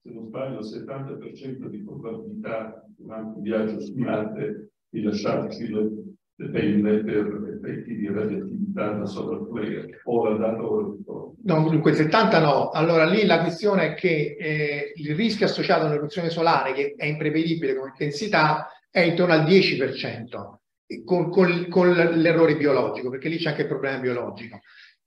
Se 0.00 0.10
non 0.10 0.26
sbaglio, 0.26 0.60
il 0.60 0.66
70% 0.66 1.66
di 1.68 1.82
probabilità 1.82 2.86
durante 2.96 3.36
un 3.36 3.42
viaggio 3.42 3.80
su 3.80 3.94
Marte 3.94 4.72
di 4.88 5.02
lasciarci 5.02 5.68
dipende 6.38 7.02
per 7.02 7.58
effetti 7.60 7.96
di 7.96 8.06
radioattività 8.06 8.92
da 8.92 9.06
solar 9.06 9.44
flare 9.48 10.00
o 10.04 10.92
ritorno. 10.96 11.34
No, 11.42 11.68
dunque 11.68 11.94
70 11.94 12.38
no. 12.38 12.70
Allora 12.70 13.04
lì 13.04 13.26
la 13.26 13.40
questione 13.40 13.86
è 13.86 13.94
che 13.94 14.36
eh, 14.38 14.92
il 14.94 15.16
rischio 15.16 15.46
associato 15.46 15.86
all'eruzione 15.86 16.30
solare, 16.30 16.72
che 16.74 16.94
è 16.96 17.06
imprevedibile 17.06 17.74
come 17.74 17.90
intensità, 17.90 18.68
è 18.88 19.00
intorno 19.00 19.34
al 19.34 19.44
10%, 19.44 21.04
con, 21.04 21.28
con, 21.28 21.66
con 21.68 21.90
l'errore 21.90 22.56
biologico, 22.56 23.10
perché 23.10 23.28
lì 23.28 23.38
c'è 23.38 23.50
anche 23.50 23.62
il 23.62 23.68
problema 23.68 23.98
biologico. 23.98 24.60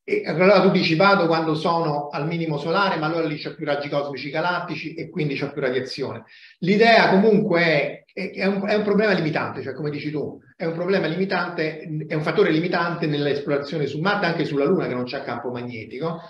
E 0.03 0.23
allora 0.25 0.59
tu 0.61 0.71
dici 0.71 0.95
vado 0.95 1.27
quando 1.27 1.53
sono 1.53 2.07
al 2.09 2.27
minimo 2.27 2.57
solare, 2.57 2.97
ma 2.97 3.05
allora 3.05 3.25
lì 3.25 3.37
c'è 3.37 3.55
più 3.55 3.65
raggi 3.65 3.87
cosmici 3.87 4.31
galattici 4.31 4.95
e 4.95 5.09
quindi 5.09 5.35
c'è 5.35 5.51
più 5.51 5.61
radiazione. 5.61 6.23
L'idea 6.59 7.09
comunque 7.09 8.05
è, 8.11 8.31
è, 8.31 8.45
un, 8.45 8.67
è, 8.67 8.73
un, 8.73 8.83
problema 8.83 9.13
limitante, 9.13 9.61
cioè 9.61 9.73
come 9.73 9.91
dici 9.91 10.09
tu, 10.09 10.39
è 10.61 10.65
un 10.65 10.73
problema 10.73 11.07
limitante, 11.07 12.05
è 12.07 12.13
un 12.13 12.21
fattore 12.21 12.51
limitante 12.51 13.07
nell'esplorazione 13.07 13.87
su 13.87 13.99
Marte, 13.99 14.27
anche 14.27 14.45
sulla 14.45 14.65
Luna 14.65 14.85
che 14.85 14.93
non 14.93 15.05
c'è 15.05 15.23
campo 15.23 15.49
magnetico, 15.49 16.21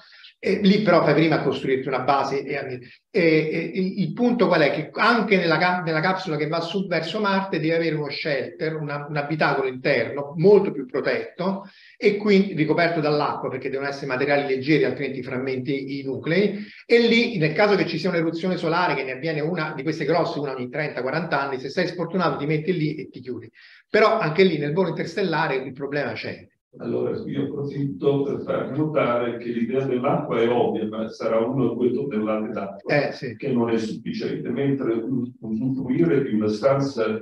e 0.44 0.60
lì 0.64 0.82
però 0.82 1.04
fai 1.04 1.14
prima 1.14 1.36
a 1.36 1.44
costruirti 1.44 1.88
una 1.88 2.00
base. 2.00 2.44
E, 2.44 2.80
e, 3.12 3.72
e, 3.76 3.94
il 3.98 4.12
punto 4.12 4.48
qual 4.48 4.62
è? 4.62 4.72
Che 4.72 4.90
anche 4.94 5.38
nella, 5.38 5.84
nella, 5.86 6.00
capsula 6.00 6.36
che 6.36 6.48
va 6.48 6.62
su 6.62 6.88
verso 6.88 7.20
Marte 7.20 7.60
deve 7.60 7.76
avere 7.76 7.94
uno 7.94 8.10
shelter, 8.10 8.76
una, 8.76 9.06
un 9.08 9.16
abitacolo 9.18 9.68
interno 9.68 10.34
molto 10.38 10.72
più 10.72 10.88
protetto 10.88 11.70
e 11.96 12.18
quindi 12.18 12.56
ricoperto 12.56 13.00
dall'acqua 13.00 13.50
perché 13.50 13.70
devono 13.70 13.90
essere 13.90 14.08
materiali 14.08 14.48
leggeri 14.48 14.84
altrimenti 14.84 15.22
frammenti 15.22 16.00
i 16.00 16.04
nuclei 16.04 16.66
e 16.88 17.00
lì 17.02 17.38
nel 17.38 17.54
caso 17.54 17.76
che 17.76 17.86
ci 17.86 18.00
sia 18.00 18.10
un'eruzione 18.10 18.58
solare 18.58 18.96
che 18.96 19.04
ne 19.04 19.12
avviene 19.12 19.42
una 19.42 19.74
di 19.76 19.84
queste 19.84 20.06
grosse 20.06 20.40
una 20.40 20.56
ogni 20.56 20.70
30-40 20.70 21.34
anni 21.36 21.60
se 21.60 21.70
sei 21.70 21.86
sfortunato 21.86 22.38
ti 22.38 22.48
metti 22.48 22.74
lì 22.74 22.96
e 22.96 23.10
ti 23.10 23.20
chiudi 23.20 23.48
però 23.88 24.18
anche 24.18 24.44
lì 24.44 24.58
nel 24.58 24.74
volo 24.74 24.90
interstellare 24.90 25.56
il 25.58 25.74
problema 25.74 26.14
c'è 26.14 26.48
allora 26.78 27.18
io 27.26 27.44
approfitto 27.44 28.24
per 28.24 28.42
far 28.42 28.78
notare 28.78 29.38
che 29.38 29.52
l'idea 29.52 29.86
dell'acqua 29.86 30.40
è 30.40 30.50
ovvia, 30.50 30.88
ma 30.88 31.10
sarà 31.10 31.40
uno 31.40 31.66
o 31.66 31.74
due 31.74 31.92
tonnellate 31.92 32.52
d'acqua, 32.52 33.08
eh, 33.08 33.12
sì. 33.12 33.36
che 33.36 33.52
non 33.52 33.70
è 33.70 33.78
sufficiente, 33.78 34.50
mentre 34.50 34.94
usufruire 35.40 36.24
di 36.24 36.34
una 36.34 36.48
stanza 36.48 37.22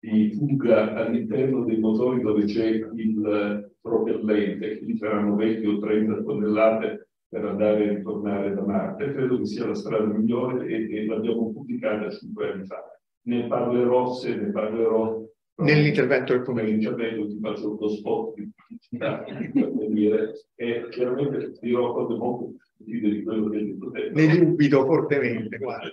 di 0.00 0.30
fuga 0.32 0.94
all'interno 0.94 1.64
dei 1.64 1.78
motori 1.78 2.20
dove 2.20 2.44
c'è 2.44 2.66
il 2.66 3.72
propellente, 3.80 4.78
che 4.78 4.84
gli 4.84 4.96
saranno 4.96 5.36
20 5.36 5.66
o 5.66 5.78
30 5.78 6.22
tonnellate 6.22 7.08
per 7.28 7.44
andare 7.44 7.84
e 7.84 7.94
ritornare 7.96 8.54
da 8.54 8.62
Marte, 8.62 9.12
credo 9.12 9.38
che 9.38 9.46
sia 9.46 9.66
la 9.66 9.74
strada 9.74 10.04
migliore 10.04 10.66
e, 10.66 10.96
e 10.96 11.06
l'abbiamo 11.06 11.52
pubblicata 11.52 12.10
cinque 12.10 12.52
anni 12.52 12.64
fa. 12.64 12.82
Ne 13.22 13.46
parlerò 13.46 14.12
se 14.12 14.34
ne 14.34 14.50
parlerò 14.50 15.22
nell'intervento 15.58 16.32
del 16.32 16.42
pomeriggio. 16.42 16.94
Nell'intervento 16.94 17.34
ti 17.34 17.40
faccio 17.40 17.76
uno 17.76 17.88
spot 17.88 18.34
di 18.34 18.50
pubblicità 18.54 19.24
e 20.54 20.88
chiaramente 20.90 21.58
dirò 21.60 21.92
cose 21.92 22.14
molto 22.16 22.54
positive 22.76 23.08
di 23.10 23.22
quello 23.22 23.48
che 23.48 23.56
hai 23.56 23.66
detto 23.66 23.90
te. 23.90 24.10
Ne 24.10 24.38
dubito 24.38 24.84
fortemente, 24.84 25.58
guarda. 25.58 25.90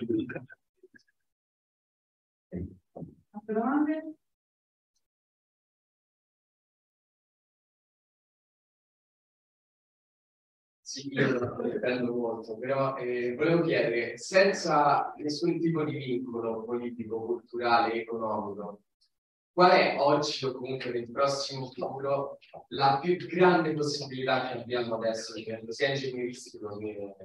Domande? 3.44 4.16
Sì, 10.80 11.08
dipendo 11.08 12.14
molto, 12.14 12.56
però 12.58 12.96
eh, 12.96 13.34
volevo 13.34 13.62
chiedere, 13.62 14.16
senza 14.18 15.12
nessun 15.16 15.58
tipo 15.58 15.82
di 15.82 15.96
vincolo 15.96 16.62
politico, 16.62 17.24
culturale, 17.24 18.02
economico, 18.02 18.82
qual 19.56 19.70
è 19.70 19.96
oggi 19.98 20.44
o 20.44 20.52
comunque 20.52 20.90
nel 20.90 21.10
prossimo 21.10 21.70
futuro 21.72 22.36
la 22.68 22.98
più 23.00 23.16
grande 23.26 23.72
possibilità 23.72 24.50
che 24.50 24.58
abbiamo 24.58 24.96
adesso, 24.96 25.32
sia 25.68 25.88
ingegneristico 25.88 26.76
che... 26.76 27.16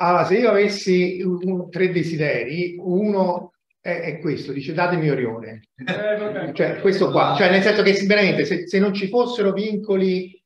Allora, 0.00 0.24
se 0.24 0.36
io 0.36 0.50
avessi 0.50 1.22
un, 1.22 1.70
tre 1.70 1.92
desideri, 1.92 2.74
uno 2.80 3.52
è, 3.80 4.00
è, 4.00 4.18
questo, 4.18 4.50
dice 4.50 4.72
datemi 4.72 5.10
Orione. 5.10 5.62
Eh, 5.76 6.52
cioè, 6.54 6.80
questo 6.80 7.12
qua, 7.12 7.36
cioè 7.38 7.52
nel 7.52 7.62
senso 7.62 7.82
che 7.82 7.92
veramente 8.04 8.44
se, 8.44 8.66
se 8.66 8.80
non 8.80 8.92
ci 8.92 9.06
fossero 9.06 9.52
vincoli 9.52 10.42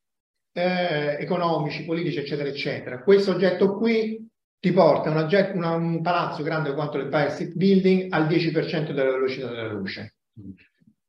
eh, 0.53 1.17
economici, 1.21 1.87
politici, 1.87 2.19
eccetera, 2.19 2.51
eccetera, 2.51 3.03
questo 3.03 3.31
oggetto 3.31 3.79
qui 3.79 4.29
ti 4.59 4.73
porta 4.73 5.09
una, 5.09 5.27
una, 5.55 5.71
un 5.71 6.03
palazzo 6.03 6.43
grande 6.43 6.75
quanto 6.75 6.99
l'Empire 6.99 7.31
State 7.31 7.53
Building 7.55 8.13
al 8.13 8.27
10% 8.27 8.93
della 8.93 9.13
velocità 9.13 9.49
della 9.49 9.73
luce 9.73 10.17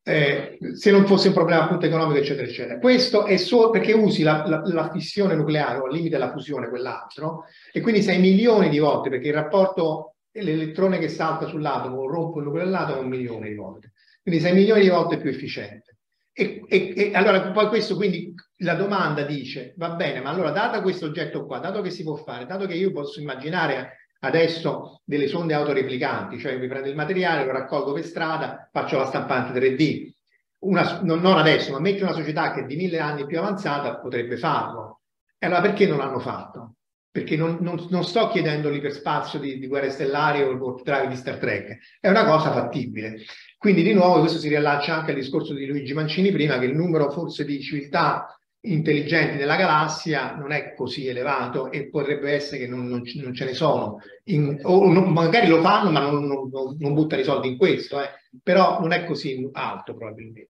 eh, 0.04 0.58
se 0.74 0.92
non 0.92 1.06
fosse 1.06 1.28
un 1.28 1.34
problema 1.34 1.64
appunto 1.64 1.86
economico, 1.86 2.20
eccetera, 2.20 2.48
eccetera. 2.48 2.80
Questo 2.80 3.26
è 3.26 3.38
solo 3.38 3.70
perché 3.70 3.94
usi 3.94 4.24
la, 4.24 4.44
la, 4.48 4.62
la 4.66 4.90
fissione 4.90 5.36
nucleare 5.36 5.78
o 5.78 5.86
al 5.86 5.94
limite 5.94 6.18
della 6.18 6.32
fusione, 6.32 6.70
quell'altro, 6.70 7.46
e 7.72 7.82
quindi 7.82 8.02
sei 8.02 8.20
milioni 8.20 8.70
di 8.70 8.80
volte, 8.80 9.10
perché 9.10 9.28
il 9.28 9.34
rapporto 9.34 10.16
l'elettrone 10.34 10.98
che 10.98 11.10
salta 11.10 11.46
sull'atomo 11.46 12.08
rompe 12.08 12.40
il 12.40 12.46
nucleo 12.46 12.64
dell'atomo 12.64 13.00
è 13.00 13.04
un 13.04 13.10
milione 13.10 13.50
di 13.50 13.56
volte. 13.56 13.94
Quindi 14.22 14.42
sei 14.42 14.54
milioni 14.54 14.82
di 14.82 14.90
volte 14.90 15.18
più 15.18 15.30
efficiente. 15.30 15.98
E, 16.34 16.62
e, 16.68 16.94
e, 16.96 17.12
allora 17.14 17.52
poi 17.52 17.68
questo 17.68 17.96
quindi 17.96 18.34
la 18.58 18.76
domanda 18.76 19.24
dice, 19.24 19.74
va 19.76 19.90
bene, 19.92 20.22
ma 20.22 20.30
allora 20.30 20.52
data 20.52 20.82
questo 20.82 21.08
oggetto 21.08 21.46
qua, 21.46 21.60
dato 21.60 21.82
che 21.82 21.90
si 21.90 22.04
può 22.04 22.16
fare, 22.16 22.46
dato 22.46 22.66
che 22.66 22.76
io 22.76 22.92
posso 22.92 23.20
immaginare 23.20 24.01
adesso 24.24 25.02
delle 25.04 25.28
sonde 25.28 25.54
autoreplicanti, 25.54 26.40
cioè 26.40 26.58
mi 26.58 26.68
prendo 26.68 26.90
il 26.90 26.96
materiale, 26.96 27.46
lo 27.46 27.52
raccolgo 27.52 27.94
per 27.94 28.06
strada, 28.06 28.70
faccio 28.72 28.98
la 28.98 29.06
stampante 29.06 29.60
3D, 29.60 30.12
una, 30.62 31.02
non, 31.02 31.26
adesso, 31.26 31.72
ma 31.72 31.80
metti 31.80 32.04
una 32.04 32.14
società 32.14 32.54
che 32.54 32.62
è 32.62 32.66
di 32.66 32.76
mille 32.76 33.00
anni 33.00 33.26
più 33.26 33.40
avanzata 33.40 33.98
potrebbe 33.98 34.38
farlo. 34.38 35.02
E 35.38 35.48
allora 35.48 35.62
perché 35.62 35.88
non 35.88 35.98
l'hanno 35.98 36.20
fatto? 36.20 36.76
Perché 37.10 37.36
non, 37.36 37.58
non, 37.62 37.88
non 37.90 38.04
sto 38.04 38.28
chiedendo 38.30 38.70
l'iperspazio 38.70 39.40
di, 39.40 39.58
di 39.58 39.68
Guerre 39.68 39.90
Stellari 39.90 40.44
o 40.44 40.52
il 40.52 40.58
warp 40.58 41.08
di 41.08 41.16
Star 41.16 41.38
Trek, 41.38 41.80
è 42.00 42.10
una 42.10 42.26
cosa 42.26 42.52
fattibile. 42.52 43.22
Quindi 43.58 43.82
di 43.82 43.94
nuovo 43.94 44.20
questo 44.20 44.38
si 44.38 44.50
riallaccia 44.50 44.96
anche 44.96 45.12
al 45.12 45.18
discorso 45.18 45.54
di 45.54 45.66
Luigi 45.66 45.94
Mancini 45.94 46.32
prima, 46.32 46.60
che 46.60 46.66
il 46.66 46.76
numero 46.76 47.10
forse 47.10 47.44
di 47.44 47.60
civiltà 47.62 48.40
intelligenti 48.64 49.38
nella 49.38 49.56
galassia 49.56 50.36
non 50.36 50.52
è 50.52 50.74
così 50.76 51.08
elevato 51.08 51.72
e 51.72 51.90
potrebbe 51.90 52.34
essere 52.34 52.60
che 52.60 52.68
non, 52.68 52.88
non, 52.88 53.02
non 53.16 53.34
ce 53.34 53.46
ne 53.46 53.54
sono. 53.54 54.00
In, 54.26 54.60
o 54.64 54.92
non, 54.92 55.12
magari 55.12 55.48
lo 55.48 55.62
fanno 55.62 55.90
ma 55.90 56.10
non, 56.10 56.28
non, 56.28 56.94
buttano 56.94 57.22
i 57.22 57.26
soldi 57.26 57.50
in 57.50 57.58
questo, 57.58 58.02
eh. 58.02 58.10
però 58.44 58.80
non 58.80 58.92
è 58.92 59.06
così 59.06 59.50
alto 59.54 59.96
probabilmente. 59.96 60.52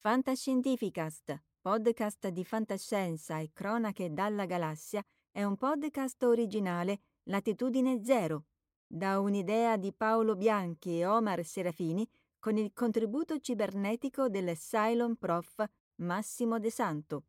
Fantascientificast, 0.00 1.42
podcast 1.60 2.28
di 2.28 2.44
fantascienza 2.44 3.38
e 3.38 3.50
cronache 3.52 4.12
dalla 4.12 4.46
galassia, 4.46 5.02
è 5.30 5.42
un 5.42 5.56
podcast 5.56 6.22
originale 6.22 7.00
Latitudine 7.24 8.02
Zero 8.04 8.44
da 8.86 9.18
un'idea 9.18 9.76
di 9.76 9.92
Paolo 9.92 10.36
Bianchi 10.36 11.00
e 11.00 11.06
Omar 11.06 11.44
Serafini 11.44 12.08
con 12.38 12.56
il 12.56 12.70
contributo 12.72 13.38
cibernetico 13.40 14.28
del 14.28 14.56
Cylon 14.56 15.16
Prof 15.16 15.64
Massimo 15.96 16.58
De 16.58 16.70
Santo, 16.70 17.24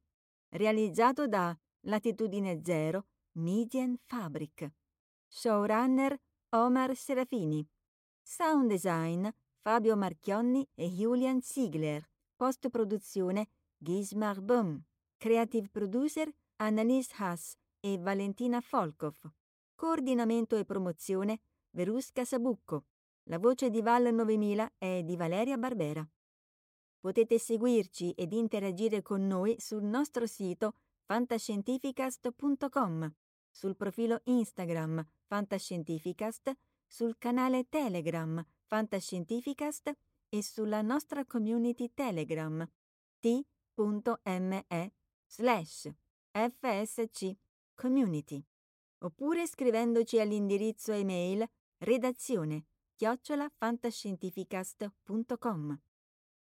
realizzato 0.50 1.28
da 1.28 1.58
Latitudine 1.82 2.62
Zero 2.64 3.06
Median 3.34 3.98
Fabric. 4.04 4.70
Showrunner 5.28 6.20
Omar 6.50 6.96
Serafini. 6.96 7.66
Sound 8.22 8.70
design 8.70 9.28
Fabio 9.62 9.96
Marchionni 9.96 10.68
e 10.74 10.90
Julian 10.90 11.42
Ziegler. 11.42 12.10
Post-produzione 12.36 13.48
Gismar 13.78 14.42
Bum. 14.42 14.84
Creative 15.18 15.70
producer 15.70 16.30
Annalise 16.58 17.14
Haas 17.18 17.56
e 17.80 17.98
Valentina 17.98 18.60
Folkov. 18.60 19.16
Coordinamento 19.76 20.58
e 20.58 20.66
promozione 20.66 21.40
Verusca 21.70 22.26
Sabucco. 22.26 22.86
La 23.30 23.40
voce 23.40 23.70
di 23.70 23.82
Val 23.82 24.14
9000 24.14 24.74
è 24.78 25.04
di 25.04 25.16
Valeria 25.16 25.58
Barbera. 25.58 26.08
Potete 27.08 27.40
seguirci 27.40 28.12
ed 28.18 28.34
interagire 28.34 29.02
con 29.02 29.28
noi 29.28 29.56
sul 29.60 29.82
nostro 29.82 30.28
sito 30.28 30.74
fantascientificast.com, 31.06 33.14
sul 33.50 33.78
profilo 33.78 34.20
Instagram 34.26 35.08
Fantascientificast, 35.24 36.52
sul 36.86 37.16
canale 37.18 37.70
Telegram 37.70 38.46
Fantascientificast 38.66 39.98
e 40.28 40.44
sulla 40.44 40.82
nostra 40.82 41.24
community 41.24 41.94
Telegram 41.94 42.70
t.me 43.22 44.66
slash 45.28 45.90
fsc 46.30 47.38
community 47.74 48.46
oppure 48.98 49.48
scrivendoci 49.48 50.20
all'indirizzo 50.20 50.92
email 50.92 51.50
redazione 51.78 52.66
chiocciolafantascientificast.com. 52.98 55.87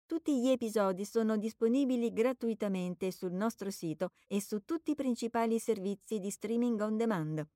Tutti 0.08 0.40
gli 0.40 0.48
episodi 0.48 1.04
sono 1.04 1.36
disponibili 1.36 2.14
gratuitamente 2.14 3.10
sul 3.10 3.32
nostro 3.32 3.70
sito 3.70 4.12
e 4.26 4.40
su 4.40 4.64
tutti 4.64 4.92
i 4.92 4.94
principali 4.94 5.58
servizi 5.58 6.18
di 6.18 6.30
streaming 6.30 6.80
on 6.80 6.96
demand. 6.96 7.46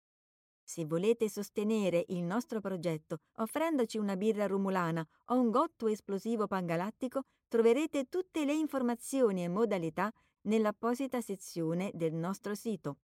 Se 0.63 0.85
volete 0.85 1.31
sostenere 1.31 2.05
il 2.09 2.23
nostro 2.23 2.61
progetto 2.61 3.21
offrendoci 3.37 3.97
una 3.97 4.19
birra 4.19 4.47
rumulana 4.47 5.03
o 5.29 5.41
un 5.41 5.49
gotto 5.49 5.87
esplosivo 5.87 6.47
pangalattico, 6.47 7.23
troverete 7.49 8.11
tutte 8.11 8.45
le 8.45 8.53
informazioni 8.53 9.45
e 9.45 9.49
modalità 9.49 10.13
nell'apposita 10.43 11.23
sezione 11.23 11.91
del 11.95 12.13
nostro 12.13 12.55
sito. 12.55 12.99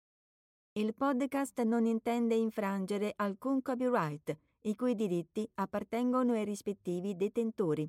Il 0.73 0.93
podcast 0.93 1.63
non 1.63 1.87
intende 1.87 2.35
infrangere 2.35 3.13
alcun 3.15 3.63
copyright, 3.63 4.37
i 4.63 4.75
cui 4.75 4.97
diritti 4.97 5.49
appartengono 5.55 6.33
ai 6.33 6.45
rispettivi 6.45 7.15
detentori. 7.15 7.89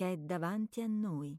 che 0.00 0.12
è 0.12 0.16
davanti 0.16 0.80
a 0.80 0.86
noi. 0.86 1.38